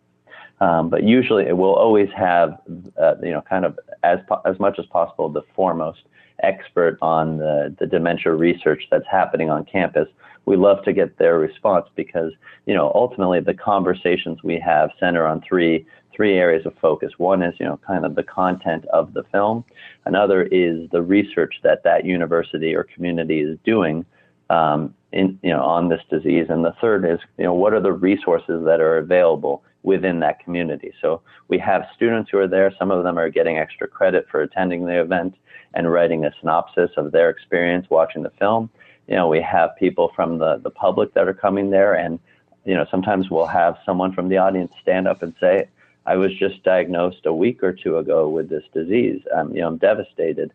Um, 0.61 0.88
but 0.88 1.02
usually 1.02 1.44
it 1.44 1.57
will 1.57 1.74
always 1.74 2.11
have, 2.16 2.61
uh, 2.96 3.16
you 3.20 3.33
know, 3.33 3.42
kind 3.42 3.64
of 3.64 3.76
as, 4.05 4.20
as 4.44 4.57
much 4.61 4.78
as 4.78 4.87
possible 4.87 5.28
the 5.28 5.42
foremost 5.57 6.02
expert 6.42 6.98
on 7.02 7.38
the, 7.38 7.74
the 7.78 7.87
dementia 7.87 8.33
research 8.33 8.85
that's 8.90 9.07
happening 9.11 9.50
on 9.50 9.64
campus. 9.64 10.09
We 10.44 10.57
love 10.57 10.85
to 10.85 10.92
get 10.92 11.18
their 11.18 11.38
response 11.38 11.87
because, 11.94 12.33
you 12.66 12.74
know, 12.74 12.90
ultimately 12.94 13.40
the 13.40 13.55
conversations 13.55 14.42
we 14.42 14.59
have 14.59 14.90
center 14.98 15.26
on 15.26 15.40
three 15.48 15.87
three 16.14 16.35
areas 16.37 16.66
of 16.66 16.74
focus. 16.81 17.12
One 17.16 17.42
is, 17.42 17.55
you 17.59 17.66
know, 17.66 17.81
kind 17.87 18.05
of 18.05 18.14
the 18.14 18.22
content 18.22 18.85
of 18.92 19.14
the 19.14 19.22
film. 19.33 19.64
Another 20.05 20.42
is 20.42 20.88
the 20.90 21.00
research 21.00 21.55
that 21.62 21.83
that 21.85 22.05
university 22.05 22.74
or 22.74 22.85
community 22.85 23.40
is 23.40 23.59
doing, 23.64 24.05
um, 24.50 24.94
in, 25.12 25.38
you 25.42 25.50
know, 25.50 25.62
on 25.62 25.88
this 25.88 26.02
disease. 26.11 26.46
And 26.50 26.64
the 26.64 26.74
third 26.81 27.05
is, 27.05 27.18
you 27.38 27.44
know, 27.44 27.55
what 27.55 27.72
are 27.72 27.81
the 27.81 27.92
resources 27.92 28.62
that 28.66 28.81
are 28.81 28.98
available 28.98 29.62
within 29.85 30.20
that 30.20 30.40
community? 30.40 30.92
So 31.00 31.22
we 31.48 31.59
have 31.59 31.87
students 31.94 32.31
who 32.31 32.38
are 32.38 32.48
there. 32.48 32.72
Some 32.78 32.90
of 32.90 33.05
them 33.05 33.18
are 33.18 33.31
getting 33.31 33.57
extra 33.57 33.88
credit 33.88 34.26
for 34.31 34.42
attending 34.42 34.85
the 34.85 35.00
event 35.00 35.35
and 35.74 35.90
writing 35.90 36.24
a 36.24 36.32
synopsis 36.40 36.90
of 36.96 37.12
their 37.12 37.30
experience 37.30 37.87
watching 37.90 38.22
the 38.22 38.30
film. 38.38 38.70
You 39.08 39.16
know, 39.16 39.28
we 39.28 39.40
have 39.42 39.70
people 39.78 40.12
from 40.14 40.38
the, 40.38 40.58
the 40.62 40.70
public 40.70 41.14
that 41.14 41.28
are 41.28 41.35
coming 41.35 41.70
there 41.70 41.94
and, 41.94 42.18
you 42.64 42.74
know, 42.74 42.87
sometimes 42.90 43.30
we'll 43.30 43.46
have 43.46 43.76
someone 43.85 44.12
from 44.12 44.28
the 44.28 44.38
audience 44.38 44.72
stand 44.80 45.08
up 45.08 45.22
and 45.22 45.35
say, 45.40 45.68
I 46.06 46.16
was 46.16 46.35
just 46.37 46.62
diagnosed 46.62 47.26
a 47.26 47.32
week 47.32 47.62
or 47.62 47.72
two 47.72 47.98
ago 47.98 48.28
with 48.28 48.48
this 48.48 48.64
disease. 48.72 49.20
Um, 49.35 49.54
you 49.54 49.61
know, 49.61 49.68
I'm 49.68 49.78
devastated. 49.78 50.52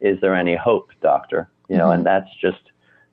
Is 0.00 0.20
there 0.20 0.34
any 0.34 0.56
hope, 0.56 0.90
doctor? 1.02 1.48
You 1.68 1.76
know, 1.76 1.84
mm-hmm. 1.84 1.98
and 1.98 2.06
that's 2.06 2.28
just 2.40 2.62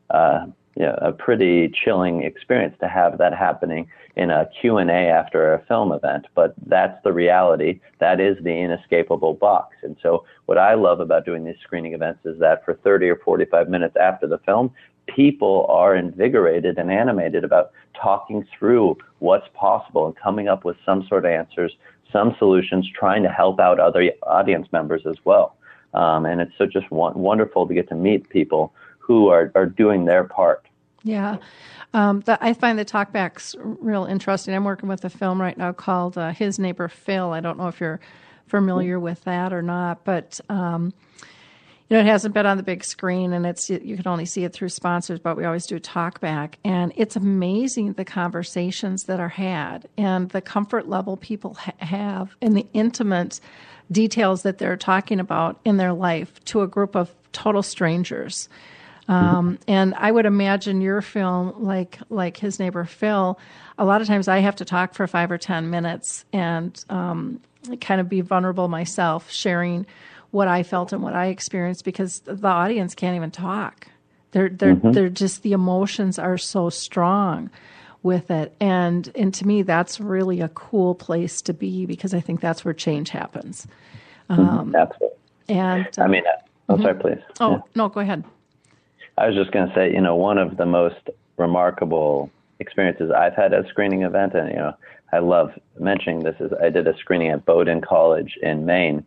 uh, 0.09 0.47
you 0.77 0.85
know, 0.85 0.97
a 1.01 1.11
pretty 1.11 1.69
chilling 1.69 2.21
experience 2.21 2.75
to 2.79 2.87
have 2.87 3.17
that 3.17 3.33
happening 3.33 3.89
in 4.15 4.29
a 4.29 4.47
Q&A 4.61 4.91
after 4.91 5.53
a 5.53 5.65
film 5.65 5.91
event. 5.91 6.27
But 6.35 6.53
that's 6.67 7.01
the 7.03 7.11
reality. 7.11 7.79
That 7.99 8.19
is 8.19 8.37
the 8.43 8.51
inescapable 8.51 9.33
box. 9.33 9.75
And 9.81 9.97
so 10.03 10.23
what 10.45 10.59
I 10.59 10.75
love 10.75 10.99
about 10.99 11.25
doing 11.25 11.43
these 11.43 11.55
screening 11.63 11.93
events 11.93 12.19
is 12.25 12.39
that 12.39 12.63
for 12.63 12.75
30 12.75 13.09
or 13.09 13.15
45 13.17 13.69
minutes 13.69 13.95
after 13.99 14.27
the 14.27 14.37
film, 14.39 14.71
people 15.07 15.65
are 15.67 15.95
invigorated 15.95 16.77
and 16.77 16.91
animated 16.91 17.43
about 17.43 17.71
talking 17.99 18.45
through 18.57 18.97
what's 19.17 19.47
possible 19.55 20.05
and 20.05 20.15
coming 20.15 20.47
up 20.47 20.63
with 20.63 20.77
some 20.85 21.07
sort 21.07 21.25
of 21.25 21.31
answers, 21.31 21.75
some 22.11 22.35
solutions, 22.37 22.87
trying 22.93 23.23
to 23.23 23.29
help 23.29 23.59
out 23.59 23.79
other 23.79 24.11
audience 24.23 24.67
members 24.71 25.01
as 25.07 25.15
well. 25.25 25.55
Um, 25.95 26.27
and 26.27 26.39
it's 26.39 26.51
so 26.55 26.67
just 26.67 26.91
wonderful 26.91 27.67
to 27.67 27.73
get 27.73 27.89
to 27.89 27.95
meet 27.95 28.29
people 28.29 28.73
who 28.99 29.29
are, 29.29 29.51
are 29.55 29.65
doing 29.65 30.05
their 30.05 30.25
part. 30.25 30.66
Yeah. 31.07 31.37
Um, 31.93 32.21
the, 32.21 32.37
I 32.43 32.53
find 32.53 32.77
the 32.77 32.85
talkbacks 32.85 33.55
real 33.59 34.05
interesting. 34.05 34.53
I'm 34.53 34.65
working 34.65 34.89
with 34.89 35.05
a 35.05 35.09
film 35.09 35.41
right 35.41 35.57
now 35.57 35.71
called 35.71 36.17
uh, 36.17 36.31
His 36.31 36.59
Neighbor 36.59 36.87
Phil. 36.87 37.31
I 37.31 37.39
don't 37.39 37.57
know 37.57 37.67
if 37.67 37.79
you're 37.79 37.99
familiar 38.47 38.99
with 38.99 39.23
that 39.23 39.53
or 39.53 39.61
not, 39.61 40.03
but 40.03 40.39
um, 40.49 40.93
you 41.89 41.95
know, 41.95 42.01
it 42.01 42.05
hasn't 42.05 42.33
been 42.33 42.45
on 42.45 42.57
the 42.57 42.63
big 42.63 42.83
screen 42.83 43.31
and 43.31 43.45
it's 43.45 43.69
you 43.69 43.95
can 43.95 44.07
only 44.07 44.25
see 44.25 44.43
it 44.43 44.51
through 44.51 44.69
sponsors, 44.69 45.19
but 45.19 45.37
we 45.37 45.45
always 45.45 45.65
do 45.65 45.79
talk 45.79 46.19
back. 46.19 46.59
And 46.65 46.91
it's 46.97 47.15
amazing 47.15 47.93
the 47.93 48.05
conversations 48.05 49.05
that 49.05 49.21
are 49.21 49.29
had 49.29 49.87
and 49.97 50.29
the 50.29 50.41
comfort 50.41 50.89
level 50.89 51.15
people 51.15 51.53
ha- 51.53 51.71
have 51.77 52.35
and 52.41 52.57
the 52.57 52.67
intimate 52.73 53.39
details 53.89 54.41
that 54.41 54.57
they're 54.57 54.75
talking 54.75 55.21
about 55.21 55.61
in 55.63 55.77
their 55.77 55.93
life 55.93 56.43
to 56.45 56.61
a 56.61 56.67
group 56.67 56.95
of 56.95 57.15
total 57.31 57.63
strangers. 57.63 58.49
Um, 59.07 59.57
and 59.67 59.93
I 59.95 60.11
would 60.11 60.25
imagine 60.25 60.81
your 60.81 61.01
film, 61.01 61.63
like 61.63 61.99
like 62.09 62.37
his 62.37 62.59
neighbor 62.59 62.83
Phil, 62.83 63.39
a 63.77 63.85
lot 63.85 64.01
of 64.01 64.07
times 64.07 64.27
I 64.27 64.39
have 64.39 64.57
to 64.57 64.65
talk 64.65 64.93
for 64.93 65.07
five 65.07 65.31
or 65.31 65.37
ten 65.37 65.69
minutes 65.69 66.25
and 66.33 66.83
um, 66.89 67.39
kind 67.79 68.01
of 68.01 68.09
be 68.09 68.21
vulnerable 68.21 68.67
myself, 68.67 69.31
sharing 69.31 69.85
what 70.31 70.47
I 70.47 70.63
felt 70.63 70.91
and 70.91 71.01
what 71.01 71.13
I 71.13 71.27
experienced 71.27 71.85
because 71.85 72.19
the 72.19 72.47
audience 72.47 72.95
can't 72.95 73.15
even 73.15 73.31
talk. 73.31 73.87
They're 74.31 74.49
they're 74.49 74.75
mm-hmm. 74.75 74.91
they're 74.91 75.09
just 75.09 75.43
the 75.43 75.53
emotions 75.53 76.19
are 76.19 76.37
so 76.37 76.69
strong 76.69 77.49
with 78.03 78.29
it, 78.29 78.53
and 78.59 79.09
and 79.15 79.33
to 79.35 79.47
me 79.47 79.61
that's 79.61 80.01
really 80.01 80.41
a 80.41 80.49
cool 80.49 80.95
place 80.95 81.41
to 81.43 81.53
be 81.53 81.85
because 81.85 82.13
I 82.13 82.19
think 82.19 82.41
that's 82.41 82.65
where 82.65 82.73
change 82.73 83.09
happens. 83.09 83.67
Mm-hmm. 84.29 84.41
Um, 84.41 84.75
Absolutely. 84.75 85.17
And 85.47 85.87
uh, 85.97 86.03
I 86.03 86.07
mean, 86.07 86.23
uh, 86.27 86.41
oh, 86.67 86.73
mm-hmm. 86.73 86.83
sorry, 86.83 86.99
please. 86.99 87.23
Oh 87.39 87.51
yeah. 87.51 87.61
no, 87.75 87.87
go 87.87 88.01
ahead. 88.01 88.25
I 89.17 89.27
was 89.27 89.35
just 89.35 89.51
going 89.51 89.67
to 89.67 89.73
say, 89.73 89.91
you 89.91 90.01
know, 90.01 90.15
one 90.15 90.37
of 90.37 90.57
the 90.57 90.65
most 90.65 91.09
remarkable 91.37 92.29
experiences 92.59 93.11
I've 93.11 93.35
had 93.35 93.53
at 93.53 93.65
a 93.65 93.69
screening 93.69 94.03
event, 94.03 94.33
and 94.33 94.49
you 94.49 94.57
know, 94.57 94.73
I 95.11 95.19
love 95.19 95.51
mentioning 95.79 96.19
this 96.19 96.35
is 96.39 96.51
I 96.61 96.69
did 96.69 96.87
a 96.87 96.97
screening 96.97 97.29
at 97.29 97.45
Bowdoin 97.45 97.81
College 97.81 98.37
in 98.41 98.65
Maine, 98.65 99.05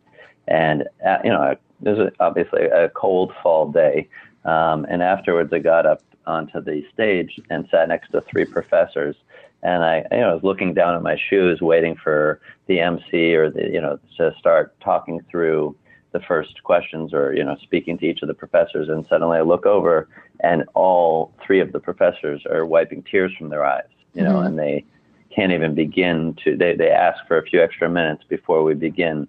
and 0.48 0.84
uh, 1.06 1.18
you 1.22 1.30
know, 1.30 1.56
this 1.80 1.96
was 1.96 2.12
obviously 2.20 2.64
a 2.64 2.88
cold 2.90 3.32
fall 3.42 3.70
day, 3.70 4.08
um, 4.44 4.86
and 4.88 5.02
afterwards 5.02 5.52
I 5.52 5.58
got 5.58 5.86
up 5.86 6.02
onto 6.26 6.60
the 6.60 6.84
stage 6.92 7.40
and 7.50 7.68
sat 7.70 7.88
next 7.88 8.10
to 8.10 8.20
three 8.22 8.44
professors, 8.44 9.16
and 9.62 9.84
I, 9.84 10.04
you 10.10 10.20
know, 10.20 10.30
I 10.30 10.34
was 10.34 10.42
looking 10.42 10.74
down 10.74 10.94
at 10.94 11.02
my 11.02 11.18
shoes, 11.28 11.60
waiting 11.60 11.96
for 11.96 12.40
the 12.66 12.80
MC 12.80 13.34
or 13.34 13.50
the, 13.50 13.68
you 13.70 13.80
know, 13.80 13.98
to 14.16 14.34
start 14.38 14.74
talking 14.80 15.20
through 15.30 15.76
the 16.12 16.20
first 16.20 16.62
questions 16.62 17.14
or 17.14 17.32
you 17.34 17.44
know 17.44 17.56
speaking 17.62 17.96
to 17.98 18.06
each 18.06 18.22
of 18.22 18.28
the 18.28 18.34
professors 18.34 18.88
and 18.88 19.06
suddenly 19.08 19.38
I 19.38 19.42
look 19.42 19.66
over 19.66 20.08
and 20.40 20.64
all 20.74 21.32
three 21.44 21.60
of 21.60 21.72
the 21.72 21.80
professors 21.80 22.42
are 22.50 22.66
wiping 22.66 23.02
tears 23.02 23.32
from 23.38 23.48
their 23.48 23.64
eyes 23.64 23.84
you 24.14 24.22
know 24.22 24.36
mm-hmm. 24.36 24.46
and 24.46 24.58
they 24.58 24.84
can't 25.34 25.52
even 25.52 25.74
begin 25.74 26.36
to 26.44 26.56
they 26.56 26.74
they 26.74 26.90
ask 26.90 27.26
for 27.28 27.38
a 27.38 27.42
few 27.42 27.62
extra 27.62 27.88
minutes 27.88 28.24
before 28.28 28.62
we 28.62 28.74
begin 28.74 29.28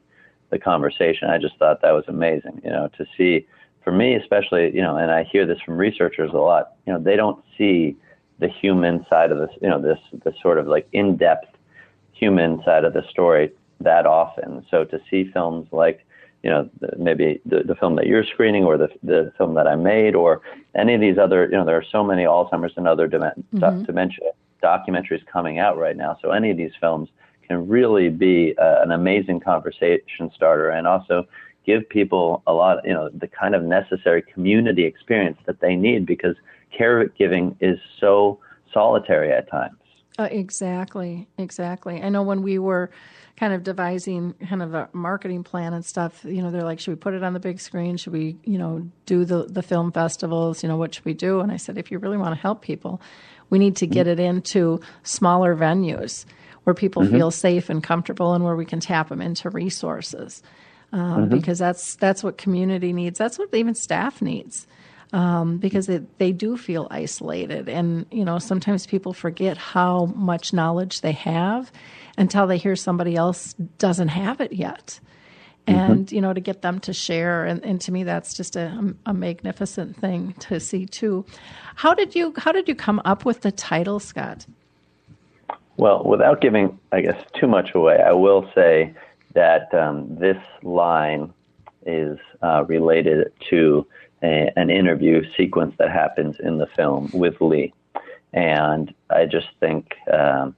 the 0.50 0.60
conversation 0.60 1.30
I 1.30 1.38
just 1.38 1.58
thought 1.58 1.82
that 1.82 1.92
was 1.92 2.06
amazing 2.08 2.62
you 2.64 2.72
know 2.72 2.90
to 2.98 3.06
see 3.18 3.46
for 3.84 3.92
me 3.92 4.16
especially 4.16 4.74
you 4.74 4.82
know 4.82 4.98
and 4.98 5.12
I 5.12 5.24
hear 5.24 5.46
this 5.46 5.60
from 5.62 5.78
researchers 5.78 6.32
a 6.34 6.38
lot 6.38 6.74
you 6.88 6.94
know 6.94 7.00
they 7.00 7.16
don't 7.16 7.44
see 7.58 7.96
the 8.40 8.50
human 8.50 9.06
side 9.08 9.32
of 9.32 9.38
this 9.38 9.56
you 9.62 9.70
know 9.70 9.80
this 9.80 10.00
this 10.24 10.34
sort 10.42 10.58
of 10.58 10.68
like 10.68 10.88
in-depth 10.94 11.56
human 12.12 12.64
side 12.64 12.86
of 12.86 12.94
the 12.94 13.04
story 13.10 13.52
that 13.80 14.06
often 14.06 14.66
so 14.70 14.84
to 14.84 15.00
see 15.10 15.30
films 15.32 15.68
like 15.72 16.06
you 16.44 16.50
know, 16.50 16.70
maybe 16.98 17.40
the, 17.46 17.64
the 17.64 17.76
film 17.76 17.96
that 17.96 18.08
you're 18.08 18.24
screening 18.24 18.64
or 18.64 18.78
the, 18.78 18.90
the 19.04 19.32
film 19.38 19.54
that 19.54 19.68
I 19.68 19.76
made 19.76 20.16
or 20.16 20.42
any 20.76 20.96
of 20.96 21.02
these 21.02 21.18
other, 21.18 21.46
you 21.46 21.52
know, 21.52 21.66
there 21.66 21.78
are 21.78 21.86
so 21.92 22.04
many 22.04 22.24
Alzheimer's 22.24 22.74
and 22.78 22.88
other 22.88 23.08
mm-hmm. 23.08 23.84
dementia 23.84 24.32
documentaries 24.64 25.26
coming 25.26 25.60
out 25.60 25.78
right 25.78 25.96
now. 25.96 26.18
So 26.22 26.32
any 26.32 26.50
of 26.50 26.58
these 26.58 26.72
films 26.80 27.10
can 27.48 27.68
really 27.68 28.10
be 28.10 28.56
uh, 28.58 28.82
an 28.82 28.92
amazing 28.92 29.40
conversation 29.40 30.32
starter 30.36 30.70
and 30.70 30.88
also 30.88 31.28
give 31.66 31.88
people 31.90 32.42
a 32.48 32.54
lot, 32.54 32.80
you 32.86 32.94
know, 32.94 33.10
the 33.10 33.28
kind 33.28 33.54
of 33.54 33.64
necessary 33.64 34.22
community 34.22 34.84
experience 34.84 35.38
that 35.46 35.60
they 35.60 35.76
need 35.76 36.06
because 36.06 36.36
caregiving 36.78 37.56
is 37.60 37.78
so 38.00 38.40
solitary 38.74 39.32
at 39.32 39.50
times. 39.50 39.76
Uh, 40.18 40.28
exactly, 40.32 41.28
exactly. 41.38 42.02
I 42.02 42.10
know 42.10 42.24
when 42.24 42.42
we 42.42 42.60
were 42.60 42.90
kind 43.38 43.54
of 43.54 43.64
devising 43.64 44.34
kind 44.48 44.62
of 44.62 44.74
a 44.74 44.90
marketing 44.94 45.44
plan 45.44 45.74
and 45.74 45.86
stuff, 45.86 46.24
you 46.24 46.42
know, 46.42 46.52
they're 46.52 46.64
like, 46.64 46.80
should 46.80 46.92
we 46.92 46.96
put 46.96 47.14
it 47.14 47.24
on 47.24 47.34
the 47.34 47.40
big 47.40 47.60
screen? 47.60 47.98
Should 47.98 48.14
we, 48.14 48.38
you 48.44 48.58
know, 48.58 48.90
do 49.06 49.26
the, 49.26 49.46
the 49.46 49.64
film 49.64 49.92
festivals? 49.92 50.64
You 50.64 50.70
know, 50.70 50.78
what 50.78 50.96
should 50.96 51.06
we 51.06 51.14
do? 51.14 51.40
And 51.40 51.52
I 51.52 51.58
said, 51.58 51.78
if 51.78 51.92
you 51.92 52.00
really 52.00 52.18
want 52.18 52.36
to 52.36 52.42
help 52.42 52.62
people, 52.62 53.02
we 53.50 53.60
need 53.60 53.78
to 53.78 53.88
get 53.88 54.08
mm-hmm. 54.08 54.20
it 54.20 54.24
into 54.24 54.82
smaller 55.04 55.56
venues 55.56 56.26
where 56.64 56.74
people 56.74 57.04
mm-hmm. 57.04 57.16
feel 57.16 57.32
safe 57.32 57.70
and 57.70 57.84
comfortable 57.84 58.34
and 58.34 58.44
where 58.44 58.56
we 58.56 58.66
can 58.66 58.80
tap 58.80 59.10
them 59.10 59.22
into 59.22 59.50
resources. 59.50 60.44
Um, 60.94 61.02
mm-hmm. 61.02 61.36
Because 61.36 61.58
that's 61.58 61.96
that's 61.96 62.24
what 62.24 62.38
community 62.38 62.92
needs. 62.92 63.18
That's 63.18 63.40
what 63.40 63.54
even 63.54 63.76
staff 63.76 64.22
needs. 64.22 64.68
Um, 65.14 65.58
because 65.58 65.90
it, 65.90 66.18
they 66.20 66.32
do 66.32 66.56
feel 66.56 66.88
isolated, 66.90 67.68
and 67.68 68.06
you 68.12 68.24
know 68.24 68.40
sometimes 68.40 68.88
people 68.88 69.12
forget 69.12 69.58
how 69.58 70.06
much 70.16 70.54
knowledge 70.54 71.02
they 71.02 71.12
have, 71.12 71.70
until 72.18 72.48
they 72.48 72.58
hear 72.58 72.78
somebody 72.78 73.16
else 73.18 73.54
doesn't 73.78 74.08
have 74.08 74.40
it 74.40 74.54
yet. 74.54 75.02
Mm-hmm. 75.68 75.80
And, 75.80 76.06
mm-hmm. 76.06 76.16
you 76.16 76.22
know, 76.22 76.34
to 76.34 76.40
get 76.40 76.62
them 76.62 76.80
to 76.82 76.94
share. 76.94 77.46
And, 77.46 77.64
and 77.64 77.80
to 77.82 77.92
me, 77.92 78.04
that's 78.04 78.34
just 78.34 78.56
a, 78.56 78.96
a 79.06 79.14
magnificent 79.14 79.96
thing 79.96 80.34
to 80.40 80.60
see 80.60 80.86
too. 80.86 81.26
How 81.76 81.94
did 81.94 82.16
you, 82.16 82.34
how 82.38 82.52
did 82.52 82.68
you 82.68 82.76
come 82.76 83.02
up 83.06 83.26
with 83.26 83.42
the 83.42 83.52
title, 83.52 84.00
Scott? 84.00 84.46
Well, 85.78 86.04
without 86.04 86.42
giving, 86.42 86.80
I 86.92 87.02
guess, 87.02 87.22
too 87.40 87.48
much 87.48 87.76
away, 87.76 88.00
I 88.04 88.12
will 88.12 88.50
say 88.56 88.94
that 89.34 89.74
um, 89.74 90.16
this 90.16 90.38
line 90.64 91.32
is 91.86 92.18
uh, 92.42 92.64
related 92.68 93.32
to 93.50 93.86
a, 94.24 94.52
an 94.56 94.70
interview 94.70 95.24
sequence 95.36 95.76
that 95.78 95.92
happens 95.92 96.38
in 96.40 96.58
the 96.58 96.68
film 96.68 97.10
with 97.14 97.40
Lee. 97.42 97.74
And 98.34 98.94
I 99.10 99.26
just 99.26 99.48
think 99.60 99.96
um, 100.12 100.56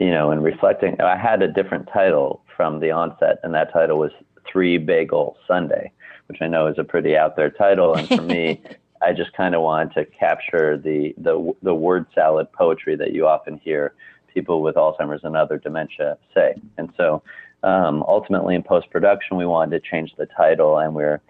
you 0.00 0.10
know, 0.10 0.30
in 0.30 0.40
reflecting, 0.40 0.98
I 1.00 1.16
had 1.16 1.42
a 1.42 1.48
different 1.48 1.86
title 1.92 2.42
from 2.56 2.80
the 2.80 2.90
onset, 2.90 3.38
and 3.42 3.52
that 3.54 3.70
title 3.70 3.98
was 3.98 4.12
Three 4.50 4.78
Bagel 4.78 5.36
Sunday, 5.46 5.92
which 6.26 6.38
I 6.40 6.46
know 6.46 6.68
is 6.68 6.78
a 6.78 6.84
pretty 6.84 7.18
out 7.18 7.36
there 7.36 7.50
title. 7.50 7.94
And 7.94 8.08
for 8.08 8.22
me, 8.22 8.62
I 9.02 9.12
just 9.12 9.34
kind 9.34 9.54
of 9.54 9.60
wanted 9.60 9.92
to 9.94 10.04
capture 10.06 10.78
the, 10.78 11.14
the, 11.18 11.52
the 11.62 11.74
word 11.74 12.06
salad 12.14 12.50
poetry 12.52 12.96
that 12.96 13.12
you 13.12 13.26
often 13.26 13.58
hear 13.58 13.92
people 14.32 14.62
with 14.62 14.76
Alzheimer's 14.76 15.22
and 15.22 15.36
other 15.36 15.58
dementia 15.58 16.16
say. 16.34 16.54
And 16.78 16.90
so 16.96 17.22
um, 17.62 18.02
ultimately, 18.08 18.54
in 18.54 18.62
post 18.62 18.88
production, 18.90 19.36
we 19.36 19.44
wanted 19.44 19.82
to 19.82 19.90
change 19.90 20.14
the 20.16 20.26
title, 20.26 20.78
and 20.78 20.94
we're 20.94 21.20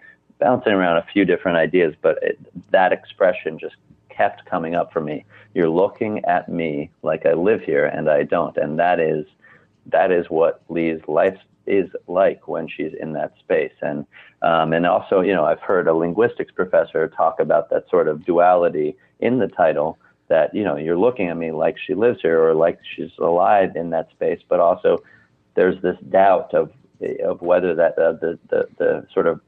bouncing 0.41 0.73
around 0.73 0.97
a 0.97 1.07
few 1.13 1.25
different 1.25 1.59
ideas, 1.59 1.95
but 2.03 2.19
it, 2.23 2.39
that 2.71 2.93
expression 2.93 3.59
just 3.59 3.77
kept 4.09 4.45
coming 4.47 4.75
up 4.75 4.93
for 4.93 5.01
me. 5.01 5.25
You're 5.55 5.69
looking 5.69 6.25
at 6.25 6.49
me 6.49 6.91
like 7.03 7.27
I 7.27 7.35
live 7.35 7.63
here 7.63 7.87
and 7.87 8.11
I 8.11 8.25
don't, 8.25 8.57
and 8.57 8.79
that 8.79 8.99
is 9.01 9.27
that 9.87 10.11
is 10.11 10.27
what 10.29 10.63
Lee's 10.69 11.01
life 11.09 11.39
is 11.67 11.89
like 12.07 12.49
when 12.49 12.69
she's 12.69 12.93
in 13.01 13.13
that 13.13 13.35
space. 13.39 13.73
And 13.81 14.07
um, 14.43 14.73
and 14.73 14.87
also, 14.87 15.21
you 15.21 15.35
know, 15.35 15.45
I've 15.45 15.61
heard 15.61 15.87
a 15.87 15.95
linguistics 15.95 16.53
professor 16.53 17.09
talk 17.09 17.41
about 17.41 17.71
that 17.71 17.89
sort 17.91 18.09
of 18.09 18.25
duality 18.25 18.97
in 19.21 19.39
the 19.39 19.49
title. 19.49 19.99
That 20.29 20.55
you 20.55 20.65
know, 20.65 20.77
you're 20.77 20.99
looking 20.99 21.29
at 21.29 21.37
me 21.37 21.51
like 21.51 21.77
she 21.79 21.95
lives 21.95 22.21
here 22.23 22.43
or 22.43 22.55
like 22.55 22.79
she's 22.95 23.11
alive 23.19 23.77
in 23.77 23.91
that 23.91 24.11
space, 24.11 24.41
but 24.49 24.61
also 24.61 24.99
there's 25.55 25.81
this 25.83 25.97
doubt 26.09 26.55
of 26.55 26.71
of 27.25 27.41
whether 27.41 27.75
that 27.75 27.99
uh, 27.99 28.13
the, 28.13 28.39
the 28.49 28.69
the 28.79 29.07
sort 29.13 29.27
of 29.27 29.41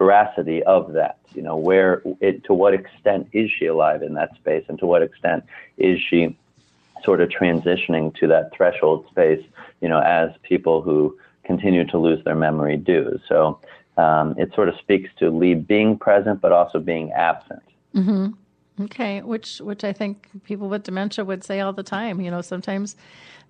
veracity 0.00 0.62
of 0.62 0.94
that. 0.94 1.18
You 1.34 1.42
know, 1.42 1.56
where 1.56 2.02
it, 2.20 2.42
to 2.44 2.54
what 2.54 2.74
extent 2.74 3.28
is 3.32 3.50
she 3.56 3.66
alive 3.66 4.02
in 4.02 4.14
that 4.14 4.34
space, 4.34 4.64
and 4.68 4.78
to 4.80 4.86
what 4.86 5.02
extent 5.02 5.44
is 5.76 6.00
she 6.00 6.36
sort 7.04 7.20
of 7.20 7.28
transitioning 7.28 8.14
to 8.16 8.26
that 8.28 8.50
threshold 8.52 9.06
space? 9.10 9.44
You 9.80 9.88
know, 9.88 10.00
as 10.00 10.30
people 10.42 10.82
who 10.82 11.16
continue 11.44 11.84
to 11.84 11.98
lose 11.98 12.22
their 12.24 12.34
memory 12.34 12.76
do. 12.76 13.18
So 13.28 13.60
um, 13.96 14.34
it 14.38 14.52
sort 14.54 14.68
of 14.68 14.76
speaks 14.78 15.10
to 15.18 15.30
Lee 15.30 15.54
being 15.54 15.98
present, 15.98 16.40
but 16.40 16.52
also 16.52 16.78
being 16.78 17.12
absent. 17.12 17.62
Mm-hmm. 17.94 18.84
Okay, 18.84 19.20
which 19.20 19.58
which 19.60 19.84
I 19.84 19.92
think 19.92 20.28
people 20.44 20.68
with 20.68 20.84
dementia 20.84 21.24
would 21.24 21.44
say 21.44 21.60
all 21.60 21.74
the 21.74 21.82
time. 21.82 22.20
You 22.20 22.30
know, 22.30 22.40
sometimes 22.40 22.96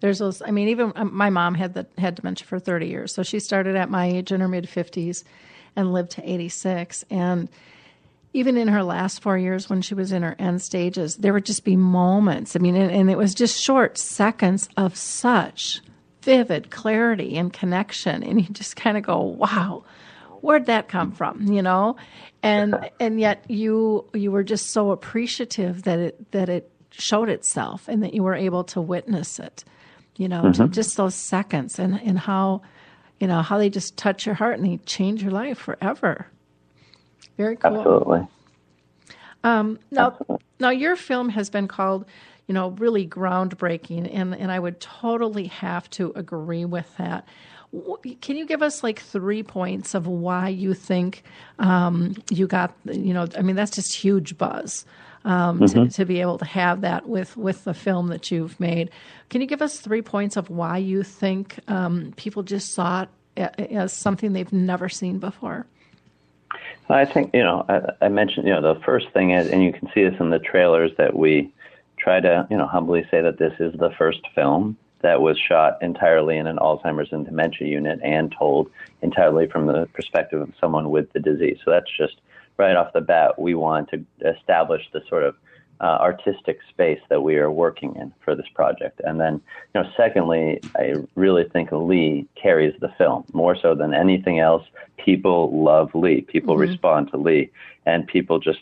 there's 0.00 0.18
those. 0.18 0.42
I 0.42 0.50
mean, 0.50 0.68
even 0.68 0.92
um, 0.96 1.14
my 1.14 1.30
mom 1.30 1.54
had 1.54 1.74
the 1.74 1.86
had 1.98 2.16
dementia 2.16 2.46
for 2.46 2.58
30 2.58 2.88
years, 2.88 3.14
so 3.14 3.22
she 3.22 3.38
started 3.38 3.76
at 3.76 3.88
my 3.90 4.06
age 4.06 4.32
in 4.32 4.40
her 4.40 4.48
mid 4.48 4.64
50s, 4.64 5.22
and 5.76 5.92
lived 5.92 6.12
to 6.12 6.30
86. 6.30 7.04
And 7.10 7.48
even 8.32 8.56
in 8.56 8.68
her 8.68 8.82
last 8.82 9.22
four 9.22 9.36
years 9.36 9.68
when 9.68 9.82
she 9.82 9.94
was 9.94 10.12
in 10.12 10.22
her 10.22 10.36
end 10.38 10.62
stages, 10.62 11.16
there 11.16 11.32
would 11.32 11.46
just 11.46 11.64
be 11.64 11.76
moments. 11.76 12.54
I 12.54 12.58
mean, 12.60 12.76
and, 12.76 12.90
and 12.90 13.10
it 13.10 13.18
was 13.18 13.34
just 13.34 13.60
short 13.60 13.98
seconds 13.98 14.68
of 14.76 14.96
such 14.96 15.80
vivid 16.22 16.70
clarity 16.70 17.36
and 17.36 17.52
connection. 17.52 18.22
And 18.22 18.40
you 18.40 18.48
just 18.52 18.76
kind 18.76 18.96
of 18.96 19.02
go, 19.02 19.20
wow, 19.20 19.84
where'd 20.40 20.66
that 20.66 20.88
come 20.88 21.12
from? 21.12 21.46
You 21.48 21.62
know? 21.62 21.96
And 22.42 22.90
and 22.98 23.20
yet 23.20 23.44
you 23.48 24.08
you 24.14 24.30
were 24.30 24.44
just 24.44 24.70
so 24.70 24.92
appreciative 24.92 25.82
that 25.82 25.98
it 25.98 26.32
that 26.32 26.48
it 26.48 26.70
showed 26.90 27.28
itself 27.28 27.88
and 27.88 28.02
that 28.02 28.14
you 28.14 28.22
were 28.22 28.34
able 28.34 28.64
to 28.64 28.80
witness 28.80 29.38
it. 29.38 29.64
You 30.16 30.28
know, 30.28 30.42
mm-hmm. 30.42 30.70
just 30.70 30.96
those 30.96 31.14
seconds 31.14 31.78
and, 31.78 32.00
and 32.02 32.18
how 32.18 32.62
you 33.20 33.26
know, 33.26 33.42
how 33.42 33.58
they 33.58 33.70
just 33.70 33.96
touch 33.96 34.26
your 34.26 34.34
heart 34.34 34.58
and 34.58 34.66
they 34.66 34.78
change 34.84 35.22
your 35.22 35.30
life 35.30 35.58
forever. 35.58 36.26
Very 37.36 37.56
cool. 37.56 37.78
Absolutely. 37.78 38.26
Um, 39.44 39.78
now, 39.90 40.08
Absolutely. 40.08 40.38
now 40.58 40.70
your 40.70 40.96
film 40.96 41.28
has 41.28 41.50
been 41.50 41.68
called, 41.68 42.06
you 42.46 42.54
know, 42.54 42.70
really 42.70 43.06
groundbreaking, 43.06 44.10
and 44.12 44.34
and 44.34 44.50
I 44.50 44.58
would 44.58 44.80
totally 44.80 45.46
have 45.46 45.88
to 45.90 46.12
agree 46.16 46.64
with 46.64 46.96
that. 46.96 47.26
Can 48.20 48.36
you 48.36 48.46
give 48.46 48.62
us 48.62 48.82
like 48.82 48.98
three 48.98 49.44
points 49.44 49.94
of 49.94 50.08
why 50.08 50.48
you 50.48 50.74
think 50.74 51.22
um, 51.60 52.16
you 52.28 52.48
got, 52.48 52.74
you 52.84 53.14
know, 53.14 53.28
I 53.38 53.42
mean, 53.42 53.54
that's 53.54 53.70
just 53.70 53.94
huge 53.94 54.36
buzz 54.36 54.84
um, 55.24 55.60
mm-hmm. 55.60 55.84
to, 55.84 55.90
to 55.90 56.04
be 56.04 56.20
able 56.20 56.38
to 56.38 56.44
have 56.44 56.82
that 56.82 57.08
with, 57.08 57.36
with 57.36 57.64
the 57.64 57.74
film 57.74 58.08
that 58.08 58.30
you've 58.30 58.58
made. 58.58 58.90
Can 59.28 59.40
you 59.40 59.46
give 59.46 59.62
us 59.62 59.78
three 59.78 60.02
points 60.02 60.36
of 60.36 60.50
why 60.50 60.78
you 60.78 61.02
think 61.02 61.58
um, 61.68 62.12
people 62.16 62.42
just 62.42 62.72
saw 62.72 63.06
it 63.36 63.40
as 63.58 63.92
something 63.92 64.32
they've 64.32 64.52
never 64.52 64.88
seen 64.88 65.18
before? 65.18 65.66
I 66.88 67.04
think 67.04 67.30
you 67.34 67.42
know 67.44 67.64
I, 67.68 68.06
I, 68.06 68.08
mentioned 68.08 68.48
you 68.48 68.52
know 68.52 68.74
the 68.74 68.80
first 68.80 69.10
thing 69.10 69.30
is, 69.30 69.48
and 69.48 69.62
you 69.62 69.72
can 69.72 69.88
see 69.94 70.02
this 70.02 70.18
in 70.18 70.30
the 70.30 70.40
trailers 70.40 70.90
that 70.98 71.16
we 71.16 71.52
try 71.98 72.20
to 72.20 72.46
you 72.50 72.56
know 72.56 72.66
humbly 72.66 73.06
say 73.10 73.20
that 73.20 73.38
this 73.38 73.52
is 73.60 73.72
the 73.78 73.90
first 73.96 74.20
film 74.34 74.76
that 75.02 75.20
was 75.20 75.38
shot 75.38 75.78
entirely 75.82 76.36
in 76.36 76.46
an 76.46 76.56
Alzheimer's 76.56 77.12
and 77.12 77.24
dementia 77.24 77.66
unit 77.66 78.00
and 78.02 78.34
told 78.36 78.70
entirely 79.02 79.46
from 79.46 79.66
the 79.66 79.88
perspective 79.94 80.40
of 80.40 80.52
someone 80.60 80.90
with 80.90 81.10
the 81.12 81.20
disease. 81.20 81.58
So 81.64 81.70
that's 81.70 81.90
just 81.96 82.20
right 82.60 82.76
off 82.76 82.92
the 82.92 83.00
bat. 83.12 83.38
We 83.38 83.54
want 83.54 83.84
to 83.92 83.98
establish 84.34 84.84
the 84.92 85.02
sort 85.08 85.24
of 85.28 85.34
uh, 85.80 85.96
artistic 86.10 86.58
space 86.68 87.00
that 87.08 87.22
we 87.22 87.36
are 87.36 87.50
working 87.50 87.96
in 87.96 88.12
for 88.22 88.34
this 88.34 88.50
project. 88.54 89.00
And 89.02 89.18
then, 89.18 89.34
you 89.72 89.80
know, 89.80 89.88
secondly, 89.96 90.60
I 90.76 90.94
really 91.14 91.46
think 91.54 91.70
Lee 91.72 92.28
carries 92.40 92.74
the 92.80 92.92
film 92.98 93.24
more 93.32 93.56
so 93.56 93.74
than 93.74 93.94
anything 93.94 94.38
else. 94.38 94.64
People 94.98 95.38
love 95.70 95.88
Lee. 95.94 96.20
People 96.20 96.54
mm-hmm. 96.54 96.70
respond 96.70 97.10
to 97.10 97.16
Lee, 97.16 97.50
and 97.86 98.06
people 98.06 98.38
just 98.38 98.60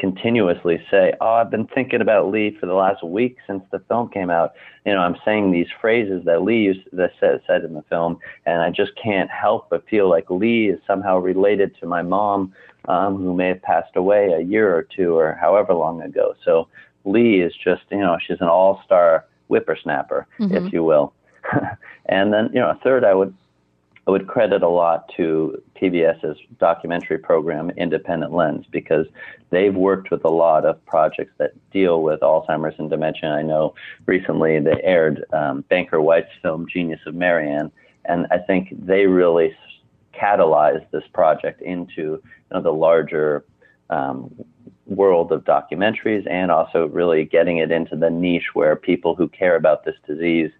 continuously 0.00 0.82
say, 0.90 1.12
"Oh, 1.20 1.34
I've 1.34 1.50
been 1.50 1.66
thinking 1.66 2.00
about 2.00 2.30
Lee 2.30 2.56
for 2.58 2.66
the 2.66 2.72
last 2.74 3.04
week 3.04 3.36
since 3.46 3.62
the 3.70 3.78
film 3.80 4.08
came 4.08 4.30
out. 4.30 4.54
You 4.86 4.94
know, 4.94 5.00
I'm 5.00 5.16
saying 5.24 5.52
these 5.52 5.68
phrases 5.80 6.24
that 6.24 6.42
Lee 6.42 6.62
used 6.62 6.80
that 6.92 7.12
said, 7.20 7.42
said 7.46 7.62
in 7.62 7.74
the 7.74 7.82
film, 7.82 8.18
and 8.46 8.62
I 8.62 8.70
just 8.70 8.92
can't 8.96 9.30
help 9.30 9.68
but 9.70 9.86
feel 9.88 10.08
like 10.08 10.30
Lee 10.30 10.70
is 10.70 10.80
somehow 10.86 11.18
related 11.18 11.76
to 11.80 11.86
my 11.86 12.02
mom, 12.02 12.52
um, 12.88 13.18
who 13.18 13.34
may 13.34 13.48
have 13.48 13.62
passed 13.62 13.94
away 13.94 14.32
a 14.32 14.40
year 14.40 14.74
or 14.74 14.82
two 14.82 15.16
or 15.16 15.34
however 15.34 15.74
long 15.74 16.00
ago. 16.00 16.34
So 16.44 16.66
Lee 17.04 17.42
is 17.42 17.52
just, 17.62 17.82
you 17.90 17.98
know, 17.98 18.16
she's 18.26 18.40
an 18.40 18.48
all-star 18.48 19.26
whippersnapper, 19.48 20.26
mm-hmm. 20.38 20.54
if 20.56 20.72
you 20.72 20.82
will. 20.82 21.12
and 22.06 22.32
then, 22.32 22.50
you 22.52 22.60
know, 22.60 22.70
a 22.70 22.80
third, 22.82 23.04
I 23.04 23.14
would 23.14 23.34
I 24.06 24.10
would 24.10 24.26
credit 24.26 24.62
a 24.62 24.68
lot 24.68 25.10
to 25.16 25.62
PBS's 25.80 26.38
documentary 26.58 27.18
program, 27.18 27.70
Independent 27.70 28.32
Lens, 28.32 28.66
because 28.70 29.06
they've 29.50 29.74
worked 29.74 30.10
with 30.10 30.24
a 30.24 30.30
lot 30.30 30.64
of 30.64 30.84
projects 30.86 31.32
that 31.38 31.52
deal 31.70 32.02
with 32.02 32.20
Alzheimer's 32.20 32.74
and 32.78 32.88
dementia. 32.88 33.30
I 33.30 33.42
know 33.42 33.74
recently 34.06 34.58
they 34.58 34.80
aired 34.82 35.24
um, 35.32 35.62
Banker 35.68 36.00
White's 36.00 36.30
film, 36.42 36.66
Genius 36.68 37.00
of 37.06 37.14
Marian, 37.14 37.70
and 38.06 38.26
I 38.30 38.38
think 38.38 38.74
they 38.86 39.06
really 39.06 39.54
catalyzed 40.14 40.90
this 40.90 41.04
project 41.12 41.60
into 41.62 42.02
you 42.02 42.22
know, 42.52 42.62
the 42.62 42.72
larger 42.72 43.44
um, 43.90 44.34
world 44.86 45.30
of 45.30 45.44
documentaries 45.44 46.28
and 46.28 46.50
also 46.50 46.86
really 46.88 47.24
getting 47.24 47.58
it 47.58 47.70
into 47.70 47.96
the 47.96 48.10
niche 48.10 48.54
where 48.54 48.74
people 48.74 49.14
who 49.14 49.28
care 49.28 49.56
about 49.56 49.84
this 49.84 49.94
disease 50.06 50.50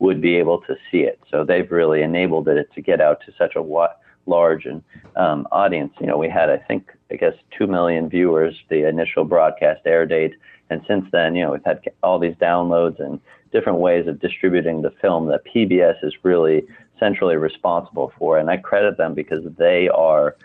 would 0.00 0.20
be 0.20 0.36
able 0.36 0.58
to 0.62 0.76
see 0.90 1.00
it. 1.00 1.20
So 1.30 1.44
they've 1.44 1.70
really 1.70 2.02
enabled 2.02 2.48
it 2.48 2.68
to 2.74 2.80
get 2.80 3.00
out 3.00 3.20
to 3.26 3.32
such 3.38 3.54
a 3.54 3.62
wa- 3.62 3.92
large 4.26 4.64
and 4.66 4.82
um, 5.16 5.46
audience. 5.52 5.92
You 6.00 6.06
know, 6.06 6.18
we 6.18 6.28
had 6.28 6.50
I 6.50 6.56
think 6.56 6.90
I 7.10 7.16
guess 7.16 7.34
two 7.56 7.66
million 7.66 8.08
viewers 8.08 8.56
the 8.68 8.88
initial 8.88 9.24
broadcast 9.24 9.82
air 9.86 10.06
date, 10.06 10.34
and 10.70 10.82
since 10.88 11.04
then, 11.12 11.34
you 11.34 11.44
know, 11.44 11.52
we've 11.52 11.64
had 11.64 11.82
all 12.02 12.18
these 12.18 12.34
downloads 12.36 12.98
and 12.98 13.20
different 13.52 13.78
ways 13.78 14.06
of 14.06 14.20
distributing 14.20 14.82
the 14.82 14.92
film 15.02 15.26
that 15.26 15.44
PBS 15.44 16.02
is 16.02 16.14
really 16.22 16.64
centrally 16.98 17.36
responsible 17.36 18.12
for, 18.18 18.38
and 18.38 18.48
I 18.48 18.56
credit 18.56 18.96
them 18.96 19.14
because 19.14 19.44
they 19.58 19.88
are, 19.88 20.36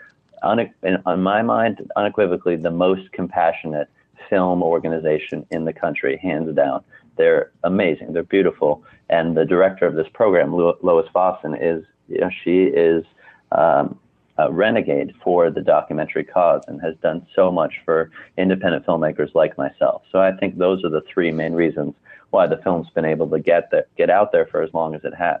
on, 0.42 0.58
in, 0.58 1.02
my 1.04 1.42
mind, 1.42 1.90
unequivocally 1.96 2.56
the 2.56 2.70
most 2.70 3.12
compassionate 3.12 3.88
film 4.28 4.62
organization 4.62 5.46
in 5.50 5.64
the 5.64 5.72
country, 5.72 6.16
hands 6.16 6.54
down. 6.56 6.82
They're 7.16 7.52
amazing. 7.62 8.12
They're 8.12 8.22
beautiful. 8.22 8.82
And 9.08 9.36
the 9.36 9.44
director 9.44 9.86
of 9.86 9.94
this 9.94 10.08
program, 10.12 10.52
Lois 10.52 11.08
Vossen, 11.14 11.56
is 11.60 11.84
you 12.08 12.20
know, 12.20 12.30
she 12.44 12.64
is 12.64 13.04
um, 13.52 13.98
a 14.38 14.52
renegade 14.52 15.14
for 15.22 15.50
the 15.50 15.60
documentary 15.60 16.24
cause 16.24 16.62
and 16.68 16.80
has 16.80 16.94
done 17.02 17.26
so 17.34 17.50
much 17.50 17.74
for 17.84 18.10
independent 18.36 18.84
filmmakers 18.86 19.34
like 19.34 19.56
myself. 19.56 20.02
So 20.12 20.18
I 20.18 20.32
think 20.32 20.58
those 20.58 20.84
are 20.84 20.90
the 20.90 21.02
three 21.12 21.32
main 21.32 21.52
reasons 21.52 21.94
why 22.30 22.46
the 22.46 22.58
film's 22.58 22.90
been 22.90 23.04
able 23.04 23.28
to 23.30 23.38
get 23.38 23.70
the, 23.70 23.86
get 23.96 24.10
out 24.10 24.32
there 24.32 24.46
for 24.46 24.62
as 24.62 24.72
long 24.74 24.94
as 24.94 25.04
it 25.04 25.14
has. 25.14 25.40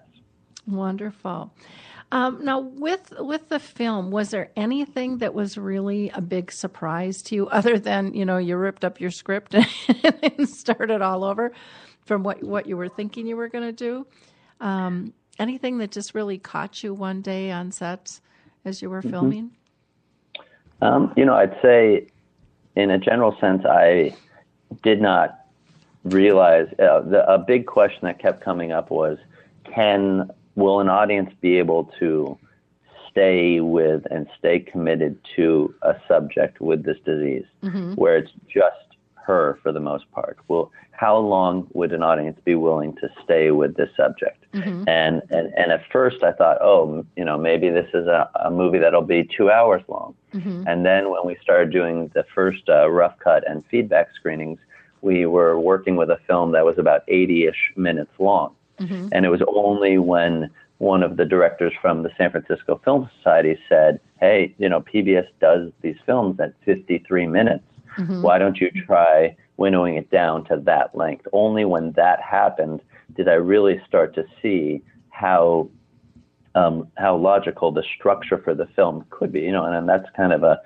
Wonderful. 0.66 1.52
Um, 2.12 2.44
now, 2.44 2.60
with 2.60 3.12
with 3.18 3.48
the 3.48 3.58
film, 3.58 4.12
was 4.12 4.30
there 4.30 4.50
anything 4.54 5.18
that 5.18 5.34
was 5.34 5.58
really 5.58 6.10
a 6.10 6.20
big 6.20 6.52
surprise 6.52 7.20
to 7.22 7.34
you, 7.34 7.48
other 7.48 7.80
than 7.80 8.14
you 8.14 8.24
know 8.24 8.38
you 8.38 8.56
ripped 8.56 8.84
up 8.84 9.00
your 9.00 9.10
script 9.10 9.54
and 10.22 10.48
started 10.48 11.02
all 11.02 11.24
over 11.24 11.52
from 12.06 12.22
what 12.22 12.42
what 12.42 12.66
you 12.66 12.76
were 12.76 12.88
thinking 12.88 13.26
you 13.26 13.36
were 13.36 13.48
going 13.48 13.64
to 13.64 13.72
do? 13.72 14.06
Um, 14.60 15.12
anything 15.38 15.78
that 15.78 15.90
just 15.90 16.14
really 16.14 16.38
caught 16.38 16.82
you 16.82 16.94
one 16.94 17.20
day 17.20 17.50
on 17.50 17.70
set 17.70 18.20
as 18.64 18.80
you 18.80 18.88
were 18.88 19.00
mm-hmm. 19.00 19.10
filming? 19.10 19.50
Um, 20.80 21.12
you 21.16 21.24
know, 21.24 21.34
I'd 21.34 21.56
say, 21.62 22.08
in 22.74 22.90
a 22.90 22.98
general 22.98 23.36
sense, 23.40 23.64
I 23.64 24.14
did 24.82 25.00
not 25.00 25.46
realize 26.04 26.68
uh, 26.78 27.00
the, 27.00 27.24
a 27.30 27.38
big 27.38 27.66
question 27.66 28.00
that 28.02 28.18
kept 28.18 28.42
coming 28.42 28.72
up 28.72 28.90
was, 28.90 29.18
can 29.64 30.30
will 30.54 30.80
an 30.80 30.88
audience 30.88 31.32
be 31.40 31.58
able 31.58 31.84
to 31.98 32.38
stay 33.10 33.60
with 33.60 34.06
and 34.10 34.26
stay 34.38 34.58
committed 34.58 35.18
to 35.34 35.74
a 35.82 35.94
subject 36.06 36.60
with 36.60 36.84
this 36.84 36.98
disease 37.04 37.44
mm-hmm. 37.62 37.94
where 37.94 38.18
it's 38.18 38.30
just 38.46 38.85
her 39.26 39.58
for 39.62 39.72
the 39.72 39.80
most 39.80 40.10
part? 40.12 40.38
Well, 40.48 40.70
how 40.92 41.18
long 41.18 41.66
would 41.74 41.92
an 41.92 42.02
audience 42.02 42.38
be 42.44 42.54
willing 42.54 42.94
to 42.96 43.08
stay 43.22 43.50
with 43.50 43.76
this 43.76 43.90
subject? 43.96 44.44
Mm-hmm. 44.54 44.88
And, 44.88 45.22
and 45.30 45.52
and 45.56 45.72
at 45.72 45.82
first 45.92 46.22
I 46.22 46.32
thought, 46.32 46.58
oh, 46.62 47.04
you 47.16 47.24
know, 47.24 47.36
maybe 47.36 47.68
this 47.68 47.88
is 47.92 48.06
a, 48.06 48.30
a 48.44 48.50
movie 48.50 48.78
that'll 48.78 49.02
be 49.02 49.28
two 49.36 49.50
hours 49.50 49.82
long. 49.88 50.14
Mm-hmm. 50.34 50.64
And 50.66 50.86
then 50.86 51.10
when 51.10 51.26
we 51.26 51.36
started 51.42 51.70
doing 51.70 52.10
the 52.14 52.24
first 52.34 52.68
uh, 52.68 52.88
rough 52.88 53.18
cut 53.18 53.48
and 53.48 53.64
feedback 53.70 54.08
screenings, 54.14 54.58
we 55.02 55.26
were 55.26 55.60
working 55.60 55.96
with 55.96 56.10
a 56.10 56.18
film 56.26 56.52
that 56.52 56.64
was 56.64 56.78
about 56.78 57.06
80-ish 57.06 57.72
minutes 57.76 58.10
long. 58.18 58.54
Mm-hmm. 58.80 59.08
And 59.12 59.26
it 59.26 59.28
was 59.28 59.42
only 59.48 59.98
when 59.98 60.50
one 60.78 61.02
of 61.02 61.16
the 61.16 61.24
directors 61.24 61.72
from 61.80 62.02
the 62.02 62.10
San 62.18 62.30
Francisco 62.30 62.80
Film 62.84 63.08
Society 63.18 63.58
said, 63.68 64.00
Hey, 64.20 64.54
you 64.58 64.68
know, 64.68 64.80
PBS 64.80 65.26
does 65.40 65.70
these 65.82 65.96
films 66.04 66.38
at 66.40 66.54
53 66.64 67.26
minutes. 67.26 67.64
Mm-hmm. 67.98 68.22
Why 68.22 68.38
don't 68.38 68.58
you 68.58 68.70
try 68.70 69.36
winnowing 69.56 69.96
it 69.96 70.10
down 70.10 70.44
to 70.46 70.56
that 70.64 70.94
length? 70.94 71.26
Only 71.32 71.64
when 71.64 71.92
that 71.92 72.20
happened 72.20 72.80
did 73.14 73.28
I 73.28 73.34
really 73.34 73.80
start 73.86 74.14
to 74.14 74.24
see 74.42 74.82
how 75.10 75.68
um, 76.54 76.88
how 76.96 77.16
logical 77.16 77.70
the 77.70 77.84
structure 77.96 78.38
for 78.38 78.54
the 78.54 78.66
film 78.66 79.04
could 79.10 79.30
be. 79.32 79.40
You 79.40 79.52
know, 79.52 79.64
and, 79.64 79.74
and 79.74 79.88
that's 79.88 80.08
kind 80.16 80.32
of 80.32 80.42
a, 80.42 80.60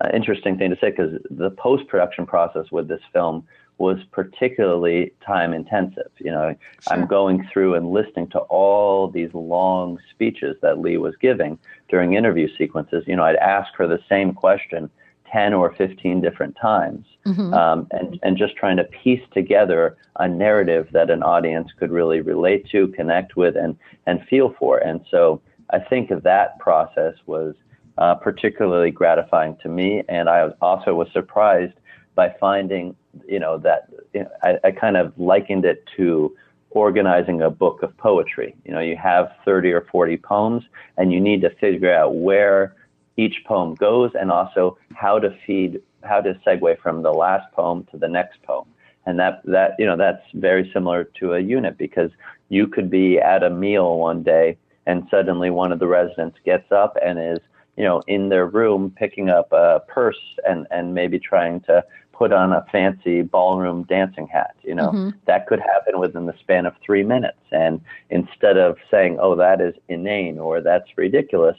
a 0.00 0.14
interesting 0.14 0.58
thing 0.58 0.70
to 0.70 0.76
say 0.80 0.90
because 0.90 1.20
the 1.30 1.50
post 1.50 1.86
production 1.86 2.26
process 2.26 2.70
with 2.70 2.88
this 2.88 3.00
film 3.12 3.46
was 3.78 3.98
particularly 4.10 5.12
time 5.24 5.52
intensive. 5.52 6.10
You 6.18 6.32
know, 6.32 6.54
sure. 6.80 6.92
I'm 6.92 7.06
going 7.06 7.48
through 7.52 7.74
and 7.74 7.90
listening 7.90 8.28
to 8.30 8.38
all 8.40 9.08
these 9.08 9.32
long 9.34 9.98
speeches 10.10 10.56
that 10.62 10.78
Lee 10.78 10.96
was 10.96 11.14
giving 11.20 11.58
during 11.88 12.14
interview 12.14 12.48
sequences. 12.56 13.04
You 13.06 13.16
know, 13.16 13.24
I'd 13.24 13.36
ask 13.36 13.72
her 13.74 13.86
the 13.86 14.00
same 14.08 14.32
question 14.32 14.90
10 15.36 15.52
or 15.52 15.74
15 15.74 16.22
different 16.22 16.56
times 16.60 17.04
mm-hmm. 17.26 17.52
um, 17.52 17.86
and, 17.90 18.18
and 18.22 18.38
just 18.38 18.56
trying 18.56 18.78
to 18.78 18.84
piece 18.84 19.20
together 19.34 19.98
a 20.18 20.26
narrative 20.26 20.88
that 20.92 21.10
an 21.10 21.22
audience 21.22 21.68
could 21.78 21.90
really 21.90 22.22
relate 22.22 22.66
to, 22.70 22.88
connect 22.88 23.36
with, 23.36 23.54
and, 23.54 23.76
and 24.06 24.26
feel 24.30 24.54
for. 24.58 24.78
And 24.78 25.04
so 25.10 25.42
I 25.70 25.78
think 25.78 26.08
that 26.08 26.58
process 26.58 27.14
was 27.26 27.54
uh, 27.98 28.14
particularly 28.14 28.90
gratifying 28.90 29.58
to 29.62 29.68
me. 29.68 30.02
And 30.08 30.30
I 30.30 30.48
also 30.62 30.94
was 30.94 31.08
surprised 31.12 31.74
by 32.14 32.34
finding, 32.40 32.96
you 33.28 33.38
know, 33.38 33.58
that 33.58 33.90
you 34.14 34.22
know, 34.22 34.30
I, 34.42 34.56
I 34.64 34.70
kind 34.70 34.96
of 34.96 35.12
likened 35.18 35.66
it 35.66 35.84
to 35.98 36.34
organizing 36.70 37.42
a 37.42 37.50
book 37.50 37.82
of 37.82 37.94
poetry. 37.98 38.56
You 38.64 38.72
know, 38.72 38.80
you 38.80 38.96
have 38.96 39.32
30 39.44 39.72
or 39.72 39.86
40 39.92 40.16
poems, 40.16 40.62
and 40.96 41.12
you 41.12 41.20
need 41.20 41.42
to 41.42 41.50
figure 41.56 41.92
out 41.92 42.16
where 42.16 42.74
each 43.16 43.42
poem 43.46 43.74
goes 43.74 44.12
and 44.18 44.30
also 44.30 44.78
how 44.94 45.18
to 45.18 45.36
feed, 45.46 45.80
how 46.02 46.20
to 46.20 46.34
segue 46.46 46.78
from 46.80 47.02
the 47.02 47.12
last 47.12 47.50
poem 47.52 47.86
to 47.90 47.96
the 47.96 48.08
next 48.08 48.42
poem. 48.42 48.66
And 49.06 49.18
that, 49.20 49.42
that, 49.44 49.72
you 49.78 49.86
know, 49.86 49.96
that's 49.96 50.22
very 50.34 50.70
similar 50.72 51.04
to 51.20 51.34
a 51.34 51.40
unit 51.40 51.78
because 51.78 52.10
you 52.48 52.66
could 52.66 52.90
be 52.90 53.18
at 53.18 53.42
a 53.42 53.50
meal 53.50 53.98
one 53.98 54.22
day 54.22 54.58
and 54.86 55.06
suddenly 55.10 55.50
one 55.50 55.72
of 55.72 55.78
the 55.78 55.86
residents 55.86 56.38
gets 56.44 56.70
up 56.72 56.96
and 57.04 57.18
is, 57.18 57.38
you 57.76 57.84
know, 57.84 58.02
in 58.06 58.28
their 58.28 58.46
room 58.46 58.92
picking 58.96 59.28
up 59.28 59.52
a 59.52 59.80
purse 59.88 60.20
and, 60.48 60.66
and 60.70 60.94
maybe 60.94 61.18
trying 61.18 61.60
to 61.60 61.84
put 62.12 62.32
on 62.32 62.52
a 62.52 62.64
fancy 62.72 63.22
ballroom 63.22 63.84
dancing 63.84 64.26
hat. 64.26 64.56
You 64.62 64.74
know, 64.74 64.88
mm-hmm. 64.88 65.10
that 65.26 65.46
could 65.46 65.60
happen 65.60 66.00
within 66.00 66.26
the 66.26 66.34
span 66.40 66.66
of 66.66 66.74
three 66.84 67.02
minutes. 67.02 67.38
And 67.52 67.80
instead 68.10 68.56
of 68.56 68.76
saying, 68.90 69.18
oh, 69.20 69.36
that 69.36 69.60
is 69.60 69.74
inane 69.88 70.38
or 70.38 70.60
that's 70.60 70.88
ridiculous, 70.96 71.56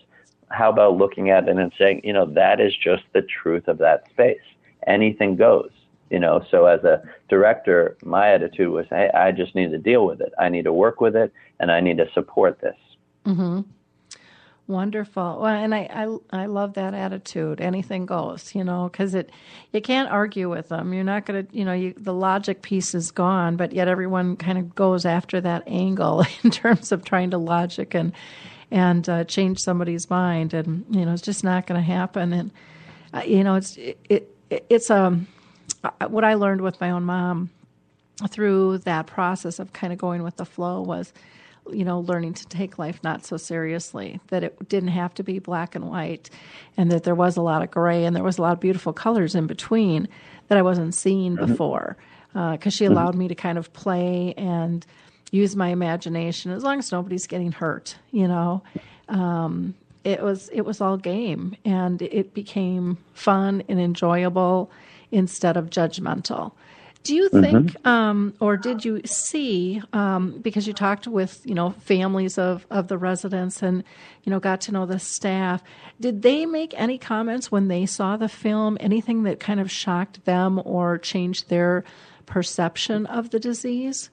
how 0.49 0.69
about 0.69 0.97
looking 0.97 1.29
at 1.29 1.47
it 1.47 1.57
and 1.57 1.71
saying, 1.77 2.01
you 2.03 2.13
know, 2.13 2.25
that 2.25 2.59
is 2.59 2.75
just 2.75 3.03
the 3.13 3.21
truth 3.21 3.67
of 3.67 3.77
that 3.79 4.09
space. 4.09 4.39
Anything 4.85 5.35
goes. 5.35 5.71
You 6.09 6.19
know, 6.19 6.45
so 6.49 6.67
as 6.67 6.85
a 6.85 7.03
director, 7.27 7.97
my 8.01 8.31
attitude 8.31 8.69
was, 8.69 8.85
hey, 8.89 9.09
I 9.13 9.33
just 9.33 9.55
need 9.55 9.71
to 9.71 9.77
deal 9.77 10.05
with 10.05 10.21
it. 10.21 10.31
I 10.39 10.47
need 10.47 10.63
to 10.63 10.71
work 10.71 11.01
with 11.01 11.17
it, 11.17 11.33
and 11.59 11.69
I 11.69 11.81
need 11.81 11.97
to 11.97 12.09
support 12.13 12.61
this. 12.61 12.77
Mm-hmm. 13.25 13.61
Wonderful. 14.67 15.39
Well, 15.41 15.53
and 15.53 15.75
I, 15.75 15.89
I, 16.31 16.43
I 16.43 16.45
love 16.45 16.75
that 16.75 16.93
attitude. 16.93 17.59
Anything 17.59 18.05
goes, 18.05 18.55
you 18.55 18.63
know, 18.63 18.89
because 18.89 19.15
it, 19.15 19.31
you 19.73 19.81
can't 19.81 20.09
argue 20.09 20.49
with 20.49 20.69
them. 20.69 20.93
You're 20.93 21.03
not 21.03 21.25
going 21.25 21.45
to, 21.45 21.57
you 21.57 21.65
know, 21.65 21.73
you, 21.73 21.93
the 21.97 22.13
logic 22.13 22.61
piece 22.61 22.95
is 22.95 23.11
gone, 23.11 23.57
but 23.57 23.73
yet 23.73 23.89
everyone 23.89 24.37
kind 24.37 24.57
of 24.57 24.75
goes 24.75 25.05
after 25.05 25.41
that 25.41 25.63
angle 25.67 26.25
in 26.43 26.51
terms 26.51 26.93
of 26.93 27.03
trying 27.03 27.31
to 27.31 27.37
logic 27.37 27.93
and, 27.93 28.13
and 28.71 29.07
uh, 29.07 29.23
change 29.23 29.59
somebody's 29.59 30.09
mind. 30.09 30.53
And, 30.53 30.85
you 30.89 31.05
know, 31.05 31.13
it's 31.13 31.21
just 31.21 31.43
not 31.43 31.67
going 31.67 31.79
to 31.79 31.85
happen. 31.85 32.33
And, 32.33 32.51
uh, 33.13 33.23
you 33.25 33.43
know, 33.43 33.55
it's, 33.55 33.77
it, 33.77 33.97
it 34.49 34.65
it's, 34.69 34.89
um, 34.89 35.27
what 36.07 36.23
I 36.23 36.33
learned 36.33 36.61
with 36.61 36.79
my 36.81 36.91
own 36.91 37.03
mom 37.03 37.49
through 38.29 38.79
that 38.79 39.07
process 39.07 39.59
of 39.59 39.73
kind 39.73 39.93
of 39.93 39.99
going 39.99 40.23
with 40.23 40.37
the 40.37 40.45
flow 40.45 40.81
was, 40.81 41.13
you 41.71 41.85
know, 41.85 41.99
learning 41.99 42.33
to 42.33 42.47
take 42.47 42.79
life 42.79 42.99
not 43.03 43.25
so 43.25 43.37
seriously, 43.37 44.19
that 44.27 44.43
it 44.43 44.69
didn't 44.69 44.89
have 44.89 45.13
to 45.15 45.23
be 45.23 45.39
black 45.39 45.75
and 45.75 45.89
white, 45.89 46.29
and 46.77 46.91
that 46.91 47.03
there 47.03 47.15
was 47.15 47.37
a 47.37 47.41
lot 47.41 47.61
of 47.61 47.69
gray 47.69 48.05
and 48.05 48.15
there 48.15 48.23
was 48.23 48.37
a 48.37 48.41
lot 48.41 48.53
of 48.53 48.59
beautiful 48.59 48.93
colors 48.93 49.35
in 49.35 49.47
between 49.47 50.07
that 50.47 50.57
I 50.57 50.61
wasn't 50.61 50.95
seeing 50.95 51.35
mm-hmm. 51.35 51.45
before. 51.45 51.97
Because 52.33 52.67
uh, 52.67 52.69
she 52.69 52.85
mm-hmm. 52.85 52.93
allowed 52.93 53.15
me 53.15 53.27
to 53.27 53.35
kind 53.35 53.57
of 53.57 53.71
play 53.73 54.33
and 54.37 54.85
use 55.31 55.55
my 55.55 55.69
imagination 55.69 56.51
as 56.51 56.63
long 56.63 56.79
as 56.79 56.91
nobody's 56.91 57.27
getting 57.27 57.51
hurt, 57.51 57.95
you 58.11 58.27
know. 58.27 58.63
Um, 59.09 59.75
it 60.03 60.21
was 60.21 60.49
it 60.49 60.61
was 60.61 60.79
all 60.79 60.97
game, 60.97 61.55
and 61.65 62.01
it 62.01 62.33
became 62.33 62.97
fun 63.13 63.63
and 63.67 63.79
enjoyable 63.79 64.71
instead 65.11 65.57
of 65.57 65.69
judgmental. 65.69 66.53
Do 67.03 67.15
you 67.15 67.29
mm-hmm. 67.29 67.41
think, 67.41 67.71
mm-hmm. 67.71 67.87
um, 67.87 68.33
or 68.39 68.57
did 68.57 68.83
you 68.83 69.01
see, 69.05 69.81
um, 69.93 70.39
because 70.41 70.67
you 70.67 70.73
talked 70.73 71.07
with 71.07 71.41
you 71.45 71.55
know 71.55 71.71
families 71.71 72.37
of 72.37 72.65
of 72.69 72.87
the 72.87 72.97
residents 72.97 73.61
and 73.61 73.83
you 74.23 74.29
know 74.29 74.39
got 74.39 74.61
to 74.61 74.71
know 74.71 74.85
the 74.85 74.99
staff, 74.99 75.61
did 75.99 76.21
they 76.21 76.45
make 76.45 76.73
any 76.77 76.97
comments 76.97 77.51
when 77.51 77.67
they 77.67 77.85
saw 77.85 78.17
the 78.17 78.29
film? 78.29 78.77
Anything 78.79 79.23
that 79.23 79.39
kind 79.39 79.59
of 79.59 79.71
shocked 79.71 80.25
them 80.25 80.61
or 80.63 80.97
changed 80.97 81.49
their 81.49 81.83
perception 82.25 83.05
of 83.05 83.29
the 83.29 83.39
disease? 83.39 84.09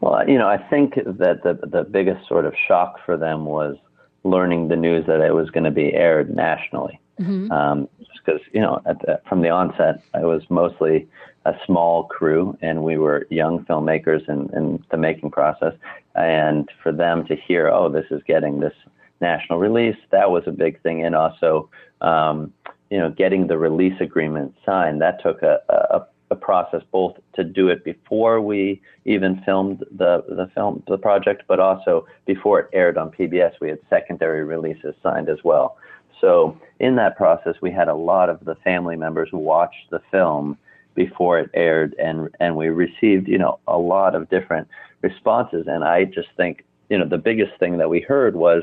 Well, 0.00 0.28
you 0.28 0.38
know, 0.38 0.48
I 0.48 0.58
think 0.58 0.94
that 0.94 1.42
the 1.42 1.58
the 1.66 1.84
biggest 1.84 2.26
sort 2.28 2.44
of 2.44 2.54
shock 2.66 3.00
for 3.04 3.16
them 3.16 3.44
was 3.44 3.76
learning 4.24 4.68
the 4.68 4.76
news 4.76 5.06
that 5.06 5.20
it 5.20 5.34
was 5.34 5.50
going 5.50 5.64
to 5.64 5.70
be 5.70 5.92
aired 5.94 6.34
nationally. 6.34 7.00
Mm-hmm. 7.20 7.50
Um, 7.50 7.88
just 7.98 8.20
because 8.24 8.40
you 8.52 8.60
know, 8.60 8.80
the, 8.84 9.20
from 9.28 9.42
the 9.42 9.48
onset, 9.48 10.02
I 10.14 10.24
was 10.24 10.42
mostly 10.50 11.08
a 11.44 11.54
small 11.66 12.04
crew, 12.04 12.56
and 12.60 12.84
we 12.84 12.98
were 12.98 13.26
young 13.30 13.64
filmmakers 13.64 14.28
in, 14.28 14.50
in 14.54 14.84
the 14.90 14.96
making 14.96 15.30
process. 15.30 15.74
And 16.14 16.68
for 16.82 16.92
them 16.92 17.26
to 17.26 17.36
hear, 17.36 17.68
oh, 17.68 17.88
this 17.88 18.06
is 18.10 18.22
getting 18.26 18.60
this 18.60 18.74
national 19.20 19.58
release, 19.58 19.96
that 20.10 20.30
was 20.30 20.44
a 20.46 20.52
big 20.52 20.80
thing. 20.82 21.04
And 21.04 21.14
also, 21.14 21.70
um, 22.00 22.52
you 22.90 22.98
know, 22.98 23.10
getting 23.10 23.46
the 23.46 23.58
release 23.58 24.00
agreement 24.00 24.54
signed, 24.64 25.00
that 25.00 25.22
took 25.22 25.42
a, 25.42 25.58
a, 25.68 26.06
a 26.30 26.36
process 26.36 26.82
both 26.92 27.16
to 27.34 27.44
do 27.44 27.68
it 27.68 27.84
before 27.84 28.40
we 28.40 28.80
even 29.04 29.40
filmed 29.44 29.84
the 29.96 30.24
the 30.28 30.50
film 30.54 30.82
the 30.88 30.98
project, 30.98 31.44
but 31.48 31.60
also 31.60 32.06
before 32.26 32.60
it 32.60 32.68
aired 32.72 32.98
on 32.98 33.10
PBS, 33.10 33.52
we 33.60 33.68
had 33.68 33.78
secondary 33.88 34.44
releases 34.44 34.94
signed 35.02 35.28
as 35.28 35.38
well. 35.44 35.76
So 36.20 36.58
in 36.80 36.96
that 36.96 37.16
process, 37.16 37.54
we 37.62 37.70
had 37.70 37.88
a 37.88 37.94
lot 37.94 38.28
of 38.28 38.44
the 38.44 38.56
family 38.56 38.96
members 38.96 39.28
watch 39.32 39.74
the 39.90 40.00
film 40.10 40.58
before 40.94 41.38
it 41.38 41.50
aired, 41.54 41.94
and 41.98 42.28
and 42.40 42.56
we 42.56 42.68
received 42.68 43.28
you 43.28 43.38
know 43.38 43.58
a 43.66 43.78
lot 43.78 44.14
of 44.14 44.28
different 44.28 44.68
responses. 45.02 45.66
And 45.66 45.84
I 45.84 46.04
just 46.04 46.28
think 46.36 46.64
you 46.90 46.98
know 46.98 47.08
the 47.08 47.18
biggest 47.18 47.58
thing 47.58 47.78
that 47.78 47.88
we 47.88 48.00
heard 48.00 48.36
was 48.36 48.62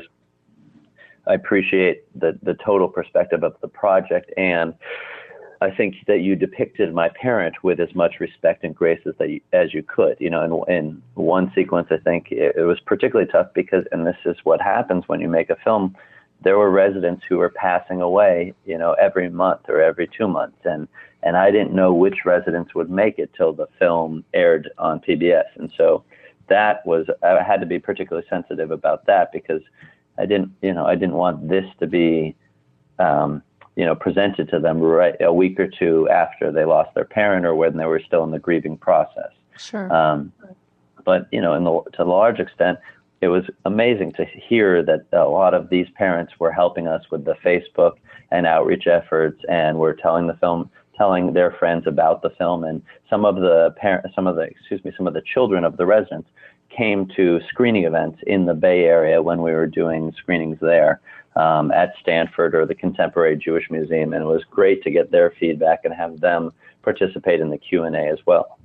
I 1.26 1.34
appreciate 1.34 2.04
the 2.18 2.38
the 2.42 2.54
total 2.54 2.88
perspective 2.88 3.42
of 3.42 3.56
the 3.60 3.68
project 3.68 4.32
and. 4.36 4.74
I 5.60 5.70
think 5.70 5.96
that 6.06 6.20
you 6.20 6.36
depicted 6.36 6.92
my 6.92 7.08
parent 7.08 7.62
with 7.62 7.80
as 7.80 7.94
much 7.94 8.20
respect 8.20 8.62
and 8.64 8.74
grace 8.74 9.00
as 9.06 9.14
you, 9.20 9.40
as 9.52 9.72
you 9.72 9.82
could. 9.82 10.16
You 10.20 10.30
know, 10.30 10.64
in, 10.64 10.74
in 10.74 11.02
one 11.14 11.50
sequence, 11.54 11.88
I 11.90 11.96
think 11.96 12.30
it, 12.30 12.56
it 12.56 12.62
was 12.62 12.78
particularly 12.80 13.30
tough 13.30 13.48
because, 13.54 13.84
and 13.92 14.06
this 14.06 14.16
is 14.24 14.36
what 14.44 14.60
happens 14.60 15.04
when 15.06 15.20
you 15.20 15.28
make 15.28 15.50
a 15.50 15.56
film 15.56 15.96
there 16.42 16.58
were 16.58 16.70
residents 16.70 17.24
who 17.28 17.38
were 17.38 17.48
passing 17.48 18.00
away, 18.00 18.52
you 18.64 18.76
know, 18.76 18.92
every 18.94 19.28
month 19.28 19.62
or 19.68 19.80
every 19.80 20.06
two 20.06 20.28
months, 20.28 20.58
and 20.64 20.88
and 21.22 21.36
I 21.36 21.50
didn't 21.50 21.74
know 21.74 21.92
which 21.92 22.24
residents 22.24 22.74
would 22.74 22.90
make 22.90 23.18
it 23.18 23.30
till 23.36 23.52
the 23.52 23.66
film 23.78 24.24
aired 24.34 24.70
on 24.78 25.00
PBS, 25.00 25.46
and 25.56 25.72
so 25.76 26.04
that 26.48 26.86
was 26.86 27.06
I 27.22 27.42
had 27.42 27.60
to 27.60 27.66
be 27.66 27.78
particularly 27.78 28.26
sensitive 28.28 28.70
about 28.70 29.06
that 29.06 29.32
because 29.32 29.62
I 30.18 30.26
didn't, 30.26 30.52
you 30.62 30.72
know, 30.72 30.86
I 30.86 30.94
didn't 30.94 31.14
want 31.14 31.48
this 31.48 31.66
to 31.80 31.86
be, 31.86 32.36
um, 32.98 33.42
you 33.76 33.84
know, 33.84 33.94
presented 33.94 34.48
to 34.48 34.58
them 34.58 34.80
right 34.80 35.14
a 35.20 35.32
week 35.32 35.60
or 35.60 35.68
two 35.68 36.08
after 36.08 36.50
they 36.50 36.64
lost 36.64 36.94
their 36.94 37.04
parent 37.04 37.44
or 37.44 37.54
when 37.54 37.76
they 37.76 37.84
were 37.84 38.00
still 38.00 38.24
in 38.24 38.30
the 38.30 38.38
grieving 38.38 38.76
process. 38.76 39.30
Sure. 39.58 39.92
Um, 39.94 40.32
but 41.04 41.28
you 41.30 41.40
know, 41.40 41.54
in 41.54 41.64
the, 41.64 41.82
to 41.92 42.02
a 42.02 42.04
large 42.04 42.40
extent, 42.40 42.78
it 43.20 43.28
was 43.28 43.44
amazing 43.64 44.12
to 44.12 44.24
hear 44.24 44.82
that 44.82 45.06
a 45.12 45.24
lot 45.24 45.54
of 45.54 45.70
these 45.70 45.86
parents 45.94 46.34
were 46.38 46.52
helping 46.52 46.86
us 46.86 47.02
with 47.10 47.24
the 47.24 47.34
Facebook 47.44 47.92
and 48.30 48.46
outreach 48.46 48.86
efforts, 48.86 49.40
and 49.48 49.78
were 49.78 49.94
telling 49.94 50.26
the 50.26 50.34
film, 50.34 50.68
telling 50.96 51.32
their 51.32 51.52
friends 51.52 51.86
about 51.86 52.22
the 52.22 52.30
film, 52.30 52.64
and 52.64 52.82
some 53.08 53.24
of 53.24 53.36
the 53.36 53.72
parents, 53.76 54.14
some 54.14 54.26
of 54.26 54.36
the 54.36 54.42
excuse 54.42 54.84
me, 54.84 54.92
some 54.96 55.06
of 55.06 55.14
the 55.14 55.22
children 55.22 55.64
of 55.64 55.76
the 55.76 55.86
residents 55.86 56.28
came 56.68 57.06
to 57.16 57.40
screening 57.48 57.84
events 57.84 58.18
in 58.26 58.46
the 58.46 58.54
Bay 58.54 58.84
Area 58.84 59.22
when 59.22 59.40
we 59.42 59.52
were 59.52 59.66
doing 59.66 60.12
screenings 60.18 60.58
there 60.60 61.00
um, 61.36 61.70
at 61.70 61.92
Stanford 62.00 62.54
or 62.54 62.66
the 62.66 62.74
Contemporary 62.74 63.36
Jewish 63.36 63.70
Museum, 63.70 64.12
and 64.12 64.22
it 64.22 64.26
was 64.26 64.42
great 64.50 64.82
to 64.82 64.90
get 64.90 65.10
their 65.10 65.32
feedback 65.38 65.84
and 65.84 65.94
have 65.94 66.20
them 66.20 66.52
participate 66.82 67.40
in 67.40 67.50
the 67.50 67.58
Q 67.58 67.84
and 67.84 67.94
A 67.94 68.08
as 68.08 68.18
well. 68.26 68.58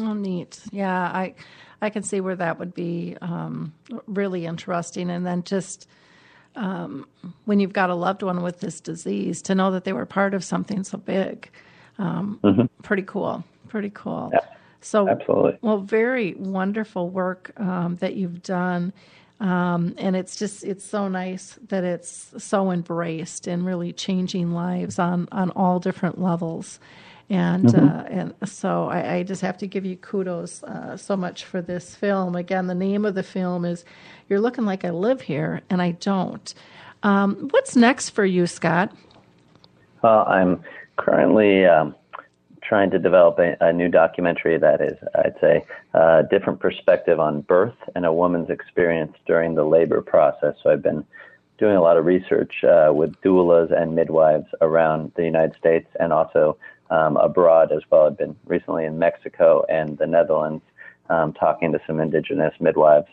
Oh, 0.00 0.12
neat! 0.12 0.60
Yeah, 0.70 1.02
I 1.02 1.34
I 1.82 1.90
can 1.90 2.02
see 2.02 2.20
where 2.20 2.36
that 2.36 2.58
would 2.58 2.74
be 2.74 3.16
um, 3.20 3.72
really 4.06 4.46
interesting. 4.46 5.10
And 5.10 5.26
then 5.26 5.42
just 5.42 5.88
um, 6.56 7.06
when 7.46 7.60
you've 7.60 7.72
got 7.72 7.90
a 7.90 7.94
loved 7.94 8.22
one 8.22 8.42
with 8.42 8.60
this 8.60 8.80
disease, 8.80 9.42
to 9.42 9.54
know 9.54 9.70
that 9.70 9.84
they 9.84 9.92
were 9.92 10.06
part 10.06 10.34
of 10.34 10.44
something 10.44 10.84
so 10.84 10.98
big, 10.98 11.50
um, 11.98 12.38
mm-hmm. 12.42 12.66
pretty 12.82 13.02
cool. 13.02 13.44
Pretty 13.68 13.90
cool. 13.90 14.30
Yeah, 14.32 14.40
so, 14.80 15.08
absolutely. 15.08 15.58
Well, 15.62 15.78
very 15.78 16.34
wonderful 16.34 17.08
work 17.08 17.52
um, 17.56 17.96
that 17.96 18.16
you've 18.16 18.42
done. 18.42 18.92
Um, 19.40 19.94
and 19.96 20.14
it's 20.14 20.36
just 20.36 20.64
it's 20.64 20.84
so 20.84 21.08
nice 21.08 21.58
that 21.68 21.82
it's 21.82 22.34
so 22.36 22.70
embraced 22.70 23.46
and 23.46 23.64
really 23.64 23.92
changing 23.92 24.52
lives 24.52 24.98
on 24.98 25.28
on 25.32 25.50
all 25.52 25.80
different 25.80 26.20
levels 26.20 26.78
and 27.30 27.66
mm-hmm. 27.66 27.88
uh, 27.88 28.02
and 28.02 28.34
so 28.44 28.88
I, 28.88 29.14
I, 29.14 29.22
just 29.22 29.40
have 29.42 29.56
to 29.58 29.68
give 29.68 29.86
you 29.86 29.96
kudos 29.96 30.64
uh, 30.64 30.96
so 30.96 31.16
much 31.16 31.44
for 31.44 31.62
this 31.62 31.94
film. 31.94 32.34
Again, 32.34 32.66
the 32.66 32.74
name 32.74 33.04
of 33.04 33.14
the 33.14 33.22
film 33.22 33.64
is 33.64 33.84
"You're 34.28 34.40
Looking 34.40 34.64
Like 34.64 34.84
I 34.84 34.90
Live 34.90 35.22
Here 35.22 35.62
and 35.70 35.80
I 35.80 35.92
Don't." 35.92 36.52
Um, 37.04 37.48
what's 37.52 37.76
next 37.76 38.10
for 38.10 38.24
you, 38.24 38.48
Scott? 38.48 38.92
Well, 40.02 40.26
I'm 40.26 40.60
currently 40.96 41.64
um, 41.66 41.94
trying 42.70 42.88
to 42.88 43.00
develop 43.00 43.36
a, 43.40 43.56
a, 43.60 43.72
new 43.72 43.88
documentary 43.88 44.56
that 44.56 44.80
is, 44.80 44.96
I'd 45.16 45.34
say, 45.40 45.64
a 45.92 46.22
different 46.30 46.60
perspective 46.60 47.18
on 47.18 47.40
birth 47.40 47.74
and 47.96 48.06
a 48.06 48.12
woman's 48.12 48.48
experience 48.48 49.12
during 49.26 49.56
the 49.56 49.64
labor 49.64 50.00
process. 50.00 50.54
So 50.62 50.70
I've 50.70 50.80
been 50.80 51.04
doing 51.58 51.74
a 51.74 51.82
lot 51.82 51.96
of 51.96 52.04
research 52.04 52.62
uh, 52.62 52.92
with 52.94 53.20
doulas 53.22 53.76
and 53.76 53.96
midwives 53.96 54.46
around 54.60 55.10
the 55.16 55.24
United 55.24 55.56
States 55.58 55.88
and 55.98 56.12
also 56.12 56.56
um, 56.90 57.16
abroad 57.16 57.72
as 57.72 57.82
well. 57.90 58.06
I've 58.06 58.16
been 58.16 58.36
recently 58.46 58.84
in 58.84 59.00
Mexico 59.00 59.64
and 59.68 59.98
the 59.98 60.06
Netherlands 60.06 60.62
um, 61.08 61.32
talking 61.32 61.72
to 61.72 61.80
some 61.88 61.98
indigenous 61.98 62.54
midwives. 62.60 63.08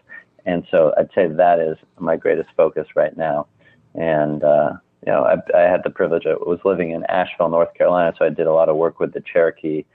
And 0.46 0.68
so 0.70 0.94
I'd 1.00 1.10
say 1.16 1.26
that 1.26 1.58
is 1.58 1.78
my 1.98 2.16
greatest 2.16 2.50
focus 2.56 2.90
right 2.96 3.18
now. 3.18 3.48
And, 3.96 4.44
uh, 4.44 4.74
you 5.06 5.12
know, 5.12 5.24
I, 5.24 5.58
I 5.58 5.62
had 5.62 5.84
the 5.84 5.90
privilege, 5.90 6.26
I 6.26 6.34
was 6.34 6.60
living 6.66 6.92
in 6.92 7.04
Asheville, 7.06 7.50
North 7.50 7.74
Carolina, 7.74 8.14
so 8.18 8.26
I 8.26 8.30
did 8.30 8.48
a 8.48 8.54
lot 8.54 8.70
of 8.70 8.76
work 8.76 9.00
with 9.00 9.14
the 9.14 9.22
Cherokee 9.22 9.86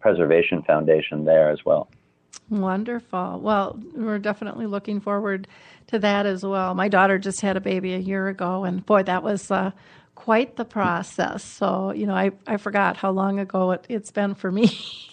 Preservation 0.00 0.62
Foundation 0.62 1.24
there 1.24 1.50
as 1.50 1.64
well. 1.64 1.88
Wonderful. 2.48 3.40
Well, 3.40 3.78
we're 3.94 4.18
definitely 4.18 4.66
looking 4.66 5.00
forward 5.00 5.46
to 5.88 5.98
that 6.00 6.26
as 6.26 6.44
well. 6.44 6.74
My 6.74 6.88
daughter 6.88 7.18
just 7.18 7.40
had 7.40 7.56
a 7.56 7.60
baby 7.60 7.94
a 7.94 7.98
year 7.98 8.28
ago, 8.28 8.64
and 8.64 8.84
boy, 8.84 9.04
that 9.04 9.22
was 9.22 9.50
uh, 9.50 9.70
quite 10.16 10.56
the 10.56 10.64
process. 10.64 11.42
So, 11.42 11.92
you 11.92 12.06
know, 12.06 12.14
I, 12.14 12.32
I 12.46 12.56
forgot 12.56 12.96
how 12.96 13.10
long 13.10 13.38
ago 13.38 13.70
it, 13.70 13.86
it's 13.88 14.10
been 14.10 14.34
for 14.34 14.50
me. 14.52 14.70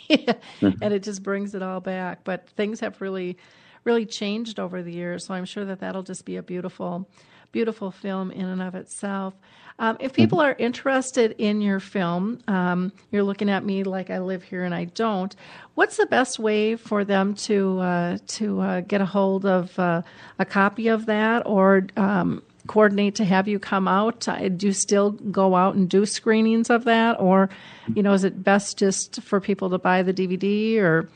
And 0.61 0.93
it 0.93 1.03
just 1.03 1.21
brings 1.21 1.53
it 1.53 1.61
all 1.61 1.81
back. 1.81 2.23
But 2.23 2.49
things 2.51 2.79
have 2.79 3.01
really, 3.01 3.37
really 3.83 4.05
changed 4.05 4.57
over 4.59 4.81
the 4.81 4.91
years. 4.91 5.25
So 5.25 5.33
I'm 5.33 5.43
sure 5.45 5.65
that 5.65 5.81
that'll 5.81 6.03
just 6.03 6.23
be 6.23 6.37
a 6.37 6.43
beautiful, 6.43 7.09
beautiful 7.51 7.91
film 7.91 8.31
in 8.31 8.45
and 8.45 8.61
of 8.61 8.75
itself. 8.75 9.33
Um, 9.79 9.97
if 9.99 10.13
people 10.13 10.39
are 10.39 10.55
interested 10.57 11.35
in 11.37 11.61
your 11.61 11.79
film, 11.79 12.39
um, 12.47 12.91
you're 13.11 13.23
looking 13.23 13.49
at 13.49 13.63
me 13.63 13.83
like 13.83 14.09
I 14.09 14.19
live 14.19 14.41
here 14.41 14.63
and 14.63 14.73
I 14.73 14.85
don't. 14.85 15.35
What's 15.75 15.97
the 15.97 16.07
best 16.07 16.39
way 16.39 16.75
for 16.75 17.05
them 17.05 17.35
to 17.35 17.79
uh, 17.79 18.17
to 18.27 18.59
uh, 18.59 18.81
get 18.81 19.01
a 19.01 19.05
hold 19.05 19.45
of 19.45 19.77
uh, 19.77 20.01
a 20.39 20.45
copy 20.45 20.87
of 20.87 21.05
that, 21.05 21.43
or 21.45 21.85
um, 21.95 22.41
coordinate 22.65 23.13
to 23.15 23.25
have 23.25 23.47
you 23.47 23.59
come 23.59 23.87
out? 23.87 24.27
Do 24.57 24.67
you 24.67 24.73
still 24.73 25.11
go 25.11 25.55
out 25.55 25.75
and 25.75 25.87
do 25.87 26.07
screenings 26.07 26.71
of 26.71 26.85
that, 26.85 27.19
or 27.19 27.49
you 27.93 28.01
know, 28.01 28.13
is 28.13 28.23
it 28.23 28.43
best 28.43 28.79
just 28.79 29.21
for 29.21 29.39
people 29.39 29.69
to 29.69 29.77
buy 29.77 30.01
the 30.01 30.13
DVD 30.13 30.79
or? 30.79 31.07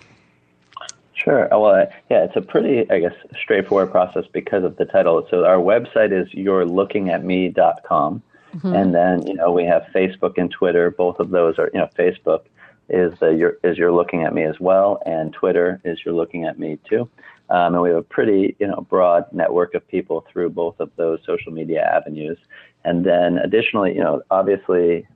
Sure. 1.23 1.47
Well, 1.51 1.87
yeah, 2.09 2.23
it's 2.23 2.35
a 2.35 2.41
pretty, 2.41 2.89
I 2.89 2.99
guess, 2.99 3.13
straightforward 3.39 3.91
process 3.91 4.25
because 4.31 4.63
of 4.63 4.77
the 4.77 4.85
title. 4.85 5.27
So 5.29 5.45
our 5.45 5.57
website 5.57 6.11
is 6.11 6.31
yourelookingatme.com. 6.33 8.23
Mm-hmm. 8.55 8.75
And 8.75 8.95
then, 8.95 9.27
you 9.27 9.35
know, 9.35 9.51
we 9.51 9.63
have 9.65 9.83
Facebook 9.93 10.37
and 10.37 10.49
Twitter. 10.49 10.89
Both 10.89 11.19
of 11.19 11.29
those 11.29 11.59
are, 11.59 11.69
you 11.73 11.79
know, 11.79 11.89
Facebook 11.97 12.45
is 12.89 13.13
the 13.19 13.29
you're, 13.29 13.57
is 13.63 13.77
you're 13.77 13.93
looking 13.93 14.23
at 14.23 14.33
me 14.33 14.43
as 14.43 14.59
well, 14.59 15.01
and 15.05 15.31
Twitter 15.31 15.79
is 15.85 15.99
you're 16.03 16.13
looking 16.13 16.43
at 16.43 16.59
me 16.59 16.77
too. 16.89 17.07
Um, 17.49 17.75
and 17.75 17.81
we 17.81 17.89
have 17.89 17.99
a 17.99 18.03
pretty, 18.03 18.55
you 18.59 18.67
know, 18.67 18.85
broad 18.89 19.25
network 19.31 19.73
of 19.75 19.87
people 19.87 20.25
through 20.31 20.49
both 20.49 20.79
of 20.79 20.89
those 20.95 21.19
social 21.25 21.51
media 21.51 21.83
avenues. 21.83 22.37
And 22.83 23.05
then 23.05 23.37
additionally, 23.37 23.93
you 23.93 24.01
know, 24.01 24.21
obviously 24.31 25.07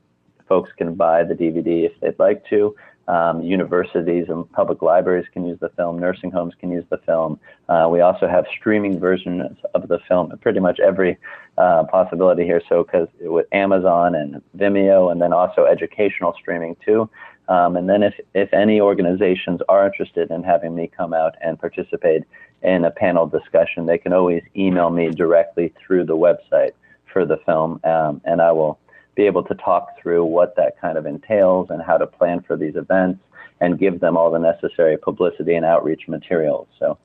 folks 0.47 0.71
can 0.77 0.95
buy 0.95 1.23
the 1.23 1.33
DVD 1.33 1.85
if 1.85 1.99
they'd 1.99 2.19
like 2.19 2.47
to. 2.49 2.75
Um, 3.07 3.43
universities 3.43 4.25
and 4.29 4.51
public 4.51 4.81
libraries 4.81 5.27
can 5.31 5.45
use 5.45 5.59
the 5.59 5.69
film. 5.69 5.99
Nursing 5.99 6.31
homes 6.31 6.53
can 6.59 6.71
use 6.71 6.85
the 6.89 6.97
film. 6.97 7.39
Uh, 7.69 7.87
we 7.91 8.01
also 8.01 8.27
have 8.27 8.45
streaming 8.57 8.99
versions 8.99 9.57
of 9.75 9.87
the 9.87 9.99
film. 10.07 10.35
Pretty 10.41 10.59
much 10.59 10.79
every 10.79 11.17
uh, 11.57 11.83
possibility 11.83 12.43
here. 12.43 12.61
So, 12.67 12.83
because 12.83 13.07
with 13.21 13.45
Amazon 13.51 14.15
and 14.15 14.41
Vimeo, 14.57 15.11
and 15.11 15.21
then 15.21 15.33
also 15.33 15.65
educational 15.65 16.33
streaming 16.33 16.75
too. 16.83 17.09
Um, 17.47 17.77
and 17.77 17.87
then, 17.87 18.01
if 18.01 18.15
if 18.33 18.51
any 18.53 18.81
organizations 18.81 19.61
are 19.69 19.85
interested 19.85 20.31
in 20.31 20.41
having 20.43 20.73
me 20.73 20.89
come 20.95 21.13
out 21.13 21.35
and 21.41 21.59
participate 21.59 22.23
in 22.63 22.85
a 22.85 22.91
panel 22.91 23.27
discussion, 23.27 23.85
they 23.85 23.99
can 23.99 24.13
always 24.13 24.41
email 24.55 24.89
me 24.89 25.11
directly 25.11 25.71
through 25.77 26.05
the 26.05 26.17
website 26.17 26.71
for 27.13 27.25
the 27.25 27.37
film, 27.45 27.79
um, 27.83 28.19
and 28.25 28.41
I 28.41 28.51
will 28.51 28.79
be 29.15 29.23
able 29.23 29.43
to 29.43 29.55
talk 29.55 29.99
through 29.99 30.25
what 30.25 30.55
that 30.55 30.79
kind 30.79 30.97
of 30.97 31.05
entails 31.05 31.69
and 31.69 31.81
how 31.81 31.97
to 31.97 32.05
plan 32.05 32.41
for 32.41 32.55
these 32.57 32.75
events 32.75 33.21
and 33.61 33.79
give 33.79 33.99
them 33.99 34.17
all 34.17 34.29
the 34.29 34.39
necessary 34.39 34.97
publicity 34.97 35.55
and 35.55 35.65
outreach 35.65 36.07
materials. 36.07 36.67
So 36.77 36.97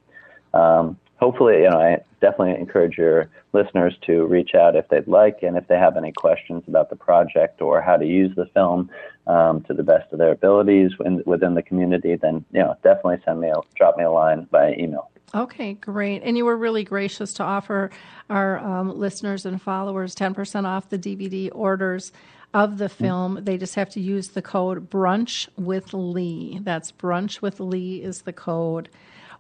um, 0.53 0.99
hopefully, 1.17 1.63
you 1.63 1.71
know, 1.71 1.81
I 1.81 1.99
definitely 2.21 2.61
encourage 2.61 2.99
your 2.99 3.31
listeners 3.53 3.95
to 4.07 4.27
reach 4.27 4.55
out 4.55 4.75
if 4.75 4.89
they'd 4.89 5.07
like 5.07 5.43
and 5.43 5.57
if 5.57 5.69
they 5.69 5.79
have 5.79 5.97
any 5.97 6.13
questions 6.13 6.65
about 6.67 6.91
the 6.91 6.97
project 6.97 7.63
or 7.63 7.81
how 7.81 7.97
to 7.97 8.07
use 8.07 8.35
the 8.35 8.47
film 8.47 8.91
um, 9.27 9.63
to 9.63 9.75
the 9.75 9.83
best 9.83 10.13
of 10.13 10.19
their 10.19 10.33
abilities 10.33 10.91
in, 11.05 11.23
within 11.27 11.55
the 11.55 11.63
community, 11.63 12.17
then, 12.17 12.45
you 12.53 12.61
know, 12.61 12.77
definitely 12.83 13.21
send 13.25 13.41
me 13.41 13.49
a, 13.49 13.61
drop 13.77 13.97
me 13.97 14.05
a 14.05 14.11
line 14.11 14.49
by 14.51 14.75
email. 14.75 15.11
Okay, 15.35 15.75
great. 15.75 16.23
And 16.25 16.37
you 16.37 16.45
were 16.45 16.57
really 16.57 16.83
gracious 16.83 17.33
to 17.35 17.45
offer 17.45 17.91
our 18.29 18.59
um, 18.59 18.99
listeners 18.99 19.47
and 19.47 19.63
followers 19.63 20.15
10% 20.15 20.65
off 20.65 20.89
the 20.89 20.99
DVD 20.99 21.51
orders 21.53 22.13
of 22.53 22.79
the 22.79 22.89
film. 22.89 23.39
They 23.43 23.57
just 23.57 23.77
have 23.77 23.91
to 23.91 24.01
use 24.01 24.29
the 24.29 24.43
code 24.43 24.91
Brunch 24.91 25.49
with 25.57 25.95
Lee. 25.95 26.59
That's 26.63 26.91
Brunch 26.91 27.41
with 27.41 27.61
Lee 27.61 28.03
is 28.03 28.23
the 28.23 28.33
code. 28.33 28.89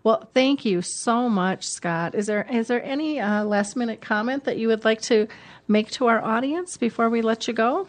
Well, 0.03 0.30
thank 0.32 0.64
you 0.64 0.80
so 0.80 1.28
much, 1.28 1.66
Scott. 1.66 2.14
Is 2.14 2.26
there 2.26 2.47
is 2.51 2.68
there 2.68 2.82
any 2.82 3.20
uh, 3.20 3.45
last 3.45 3.76
minute 3.76 4.01
comment 4.01 4.45
that 4.45 4.57
you 4.57 4.68
would 4.68 4.84
like 4.84 5.03
to 5.03 5.28
make 5.68 5.91
to 5.93 6.07
our 6.07 6.22
audience 6.22 6.78
before 6.78 7.11
we 7.11 7.20
let 7.20 7.47
you 7.47 7.53
go? 7.53 7.86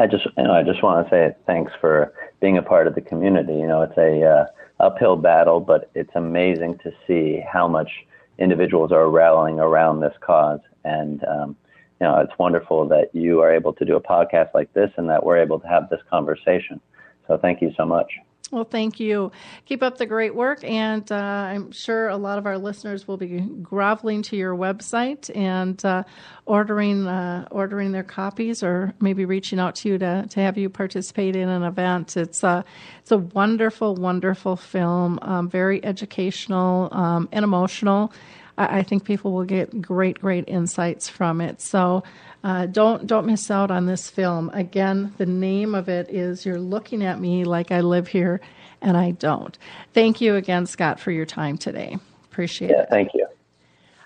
I 0.00 0.06
just 0.08 0.26
you 0.36 0.42
know 0.42 0.52
I 0.52 0.64
just 0.64 0.82
want 0.82 1.06
to 1.06 1.10
say 1.10 1.36
thanks 1.46 1.72
for 1.80 2.12
being 2.40 2.58
a 2.58 2.62
part 2.62 2.88
of 2.88 2.96
the 2.96 3.00
community. 3.02 3.54
You 3.54 3.68
know, 3.68 3.82
it's 3.82 3.96
a 3.96 4.24
uh, 4.24 4.46
uphill 4.80 5.16
battle, 5.16 5.60
but 5.60 5.90
it's 5.94 6.10
amazing 6.14 6.78
to 6.78 6.92
see 7.06 7.42
how 7.50 7.66
much 7.66 7.90
individuals 8.38 8.92
are 8.92 9.08
rallying 9.08 9.58
around 9.58 10.00
this 10.00 10.14
cause. 10.20 10.60
And, 10.84 11.24
um, 11.24 11.56
you 12.00 12.06
know, 12.06 12.18
it's 12.18 12.38
wonderful 12.38 12.86
that 12.88 13.14
you 13.14 13.40
are 13.40 13.52
able 13.52 13.72
to 13.74 13.84
do 13.84 13.96
a 13.96 14.00
podcast 14.00 14.52
like 14.54 14.72
this 14.74 14.90
and 14.96 15.08
that 15.08 15.24
we're 15.24 15.38
able 15.38 15.58
to 15.60 15.66
have 15.66 15.88
this 15.88 16.00
conversation. 16.10 16.80
So 17.26 17.38
thank 17.38 17.62
you 17.62 17.72
so 17.76 17.84
much. 17.86 18.12
Well, 18.52 18.64
thank 18.64 19.00
you. 19.00 19.32
Keep 19.64 19.82
up 19.82 19.98
the 19.98 20.06
great 20.06 20.32
work, 20.32 20.62
and 20.62 21.10
uh, 21.10 21.16
I'm 21.16 21.72
sure 21.72 22.08
a 22.08 22.16
lot 22.16 22.38
of 22.38 22.46
our 22.46 22.56
listeners 22.56 23.08
will 23.08 23.16
be 23.16 23.40
groveling 23.40 24.22
to 24.22 24.36
your 24.36 24.54
website 24.54 25.34
and 25.36 25.84
uh, 25.84 26.04
ordering 26.44 27.08
uh, 27.08 27.48
ordering 27.50 27.90
their 27.90 28.04
copies, 28.04 28.62
or 28.62 28.94
maybe 29.00 29.24
reaching 29.24 29.58
out 29.58 29.74
to 29.76 29.88
you 29.88 29.98
to, 29.98 30.26
to 30.30 30.40
have 30.40 30.56
you 30.56 30.70
participate 30.70 31.34
in 31.34 31.48
an 31.48 31.64
event. 31.64 32.16
It's 32.16 32.44
a 32.44 32.64
it's 33.00 33.10
a 33.10 33.18
wonderful, 33.18 33.96
wonderful 33.96 34.54
film, 34.54 35.18
um, 35.22 35.50
very 35.50 35.84
educational 35.84 36.88
um, 36.92 37.28
and 37.32 37.42
emotional. 37.42 38.12
I, 38.58 38.78
I 38.78 38.82
think 38.82 39.04
people 39.04 39.32
will 39.32 39.44
get 39.44 39.80
great, 39.82 40.20
great 40.20 40.44
insights 40.48 41.08
from 41.08 41.40
it. 41.40 41.60
So. 41.60 42.02
Uh, 42.44 42.64
don't 42.64 43.08
don't 43.08 43.26
miss 43.26 43.50
out 43.50 43.72
on 43.72 43.86
this 43.86 44.08
film. 44.08 44.50
Again, 44.54 45.12
the 45.16 45.26
name 45.26 45.74
of 45.74 45.88
it 45.88 46.08
is 46.10 46.46
"You're 46.46 46.60
Looking 46.60 47.02
at 47.02 47.18
Me 47.18 47.42
Like 47.42 47.72
I 47.72 47.80
Live 47.80 48.06
Here, 48.06 48.40
and 48.80 48.96
I 48.96 49.12
Don't." 49.12 49.58
Thank 49.94 50.20
you 50.20 50.36
again, 50.36 50.64
Scott, 50.66 51.00
for 51.00 51.10
your 51.10 51.26
time 51.26 51.58
today. 51.58 51.98
Appreciate 52.30 52.70
yeah, 52.70 52.82
it. 52.82 52.88
Thank 52.88 53.14
you. 53.14 53.26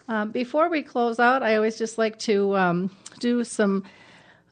Um, 0.09 0.31
before 0.31 0.71
we 0.71 0.83
close 0.83 1.21
out, 1.21 1.43
I 1.43 1.57
always 1.57 1.77
just 1.77 1.99
like 1.99 2.19
to 2.21 2.57
um, 2.57 2.91
do 3.19 3.45
some 3.45 3.85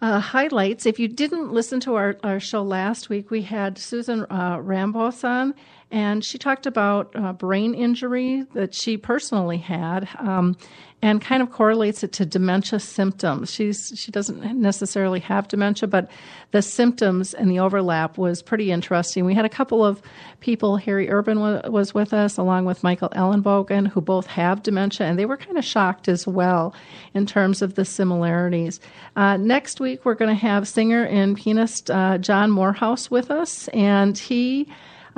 uh, 0.00 0.20
highlights. 0.20 0.86
If 0.86 0.98
you 0.98 1.08
didn't 1.08 1.52
listen 1.52 1.80
to 1.80 1.94
our, 1.94 2.16
our 2.22 2.40
show 2.40 2.62
last 2.62 3.08
week, 3.08 3.30
we 3.30 3.42
had 3.42 3.78
Susan 3.78 4.26
uh, 4.30 4.58
Rambos 4.58 5.24
on, 5.24 5.54
and 5.90 6.24
she 6.24 6.38
talked 6.38 6.66
about 6.66 7.10
uh, 7.14 7.32
brain 7.32 7.74
injury 7.74 8.44
that 8.54 8.74
she 8.74 8.96
personally 8.96 9.58
had. 9.58 10.08
Um, 10.18 10.56
and 11.00 11.20
kind 11.20 11.42
of 11.42 11.52
correlates 11.52 12.02
it 12.02 12.12
to 12.12 12.26
dementia 12.26 12.80
symptoms. 12.80 13.52
She's 13.52 13.92
she 13.94 14.10
doesn't 14.10 14.60
necessarily 14.60 15.20
have 15.20 15.46
dementia, 15.46 15.88
but 15.88 16.10
the 16.50 16.60
symptoms 16.60 17.34
and 17.34 17.48
the 17.50 17.60
overlap 17.60 18.18
was 18.18 18.42
pretty 18.42 18.72
interesting. 18.72 19.24
We 19.24 19.34
had 19.34 19.44
a 19.44 19.50
couple 19.50 19.84
of 19.84 20.02
people. 20.40 20.76
Harry 20.76 21.08
Urban 21.08 21.38
was, 21.38 21.62
was 21.70 21.94
with 21.94 22.12
us, 22.12 22.36
along 22.36 22.64
with 22.64 22.82
Michael 22.82 23.10
Ellenbogen, 23.10 23.86
who 23.86 24.00
both 24.00 24.26
have 24.26 24.62
dementia, 24.62 25.06
and 25.06 25.18
they 25.18 25.26
were 25.26 25.36
kind 25.36 25.56
of 25.56 25.64
shocked 25.64 26.08
as 26.08 26.26
well 26.26 26.74
in 27.14 27.26
terms 27.26 27.62
of 27.62 27.74
the 27.74 27.84
similarities. 27.84 28.80
Uh, 29.14 29.36
next 29.36 29.78
week, 29.78 30.04
we're 30.04 30.14
going 30.14 30.34
to 30.34 30.40
have 30.40 30.66
singer 30.66 31.04
and 31.04 31.36
pianist 31.36 31.90
uh, 31.92 32.18
John 32.18 32.50
Morehouse 32.50 33.08
with 33.08 33.30
us, 33.30 33.68
and 33.68 34.18
he 34.18 34.66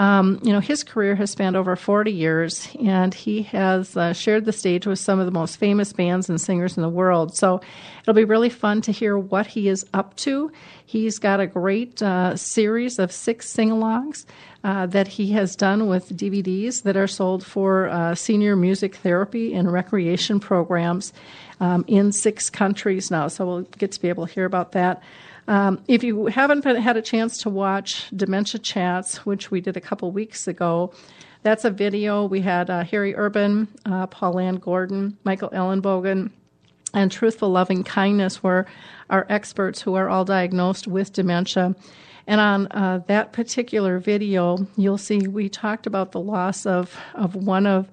um, 0.00 0.40
you 0.42 0.50
know, 0.50 0.60
his 0.60 0.82
career 0.82 1.14
has 1.16 1.30
spanned 1.30 1.56
over 1.56 1.76
40 1.76 2.10
years, 2.10 2.66
and 2.82 3.12
he 3.12 3.42
has 3.42 3.98
uh, 3.98 4.14
shared 4.14 4.46
the 4.46 4.52
stage 4.52 4.86
with 4.86 4.98
some 4.98 5.20
of 5.20 5.26
the 5.26 5.30
most 5.30 5.58
famous 5.58 5.92
bands 5.92 6.30
and 6.30 6.40
singers 6.40 6.78
in 6.78 6.82
the 6.82 6.88
world. 6.88 7.36
So 7.36 7.60
it'll 8.00 8.14
be 8.14 8.24
really 8.24 8.48
fun 8.48 8.80
to 8.82 8.92
hear 8.92 9.18
what 9.18 9.46
he 9.46 9.68
is 9.68 9.84
up 9.92 10.16
to. 10.16 10.50
He's 10.86 11.18
got 11.18 11.38
a 11.38 11.46
great 11.46 12.00
uh, 12.00 12.34
series 12.34 12.98
of 12.98 13.12
six 13.12 13.50
sing 13.50 13.68
alongs. 13.68 14.24
Uh, 14.62 14.84
that 14.84 15.08
he 15.08 15.32
has 15.32 15.56
done 15.56 15.86
with 15.86 16.14
DVDs 16.14 16.82
that 16.82 16.94
are 16.94 17.06
sold 17.06 17.42
for 17.42 17.88
uh, 17.88 18.14
senior 18.14 18.54
music 18.54 18.96
therapy 18.96 19.54
and 19.54 19.72
recreation 19.72 20.38
programs 20.38 21.14
um, 21.60 21.82
in 21.88 22.12
six 22.12 22.50
countries 22.50 23.10
now. 23.10 23.26
So 23.28 23.46
we'll 23.46 23.62
get 23.62 23.92
to 23.92 24.02
be 24.02 24.10
able 24.10 24.26
to 24.26 24.32
hear 24.34 24.44
about 24.44 24.72
that. 24.72 25.02
Um, 25.50 25.82
if 25.88 26.04
you 26.04 26.26
haven't 26.26 26.62
been, 26.62 26.76
had 26.76 26.96
a 26.96 27.02
chance 27.02 27.38
to 27.38 27.50
watch 27.50 28.08
Dementia 28.14 28.60
Chats, 28.60 29.26
which 29.26 29.50
we 29.50 29.60
did 29.60 29.76
a 29.76 29.80
couple 29.80 30.08
weeks 30.12 30.46
ago, 30.46 30.92
that's 31.42 31.64
a 31.64 31.72
video. 31.72 32.24
We 32.24 32.40
had 32.40 32.70
uh, 32.70 32.84
Harry 32.84 33.16
Urban, 33.16 33.66
uh, 33.84 34.06
Paul 34.06 34.52
Gordon, 34.58 35.18
Michael 35.24 35.50
Ellenbogen, 35.50 36.30
and 36.94 37.10
Truthful 37.10 37.50
Loving 37.50 37.82
Kindness 37.82 38.44
were 38.44 38.64
our 39.10 39.26
experts 39.28 39.82
who 39.82 39.96
are 39.96 40.08
all 40.08 40.24
diagnosed 40.24 40.86
with 40.86 41.12
dementia. 41.12 41.74
And 42.28 42.40
on 42.40 42.68
uh, 42.68 43.00
that 43.08 43.32
particular 43.32 43.98
video, 43.98 44.68
you'll 44.76 44.98
see 44.98 45.26
we 45.26 45.48
talked 45.48 45.88
about 45.88 46.12
the 46.12 46.20
loss 46.20 46.64
of, 46.64 46.96
of 47.14 47.34
one 47.34 47.66
of 47.66 47.88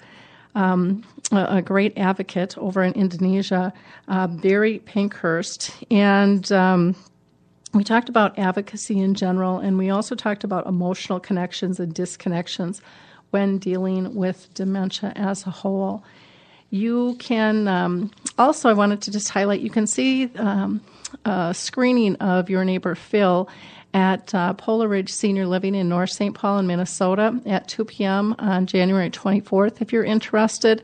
um, 0.53 1.03
a, 1.31 1.57
a, 1.57 1.61
great 1.63 1.97
advocate 1.97 2.55
over 2.57 2.83
in 2.83 2.93
Indonesia, 2.93 3.73
uh, 4.07 4.27
Barry 4.27 4.79
Pinkhurst. 4.79 5.71
And 5.89 6.51
um, 6.51 6.95
we 7.73 7.83
talked 7.83 8.09
about 8.09 8.37
advocacy 8.39 8.99
in 8.99 9.13
general, 9.13 9.59
and 9.59 9.77
we 9.77 9.89
also 9.89 10.15
talked 10.15 10.43
about 10.43 10.67
emotional 10.67 11.19
connections 11.19 11.79
and 11.79 11.93
disconnections 11.93 12.81
when 13.31 13.57
dealing 13.57 14.15
with 14.15 14.53
dementia 14.53 15.11
as 15.15 15.45
a 15.45 15.51
whole. 15.51 16.03
You 16.69 17.15
can 17.19 17.67
um, 17.67 18.11
also, 18.37 18.69
I 18.69 18.73
wanted 18.73 19.01
to 19.03 19.11
just 19.11 19.29
highlight, 19.29 19.61
you 19.61 19.69
can 19.69 19.87
see 19.87 20.29
um, 20.35 20.81
a 21.25 21.53
screening 21.53 22.15
of 22.17 22.49
your 22.49 22.65
neighbor 22.65 22.95
Phil 22.95 23.49
at 23.93 24.33
uh, 24.35 24.53
Polar 24.53 24.87
Ridge 24.87 25.11
Senior 25.11 25.47
Living 25.47 25.75
in 25.75 25.89
North 25.89 26.11
St. 26.11 26.35
Paul 26.35 26.59
in 26.59 26.67
Minnesota 26.67 27.39
at 27.45 27.67
2 27.67 27.85
p.m. 27.85 28.35
on 28.37 28.65
January 28.65 29.09
24th 29.09 29.81
if 29.81 29.93
you're 29.93 30.03
interested. 30.03 30.83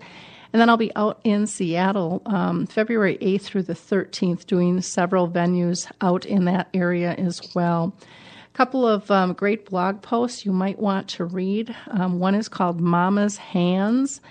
And 0.53 0.61
then 0.61 0.69
I'll 0.69 0.77
be 0.77 0.95
out 0.95 1.19
in 1.23 1.47
Seattle 1.47 2.21
um, 2.27 2.67
February 2.67 3.17
8th 3.17 3.41
through 3.41 3.63
the 3.63 3.73
13th 3.73 4.45
doing 4.45 4.81
several 4.81 5.27
venues 5.27 5.91
out 5.99 6.25
in 6.25 6.45
that 6.45 6.69
area 6.75 7.13
as 7.15 7.41
well. 7.55 7.91
A 7.99 8.55
couple 8.55 8.87
of 8.87 9.09
um, 9.09 9.33
great 9.33 9.67
blog 9.67 10.03
posts 10.03 10.45
you 10.45 10.51
might 10.51 10.77
want 10.77 11.07
to 11.09 11.25
read. 11.25 11.75
Um, 11.89 12.19
one 12.19 12.35
is 12.35 12.47
called 12.47 12.79
Mama's 12.79 13.37
Hands. 13.37 14.21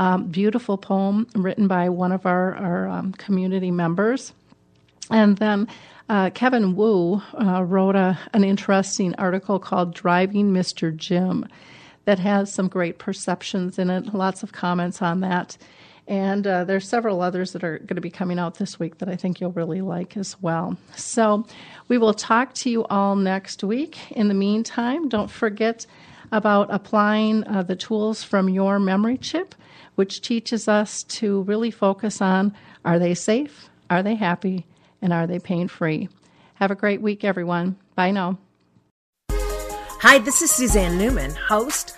Um, 0.00 0.26
beautiful 0.26 0.78
poem 0.78 1.28
written 1.36 1.68
by 1.68 1.88
one 1.88 2.10
of 2.10 2.26
our, 2.26 2.56
our 2.56 2.88
um, 2.88 3.12
community 3.12 3.70
members. 3.70 4.32
And 5.10 5.38
then 5.38 5.68
uh, 6.08 6.30
Kevin 6.30 6.74
Wu 6.74 7.22
uh, 7.40 7.62
wrote 7.62 7.94
a, 7.94 8.18
an 8.32 8.42
interesting 8.42 9.14
article 9.14 9.60
called 9.60 9.94
Driving 9.94 10.52
Mr. 10.52 10.94
Jim 10.94 11.46
that 12.08 12.18
has 12.18 12.50
some 12.50 12.68
great 12.68 12.96
perceptions 12.96 13.78
in 13.78 13.90
it, 13.90 14.14
lots 14.14 14.42
of 14.42 14.50
comments 14.50 15.02
on 15.02 15.20
that. 15.20 15.58
And 16.06 16.46
uh, 16.46 16.64
there's 16.64 16.88
several 16.88 17.20
others 17.20 17.52
that 17.52 17.62
are 17.62 17.80
going 17.80 17.96
to 17.96 18.00
be 18.00 18.08
coming 18.08 18.38
out 18.38 18.54
this 18.54 18.80
week 18.80 18.96
that 18.96 19.10
I 19.10 19.16
think 19.16 19.42
you'll 19.42 19.52
really 19.52 19.82
like 19.82 20.16
as 20.16 20.34
well. 20.40 20.78
So 20.96 21.44
we 21.88 21.98
will 21.98 22.14
talk 22.14 22.54
to 22.54 22.70
you 22.70 22.86
all 22.86 23.14
next 23.14 23.62
week. 23.62 24.10
In 24.12 24.28
the 24.28 24.34
meantime, 24.34 25.10
don't 25.10 25.30
forget 25.30 25.84
about 26.32 26.72
applying 26.72 27.46
uh, 27.46 27.62
the 27.62 27.76
tools 27.76 28.24
from 28.24 28.48
your 28.48 28.78
memory 28.78 29.18
chip, 29.18 29.54
which 29.96 30.22
teaches 30.22 30.66
us 30.66 31.02
to 31.02 31.42
really 31.42 31.70
focus 31.70 32.22
on 32.22 32.54
are 32.86 32.98
they 32.98 33.14
safe, 33.14 33.68
are 33.90 34.02
they 34.02 34.14
happy, 34.14 34.64
and 35.02 35.12
are 35.12 35.26
they 35.26 35.38
pain 35.38 35.68
free. 35.68 36.08
Have 36.54 36.70
a 36.70 36.74
great 36.74 37.02
week, 37.02 37.22
everyone. 37.22 37.76
Bye 37.96 38.12
now. 38.12 38.38
Hi, 40.00 40.16
this 40.18 40.40
is 40.40 40.50
Suzanne 40.50 40.96
Newman, 40.96 41.32
host 41.32 41.97